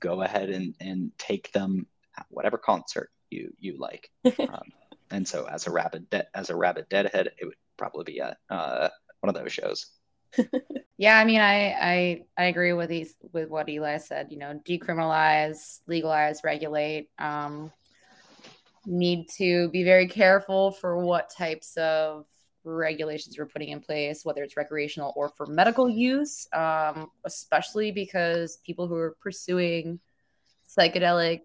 go 0.00 0.22
ahead 0.22 0.50
and, 0.50 0.74
and 0.80 1.10
take 1.18 1.50
them 1.52 1.86
at 2.18 2.26
whatever 2.28 2.58
concert 2.58 3.10
you 3.30 3.52
you 3.58 3.76
like. 3.78 4.10
um, 4.38 4.72
and 5.10 5.26
so, 5.26 5.46
as 5.46 5.66
a 5.66 5.70
rabid 5.70 6.10
de- 6.10 6.36
as 6.36 6.50
a 6.50 6.56
rabid 6.56 6.88
deadhead, 6.90 7.30
it 7.38 7.44
would 7.46 7.54
probably 7.78 8.04
be 8.04 8.18
a 8.18 8.36
uh, 8.50 8.88
one 9.20 9.34
of 9.34 9.34
those 9.34 9.52
shows. 9.52 9.86
yeah, 10.98 11.18
I 11.18 11.24
mean, 11.24 11.40
I 11.40 11.72
I 11.72 12.22
I 12.36 12.44
agree 12.44 12.74
with 12.74 12.90
these 12.90 13.14
with 13.32 13.48
what 13.48 13.68
Eli 13.68 13.96
said. 13.96 14.30
You 14.30 14.38
know, 14.38 14.60
decriminalize, 14.68 15.80
legalize, 15.86 16.42
regulate. 16.44 17.08
Um, 17.18 17.72
need 18.84 19.28
to 19.36 19.68
be 19.70 19.82
very 19.82 20.08
careful 20.08 20.72
for 20.72 20.98
what 20.98 21.30
types 21.36 21.76
of 21.76 22.26
regulations 22.76 23.38
we're 23.38 23.46
putting 23.46 23.70
in 23.70 23.80
place, 23.80 24.24
whether 24.24 24.42
it's 24.42 24.56
recreational 24.56 25.12
or 25.16 25.30
for 25.30 25.46
medical 25.46 25.88
use, 25.88 26.46
um, 26.52 27.10
especially 27.24 27.90
because 27.90 28.58
people 28.58 28.86
who 28.86 28.94
are 28.94 29.16
pursuing 29.20 29.98
psychedelic 30.68 31.40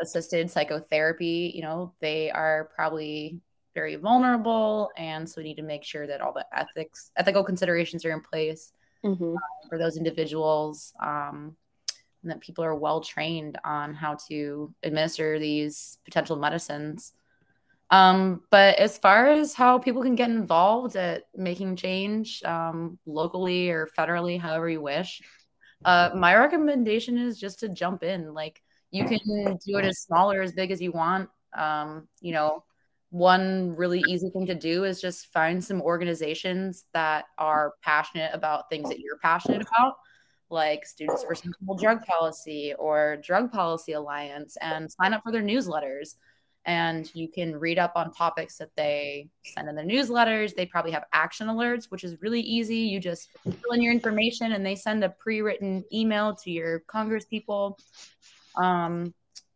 assisted 0.00 0.50
psychotherapy, 0.50 1.52
you 1.54 1.62
know, 1.62 1.92
they 2.00 2.30
are 2.30 2.70
probably 2.74 3.40
very 3.74 3.96
vulnerable. 3.96 4.90
And 4.96 5.28
so 5.28 5.40
we 5.40 5.48
need 5.48 5.56
to 5.56 5.62
make 5.62 5.84
sure 5.84 6.06
that 6.06 6.20
all 6.20 6.32
the 6.32 6.46
ethics, 6.56 7.10
ethical 7.16 7.44
considerations 7.44 8.04
are 8.04 8.12
in 8.12 8.20
place 8.20 8.72
mm-hmm. 9.04 9.36
uh, 9.36 9.68
for 9.68 9.78
those 9.78 9.96
individuals. 9.96 10.92
Um, 11.00 11.56
and 12.24 12.30
that 12.30 12.40
people 12.40 12.64
are 12.64 12.74
well 12.74 13.00
trained 13.00 13.58
on 13.64 13.94
how 13.94 14.16
to 14.28 14.72
administer 14.82 15.38
these 15.38 15.98
potential 16.04 16.36
medicines. 16.36 17.12
Um, 17.90 18.42
but 18.50 18.78
as 18.78 18.98
far 18.98 19.26
as 19.26 19.54
how 19.54 19.78
people 19.78 20.02
can 20.02 20.14
get 20.14 20.30
involved 20.30 20.96
at 20.96 21.24
making 21.34 21.76
change 21.76 22.42
um, 22.44 22.98
locally 23.06 23.70
or 23.70 23.88
federally, 23.98 24.40
however 24.40 24.68
you 24.68 24.80
wish, 24.80 25.22
uh, 25.84 26.10
my 26.14 26.34
recommendation 26.34 27.18
is 27.18 27.38
just 27.38 27.60
to 27.60 27.68
jump 27.68 28.02
in. 28.02 28.32
Like 28.32 28.62
you 28.90 29.04
can 29.04 29.18
do 29.66 29.78
it 29.78 29.84
as 29.84 30.00
small 30.00 30.32
or 30.32 30.42
as 30.42 30.52
big 30.52 30.70
as 30.70 30.80
you 30.80 30.92
want. 30.92 31.28
Um, 31.56 32.08
you 32.20 32.32
know, 32.32 32.64
one 33.10 33.76
really 33.76 34.02
easy 34.08 34.30
thing 34.30 34.46
to 34.46 34.54
do 34.54 34.84
is 34.84 35.00
just 35.00 35.32
find 35.32 35.62
some 35.62 35.80
organizations 35.82 36.84
that 36.94 37.26
are 37.38 37.74
passionate 37.82 38.30
about 38.34 38.68
things 38.70 38.88
that 38.88 38.98
you're 38.98 39.18
passionate 39.18 39.62
about 39.62 39.94
like 40.50 40.86
Students 40.86 41.24
for 41.24 41.34
Sensible 41.34 41.76
Drug 41.76 42.02
Policy 42.04 42.74
or 42.78 43.18
Drug 43.22 43.52
Policy 43.52 43.92
Alliance 43.92 44.56
and 44.60 44.90
sign 44.90 45.12
up 45.12 45.22
for 45.22 45.32
their 45.32 45.42
newsletters. 45.42 46.14
And 46.66 47.10
you 47.14 47.28
can 47.28 47.56
read 47.56 47.78
up 47.78 47.92
on 47.94 48.12
topics 48.12 48.56
that 48.56 48.70
they 48.76 49.28
send 49.44 49.68
in 49.68 49.74
their 49.74 49.84
newsletters. 49.84 50.54
They 50.54 50.64
probably 50.64 50.92
have 50.92 51.04
action 51.12 51.48
alerts, 51.48 51.90
which 51.90 52.04
is 52.04 52.20
really 52.22 52.40
easy. 52.40 52.78
You 52.78 53.00
just 53.00 53.28
fill 53.42 53.72
in 53.72 53.82
your 53.82 53.92
information 53.92 54.52
and 54.52 54.64
they 54.64 54.74
send 54.74 55.04
a 55.04 55.10
pre 55.10 55.42
written 55.42 55.84
email 55.92 56.34
to 56.36 56.50
your 56.50 56.80
Congress 56.80 57.26
people. 57.26 57.78
Um, 58.56 59.12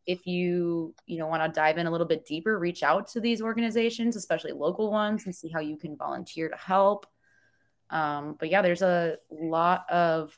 if 0.08 0.26
you 0.26 0.94
you 1.06 1.18
know 1.18 1.26
want 1.26 1.42
to 1.42 1.60
dive 1.60 1.76
in 1.76 1.86
a 1.86 1.90
little 1.90 2.06
bit 2.06 2.24
deeper 2.24 2.58
reach 2.58 2.82
out 2.82 3.06
to 3.06 3.20
these 3.20 3.42
organizations 3.42 4.16
especially 4.16 4.52
local 4.52 4.90
ones 4.90 5.26
and 5.26 5.36
see 5.36 5.48
how 5.50 5.60
you 5.60 5.76
can 5.76 5.94
volunteer 5.96 6.48
to 6.48 6.56
help 6.56 7.06
um, 7.90 8.34
but 8.40 8.48
yeah 8.48 8.62
there's 8.62 8.80
a 8.80 9.18
lot 9.30 9.84
of 9.90 10.36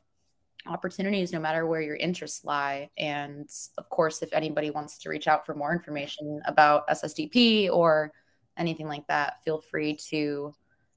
opportunities 0.67 1.33
no 1.33 1.41
matter 1.41 1.67
where 1.67 1.81
your 1.81 1.97
interests 1.97 2.45
lie. 2.45 2.91
And 2.99 3.49
of 3.79 3.89
course, 3.89 4.23
if 4.23 4.33
anybody 4.33 4.71
wants 4.71 4.99
to 4.99 5.09
reach 5.09 5.27
out 5.27 5.47
for 5.47 5.55
more 5.55 5.73
information 5.73 6.41
about 6.47 6.89
SSDP 6.89 7.71
or 7.71 8.13
anything 8.57 8.87
like 8.87 9.07
that, 9.09 9.43
feel 9.45 9.61
free 9.61 9.97
to 10.11 10.55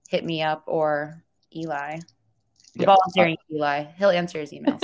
hit 0.09 0.25
me 0.25 0.41
up 0.41 0.63
or 0.67 1.23
Eli. 1.55 1.99
Yeah. 2.75 2.85
Volunteering 2.85 3.37
uh, 3.51 3.55
Eli. 3.55 3.83
He'll 3.97 4.09
answer 4.09 4.39
his 4.39 4.51
emails. 4.51 4.81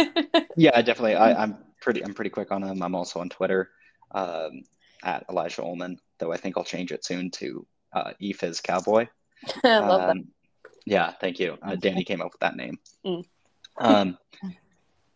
yeah, 0.56 0.82
definitely. 0.82 1.16
I, 1.16 1.44
am 1.44 1.58
pretty 1.82 2.04
I'm 2.04 2.14
pretty 2.14 2.30
quick 2.30 2.52
on 2.52 2.64
him. 2.64 2.82
I'm 2.82 2.96
also 2.96 3.20
on 3.20 3.30
Twitter 3.30 3.70
um, 4.12 4.64
at 5.04 5.26
Elijah 5.30 5.64
Ullman, 5.64 6.00
though 6.20 6.32
I 6.32 6.38
think 6.38 6.58
I'll 6.58 6.64
change 6.64 6.92
it 6.92 7.04
soon 7.04 7.32
to 7.32 7.66
uh, 7.94 8.12
EFIS 8.22 8.62
Cowboy. 8.62 9.08
I 9.64 9.80
love 9.80 10.10
um, 10.10 10.18
that. 10.18 10.24
Yeah, 10.86 11.12
thank 11.20 11.40
you. 11.40 11.58
Uh, 11.62 11.76
Danny 11.76 12.04
came 12.04 12.22
up 12.22 12.32
with 12.32 12.40
that 12.40 12.56
name. 12.56 12.80
Mm. 13.06 13.24
Um, 13.78 14.18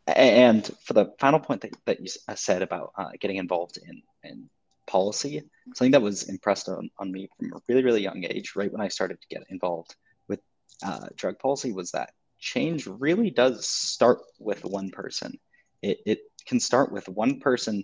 and 0.08 0.70
for 0.84 0.94
the 0.94 1.14
final 1.20 1.40
point 1.40 1.62
that, 1.62 1.76
that 1.86 2.02
you 2.02 2.08
uh, 2.28 2.36
said 2.36 2.62
about 2.62 2.92
uh, 2.98 3.12
getting 3.20 3.38
involved 3.38 3.78
in, 3.78 4.02
in 4.24 4.50
policy, 4.86 5.44
something 5.74 5.92
that 5.92 6.02
was 6.02 6.24
impressed 6.30 6.68
on, 6.70 6.90
on 7.00 7.12
me 7.12 7.30
from 7.38 7.54
a 7.54 7.62
really, 7.68 7.84
really 7.84 8.02
young 8.02 8.24
age, 8.24 8.54
right 8.56 8.72
when 8.72 8.82
I 8.82 8.90
started 8.90 9.22
to 9.22 9.28
get 9.28 9.46
involved 9.50 9.96
with 10.28 10.42
uh, 10.86 11.08
drug 11.16 11.40
policy, 11.40 11.72
was 11.72 11.92
that 11.92 12.12
change 12.40 12.88
really 12.88 13.30
does 13.30 13.66
start 13.66 14.20
with 14.40 14.66
one 14.66 14.90
person. 14.92 15.40
It, 15.82 16.00
it 16.06 16.20
can 16.46 16.60
start 16.60 16.92
with 16.92 17.08
one 17.08 17.40
person 17.40 17.84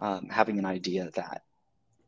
um, 0.00 0.28
having 0.30 0.58
an 0.58 0.66
idea 0.66 1.10
that 1.16 1.42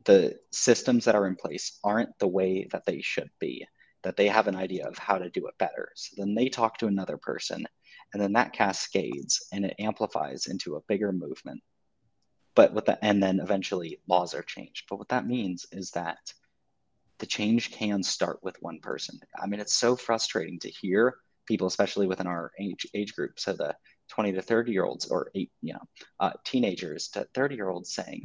the 0.05 0.37
systems 0.51 1.05
that 1.05 1.15
are 1.15 1.27
in 1.27 1.35
place 1.35 1.79
aren't 1.83 2.17
the 2.19 2.27
way 2.27 2.67
that 2.71 2.85
they 2.85 3.01
should 3.01 3.29
be, 3.39 3.67
that 4.03 4.15
they 4.15 4.27
have 4.27 4.47
an 4.47 4.55
idea 4.55 4.87
of 4.87 4.97
how 4.97 5.17
to 5.17 5.29
do 5.29 5.47
it 5.47 5.57
better. 5.57 5.89
So 5.95 6.15
then 6.17 6.33
they 6.33 6.49
talk 6.49 6.77
to 6.77 6.87
another 6.87 7.17
person 7.17 7.67
and 8.13 8.21
then 8.21 8.33
that 8.33 8.53
cascades 8.53 9.47
and 9.51 9.65
it 9.65 9.75
amplifies 9.79 10.45
into 10.47 10.75
a 10.75 10.81
bigger 10.87 11.11
movement. 11.11 11.61
But 12.55 12.73
what 12.73 12.85
the 12.85 13.03
and 13.03 13.21
then 13.21 13.39
eventually 13.39 13.99
laws 14.07 14.33
are 14.33 14.43
changed. 14.43 14.85
But 14.89 14.99
what 14.99 15.09
that 15.09 15.27
means 15.27 15.65
is 15.71 15.91
that 15.91 16.19
the 17.17 17.25
change 17.25 17.71
can 17.71 18.03
start 18.03 18.39
with 18.43 18.61
one 18.61 18.79
person. 18.79 19.19
I 19.41 19.47
mean 19.47 19.59
it's 19.59 19.73
so 19.73 19.95
frustrating 19.95 20.59
to 20.59 20.69
hear 20.69 21.15
people 21.47 21.67
especially 21.67 22.07
within 22.07 22.27
our 22.27 22.51
age 22.59 22.87
age 22.93 23.13
group 23.15 23.37
so 23.37 23.51
the 23.53 23.75
20 24.09 24.33
to 24.33 24.41
30 24.41 24.71
year 24.71 24.85
olds 24.85 25.07
or 25.07 25.29
eight 25.35 25.51
you 25.61 25.73
know 25.73 25.81
uh, 26.19 26.31
teenagers 26.45 27.09
to 27.09 27.27
30 27.33 27.55
year 27.55 27.69
olds 27.69 27.93
saying 27.93 28.23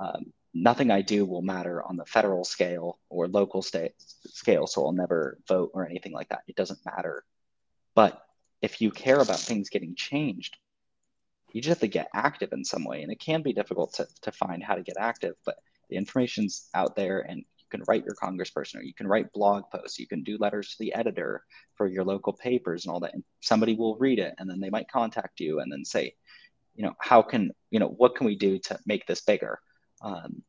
um, 0.00 0.32
nothing 0.52 0.90
i 0.90 1.00
do 1.00 1.24
will 1.24 1.42
matter 1.42 1.80
on 1.84 1.96
the 1.96 2.04
federal 2.06 2.42
scale 2.42 2.98
or 3.08 3.28
local 3.28 3.62
state 3.62 3.92
scale 4.26 4.66
so 4.66 4.84
i'll 4.84 4.92
never 4.92 5.38
vote 5.46 5.70
or 5.74 5.86
anything 5.86 6.12
like 6.12 6.28
that. 6.30 6.42
It 6.48 6.56
doesn't 6.56 6.80
matter. 6.84 7.24
But 7.94 8.25
if 8.62 8.80
you 8.80 8.90
care 8.90 9.20
about 9.20 9.38
things 9.38 9.68
getting 9.68 9.94
changed, 9.94 10.56
you 11.52 11.60
just 11.60 11.68
have 11.68 11.80
to 11.80 11.88
get 11.88 12.08
active 12.14 12.52
in 12.52 12.64
some 12.64 12.84
way. 12.84 13.02
And 13.02 13.12
it 13.12 13.20
can 13.20 13.42
be 13.42 13.52
difficult 13.52 13.94
to, 13.94 14.06
to 14.22 14.32
find 14.32 14.62
how 14.62 14.74
to 14.74 14.82
get 14.82 14.96
active, 14.98 15.34
but 15.44 15.56
the 15.88 15.96
information's 15.96 16.68
out 16.74 16.96
there 16.96 17.20
and 17.20 17.38
you 17.38 17.64
can 17.70 17.82
write 17.86 18.04
your 18.04 18.14
congressperson 18.14 18.76
or 18.76 18.82
you 18.82 18.94
can 18.94 19.06
write 19.06 19.32
blog 19.32 19.64
posts. 19.72 19.98
You 19.98 20.06
can 20.06 20.22
do 20.22 20.36
letters 20.38 20.70
to 20.70 20.76
the 20.80 20.94
editor 20.94 21.44
for 21.74 21.86
your 21.86 22.04
local 22.04 22.32
papers 22.32 22.84
and 22.84 22.92
all 22.92 23.00
that. 23.00 23.14
And 23.14 23.24
somebody 23.40 23.74
will 23.74 23.96
read 23.96 24.18
it 24.18 24.34
and 24.38 24.50
then 24.50 24.60
they 24.60 24.70
might 24.70 24.90
contact 24.90 25.40
you 25.40 25.60
and 25.60 25.70
then 25.70 25.84
say 25.84 26.14
you 26.76 26.84
know 26.84 26.92
how 27.00 27.22
can 27.22 27.50
you 27.70 27.80
know 27.80 27.88
what 27.88 28.14
can 28.14 28.26
we 28.26 28.36
do 28.36 28.58
to 28.58 28.78
make 28.86 29.06
this 29.06 29.22
bigger? 29.22 29.58
Um, 30.02 30.42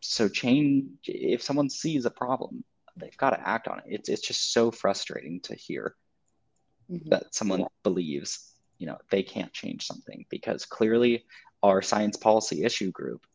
so 0.00 0.28
change 0.28 0.86
if 1.04 1.42
someone 1.42 1.70
sees 1.70 2.06
a 2.06 2.10
problem 2.10 2.64
they've 2.96 3.16
got 3.16 3.30
to 3.30 3.48
act 3.48 3.68
on 3.68 3.78
it. 3.78 3.84
It's, 3.86 4.08
it's 4.08 4.26
just 4.26 4.52
so 4.52 4.70
frustrating 4.70 5.40
to 5.44 5.54
hear 5.54 5.94
mm-hmm. 6.92 7.08
that 7.08 7.34
someone 7.34 7.60
yeah. 7.60 7.66
believes 7.82 8.54
you 8.78 8.86
know 8.86 8.98
they 9.10 9.22
can't 9.22 9.52
change 9.52 9.86
something 9.86 10.24
because 10.28 10.64
clearly 10.64 11.24
our 11.62 11.82
science 11.82 12.16
policy 12.16 12.64
issue 12.64 12.90
group 12.90 13.26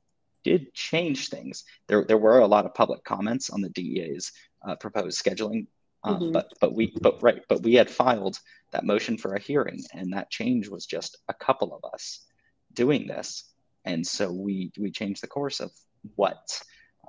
did 0.44 0.74
change 0.74 1.30
things. 1.30 1.66
There, 1.88 2.06
there 2.06 2.18
were 2.18 2.40
a 2.40 2.48
lot 2.48 2.66
of 2.66 2.74
public 2.74 3.04
comments 3.04 3.50
on 3.50 3.62
the 3.62 3.70
DEA's 3.70 4.32
uh, 4.66 4.76
proposed 4.76 5.24
scheduling, 5.24 5.68
um, 6.04 6.16
mm-hmm. 6.16 6.32
but 6.32 6.54
but 6.62 6.74
we 6.74 6.94
but 7.02 7.22
right 7.22 7.42
but 7.50 7.64
we 7.64 7.74
had 7.74 7.90
filed 7.90 8.40
that 8.72 8.86
motion 8.86 9.18
for 9.18 9.34
a 9.36 9.42
hearing, 9.42 9.84
and 9.94 10.14
that 10.14 10.30
change 10.30 10.70
was 10.70 10.86
just 10.86 11.18
a 11.28 11.34
couple 11.34 11.74
of 11.74 11.84
us 11.94 12.26
doing 12.74 13.08
this, 13.08 13.44
and 13.86 14.06
so 14.06 14.32
we 14.32 14.72
we 14.78 14.92
changed 14.92 15.22
the 15.22 15.28
course 15.28 15.60
of 15.60 15.72
what 16.16 16.62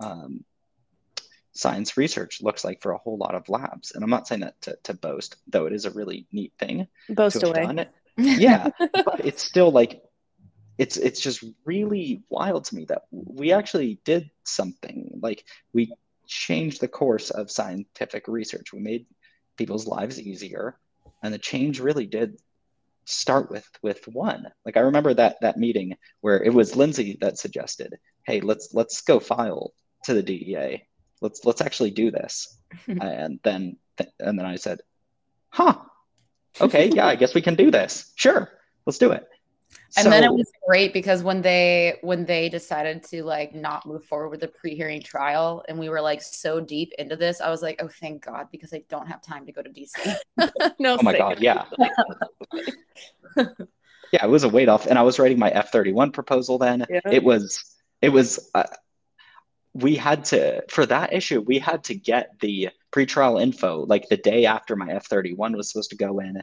um, 0.02 0.44
science 1.58 1.96
research 1.96 2.40
looks 2.40 2.64
like 2.64 2.80
for 2.80 2.92
a 2.92 2.98
whole 2.98 3.18
lot 3.18 3.34
of 3.34 3.48
labs. 3.48 3.90
And 3.90 4.04
I'm 4.04 4.10
not 4.10 4.28
saying 4.28 4.42
that 4.42 4.60
to, 4.62 4.78
to 4.84 4.94
boast, 4.94 5.36
though 5.48 5.66
it 5.66 5.72
is 5.72 5.86
a 5.86 5.90
really 5.90 6.24
neat 6.30 6.52
thing. 6.56 6.86
Boast 7.10 7.42
away. 7.42 7.88
Yeah, 8.20 8.70
but 8.80 9.20
it's 9.24 9.44
still 9.44 9.70
like 9.70 10.02
it's 10.76 10.96
it's 10.96 11.20
just 11.20 11.44
really 11.64 12.24
wild 12.30 12.64
to 12.64 12.74
me 12.74 12.84
that 12.86 13.02
we 13.12 13.52
actually 13.52 14.00
did 14.04 14.28
something 14.42 15.20
like 15.22 15.44
we 15.72 15.92
changed 16.26 16.80
the 16.80 16.88
course 16.88 17.30
of 17.30 17.48
scientific 17.48 18.26
research 18.26 18.72
we 18.72 18.80
made 18.80 19.06
people's 19.56 19.86
lives 19.86 20.20
easier 20.20 20.76
and 21.22 21.32
the 21.32 21.38
change 21.38 21.78
really 21.78 22.06
did 22.06 22.40
start 23.04 23.50
with 23.52 23.68
with 23.82 24.04
one 24.08 24.48
like 24.64 24.76
i 24.76 24.80
remember 24.80 25.14
that 25.14 25.36
that 25.40 25.56
meeting 25.56 25.96
where 26.20 26.42
it 26.42 26.52
was 26.52 26.74
Lindsey 26.74 27.16
that 27.20 27.38
suggested 27.38 27.96
hey 28.26 28.40
let's 28.40 28.74
let's 28.74 29.00
go 29.00 29.20
file 29.20 29.72
to 30.04 30.12
the 30.12 30.22
dea 30.24 30.82
let's 31.20 31.44
let's 31.44 31.60
actually 31.60 31.90
do 31.90 32.10
this 32.10 32.58
and 32.86 33.38
then 33.42 33.76
and 34.20 34.38
then 34.38 34.46
i 34.46 34.56
said 34.56 34.80
huh 35.50 35.74
okay 36.60 36.90
yeah 36.94 37.06
i 37.06 37.14
guess 37.14 37.34
we 37.34 37.42
can 37.42 37.54
do 37.54 37.70
this 37.70 38.12
sure 38.16 38.50
let's 38.86 38.98
do 38.98 39.12
it 39.12 39.28
and 39.96 40.04
so, 40.04 40.10
then 40.10 40.22
it 40.22 40.32
was 40.32 40.50
great 40.66 40.92
because 40.92 41.22
when 41.22 41.40
they 41.40 41.98
when 42.02 42.26
they 42.26 42.48
decided 42.48 43.02
to 43.04 43.24
like 43.24 43.54
not 43.54 43.86
move 43.86 44.04
forward 44.04 44.28
with 44.28 44.40
the 44.40 44.48
pre-hearing 44.48 45.02
trial 45.02 45.64
and 45.68 45.78
we 45.78 45.88
were 45.88 46.00
like 46.00 46.20
so 46.20 46.60
deep 46.60 46.92
into 46.98 47.16
this, 47.16 47.40
I 47.40 47.48
was 47.48 47.62
like, 47.62 47.80
oh 47.82 47.88
thank 47.88 48.24
God, 48.24 48.48
because 48.52 48.74
I 48.74 48.82
don't 48.88 49.06
have 49.06 49.22
time 49.22 49.46
to 49.46 49.52
go 49.52 49.62
to 49.62 49.70
DC. 49.70 50.16
no, 50.78 50.98
oh 50.98 51.02
my. 51.02 51.16
God, 51.16 51.40
yeah. 51.40 51.64
yeah, 53.36 54.24
it 54.24 54.28
was 54.28 54.44
a 54.44 54.48
weight 54.48 54.68
off. 54.68 54.86
And 54.86 54.98
I 54.98 55.02
was 55.02 55.18
writing 55.18 55.38
my 55.38 55.50
F31 55.50 56.12
proposal 56.12 56.58
then. 56.58 56.84
Yeah. 56.90 57.00
It 57.10 57.24
was 57.24 57.64
it 58.02 58.10
was 58.10 58.50
uh, 58.54 58.64
we 59.74 59.96
had 59.96 60.24
to 60.26 60.62
for 60.68 60.86
that 60.86 61.12
issue, 61.12 61.40
we 61.40 61.58
had 61.58 61.84
to 61.84 61.94
get 61.94 62.38
the 62.40 62.70
pretrial 62.92 63.40
info 63.40 63.84
like 63.86 64.08
the 64.08 64.16
day 64.16 64.46
after 64.46 64.76
my 64.76 64.88
F31 64.88 65.56
was 65.56 65.70
supposed 65.70 65.90
to 65.90 65.96
go 65.96 66.20
in 66.20 66.42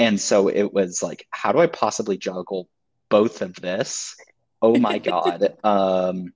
and 0.00 0.18
so 0.18 0.48
it 0.48 0.72
was 0.72 1.02
like, 1.02 1.26
how 1.30 1.52
do 1.52 1.58
I 1.58 1.66
possibly 1.66 2.16
juggle 2.16 2.70
both 3.10 3.42
of 3.42 3.54
this? 3.56 4.16
Oh 4.62 4.78
my 4.78 4.98
God. 5.12 5.54
um, 5.62 6.32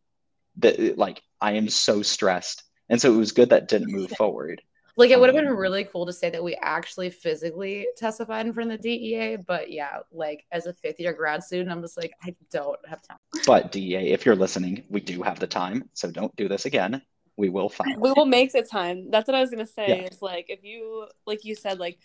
that 0.59 0.99
like 0.99 1.23
I 1.41 1.53
am 1.53 1.71
so 1.71 2.03
stressed. 2.03 2.63
And 2.91 3.01
so 3.01 3.15
it 3.15 3.17
was 3.17 3.33
good 3.33 3.49
that 3.51 3.69
didn't 3.69 3.91
move 3.91 4.11
forward. 4.11 4.61
Like 4.97 5.11
it 5.11 5.19
would 5.19 5.29
have 5.29 5.37
been 5.37 5.49
um, 5.49 5.57
really 5.57 5.85
cool 5.85 6.07
to 6.07 6.13
say 6.13 6.31
that 6.31 6.43
we 6.43 6.55
actually 6.63 7.11
physically 7.11 7.87
testified 7.97 8.47
in 8.47 8.53
front 8.53 8.71
of 8.71 8.81
the 8.81 8.99
DEA, 8.99 9.39
but 9.45 9.71
yeah, 9.71 9.99
like 10.13 10.45
as 10.53 10.67
a 10.67 10.73
fifth 10.73 11.01
year 11.01 11.13
grad 11.13 11.43
student, 11.43 11.71
I'm 11.71 11.83
just 11.83 11.97
like, 11.97 12.13
I 12.23 12.35
don't 12.51 12.79
have 12.89 13.03
time. 13.03 13.19
But 13.45 13.73
DEA, 13.73 14.13
if 14.13 14.25
you're 14.25 14.37
listening, 14.37 14.85
we 14.89 15.01
do 15.01 15.23
have 15.23 15.41
the 15.41 15.49
time, 15.49 15.89
so 15.95 16.11
don't 16.11 16.35
do 16.37 16.49
this 16.49 16.65
again. 16.65 17.03
We 17.37 17.49
will 17.49 17.69
find. 17.69 18.01
We 18.01 18.13
will 18.13 18.27
make 18.27 18.53
the 18.53 18.63
time. 18.63 19.11
That's 19.11 19.27
what 19.27 19.35
I 19.35 19.41
was 19.41 19.51
gonna 19.51 19.67
say. 19.67 19.89
Yeah. 19.89 20.09
Is 20.09 20.23
like 20.23 20.47
if 20.49 20.63
you, 20.63 21.09
like 21.27 21.45
you 21.45 21.57
said, 21.57 21.81
like 21.81 21.99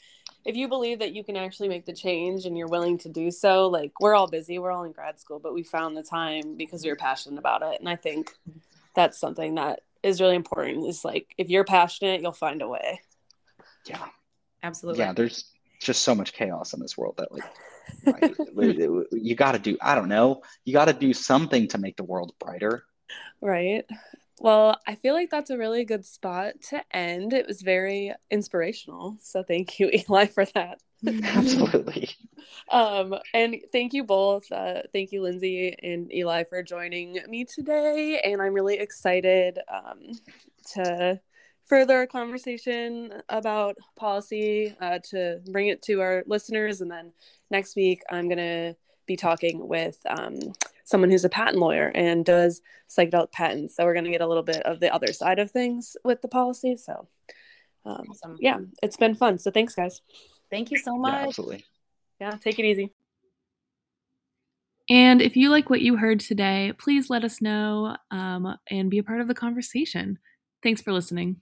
if 0.44 0.56
you 0.56 0.68
believe 0.68 0.98
that 1.00 1.14
you 1.14 1.24
can 1.24 1.36
actually 1.36 1.70
make 1.70 1.86
the 1.86 1.94
change 1.94 2.46
and 2.46 2.58
you're 2.58 2.68
willing 2.68 2.98
to 3.00 3.10
do 3.10 3.30
so, 3.30 3.68
like 3.68 3.92
we're 4.00 4.16
all 4.16 4.28
busy, 4.28 4.58
we're 4.58 4.72
all 4.72 4.86
in 4.86 4.92
grad 4.92 5.20
school, 5.20 5.38
but 5.38 5.54
we 5.54 5.62
found 5.62 5.96
the 5.96 6.02
time 6.02 6.58
because 6.58 6.84
we 6.84 6.90
are 6.90 6.96
passionate 6.96 7.38
about 7.38 7.62
it. 7.62 7.80
And 7.80 7.88
I 7.88 7.96
think 7.96 8.32
that's 8.96 9.20
something 9.20 9.56
that 9.56 9.82
is 10.04 10.22
really 10.22 10.36
important 10.36 10.88
is 10.88 11.04
like 11.04 11.34
if 11.38 11.50
you're 11.50 11.64
passionate, 11.64 12.22
you'll 12.22 12.32
find 12.32 12.62
a 12.62 12.68
way. 12.68 13.02
Yeah. 13.86 14.06
Absolutely. 14.64 15.00
Yeah, 15.00 15.14
there's 15.14 15.52
just 15.80 16.04
so 16.04 16.14
much 16.14 16.34
chaos 16.34 16.74
in 16.74 16.80
this 16.80 16.98
world 16.98 17.16
that 17.18 17.32
like 17.32 17.44
right, 18.06 18.36
you 19.12 19.36
got 19.36 19.54
to 19.54 19.60
do 19.60 19.78
I 19.82 19.96
don't 19.96 20.10
know, 20.10 20.42
you 20.66 20.74
got 20.74 20.86
to 20.86 20.94
do 20.94 21.14
something 21.14 21.68
to 21.70 21.78
make 21.78 21.98
the 21.98 22.04
world 22.04 22.34
brighter. 22.40 22.84
Right. 23.42 23.86
Well, 24.40 24.80
I 24.88 24.96
feel 24.96 25.14
like 25.14 25.30
that's 25.30 25.50
a 25.50 25.58
really 25.58 25.84
good 25.84 26.06
spot 26.06 26.54
to 26.70 26.82
end. 26.96 27.34
It 27.34 27.48
was 27.48 27.62
very 27.62 28.14
inspirational. 28.32 29.18
So 29.22 29.44
thank 29.44 29.80
you, 29.80 29.90
Eli, 30.10 30.26
for 30.26 30.46
that. 30.46 30.80
Absolutely. 31.24 32.10
um, 32.70 33.16
and 33.34 33.58
thank 33.72 33.94
you 33.94 34.04
both. 34.04 34.52
Uh, 34.52 34.82
thank 34.94 35.12
you, 35.12 35.22
Lindsey 35.22 35.76
and 35.82 36.14
Eli, 36.14 36.44
for 36.44 36.62
joining 36.62 37.20
me 37.28 37.46
today. 37.46 38.20
And 38.24 38.42
I'm 38.42 38.54
really 38.54 38.80
excited 38.80 39.60
um, 39.72 40.12
to 40.74 41.20
further 41.66 41.98
our 41.98 42.08
conversation 42.08 43.22
about 43.30 43.78
policy, 43.96 44.76
uh, 44.82 45.00
to 45.12 45.40
bring 45.52 45.68
it 45.68 45.82
to 45.84 46.02
our 46.02 46.24
listeners. 46.26 46.82
And 46.82 46.92
then 46.92 47.14
next 47.50 47.76
week, 47.76 48.02
I'm 48.10 48.28
going 48.28 48.38
to 48.38 48.76
be 49.06 49.16
talking 49.16 49.68
with 49.68 49.98
um, 50.08 50.38
someone 50.84 51.10
who's 51.10 51.26
a 51.26 51.30
patent 51.30 51.58
lawyer 51.58 51.92
and 51.96 52.26
does 52.26 52.62
psychedelic 52.90 53.32
patents. 53.32 53.76
So 53.76 53.86
we're 53.86 53.94
going 53.94 54.06
to 54.06 54.12
get 54.12 54.22
a 54.22 54.28
little 54.28 54.44
bit 54.44 54.64
of 54.64 54.80
the 54.80 54.94
other 54.94 55.14
side 55.14 55.40
of 55.40 55.52
things 55.52 55.96
with 56.04 56.22
the 56.22 56.28
policy. 56.28 56.76
So, 56.76 57.08
um, 57.86 58.06
awesome. 58.10 58.38
yeah, 58.40 58.58
it's 58.84 58.98
been 58.98 59.16
fun. 59.16 59.38
So 59.38 59.52
thanks, 59.52 59.76
guys. 59.76 60.02
Thank 60.50 60.72
you 60.72 60.78
so 60.78 60.98
much. 60.98 61.14
Yeah, 61.14 61.28
absolutely. 61.28 61.66
Yeah, 62.20 62.32
take 62.32 62.60
it 62.60 62.66
easy. 62.66 62.94
And 64.90 65.22
if 65.22 65.36
you 65.36 65.50
like 65.50 65.70
what 65.70 65.82
you 65.82 65.98
heard 65.98 66.20
today, 66.20 66.74
please 66.78 67.10
let 67.10 67.24
us 67.24 67.42
know 67.42 67.96
um, 68.10 68.56
and 68.72 68.90
be 68.90 68.98
a 68.98 69.04
part 69.04 69.22
of 69.22 69.28
the 69.28 69.36
conversation. 69.36 70.18
Thanks 70.64 70.82
for 70.82 70.92
listening. 70.92 71.42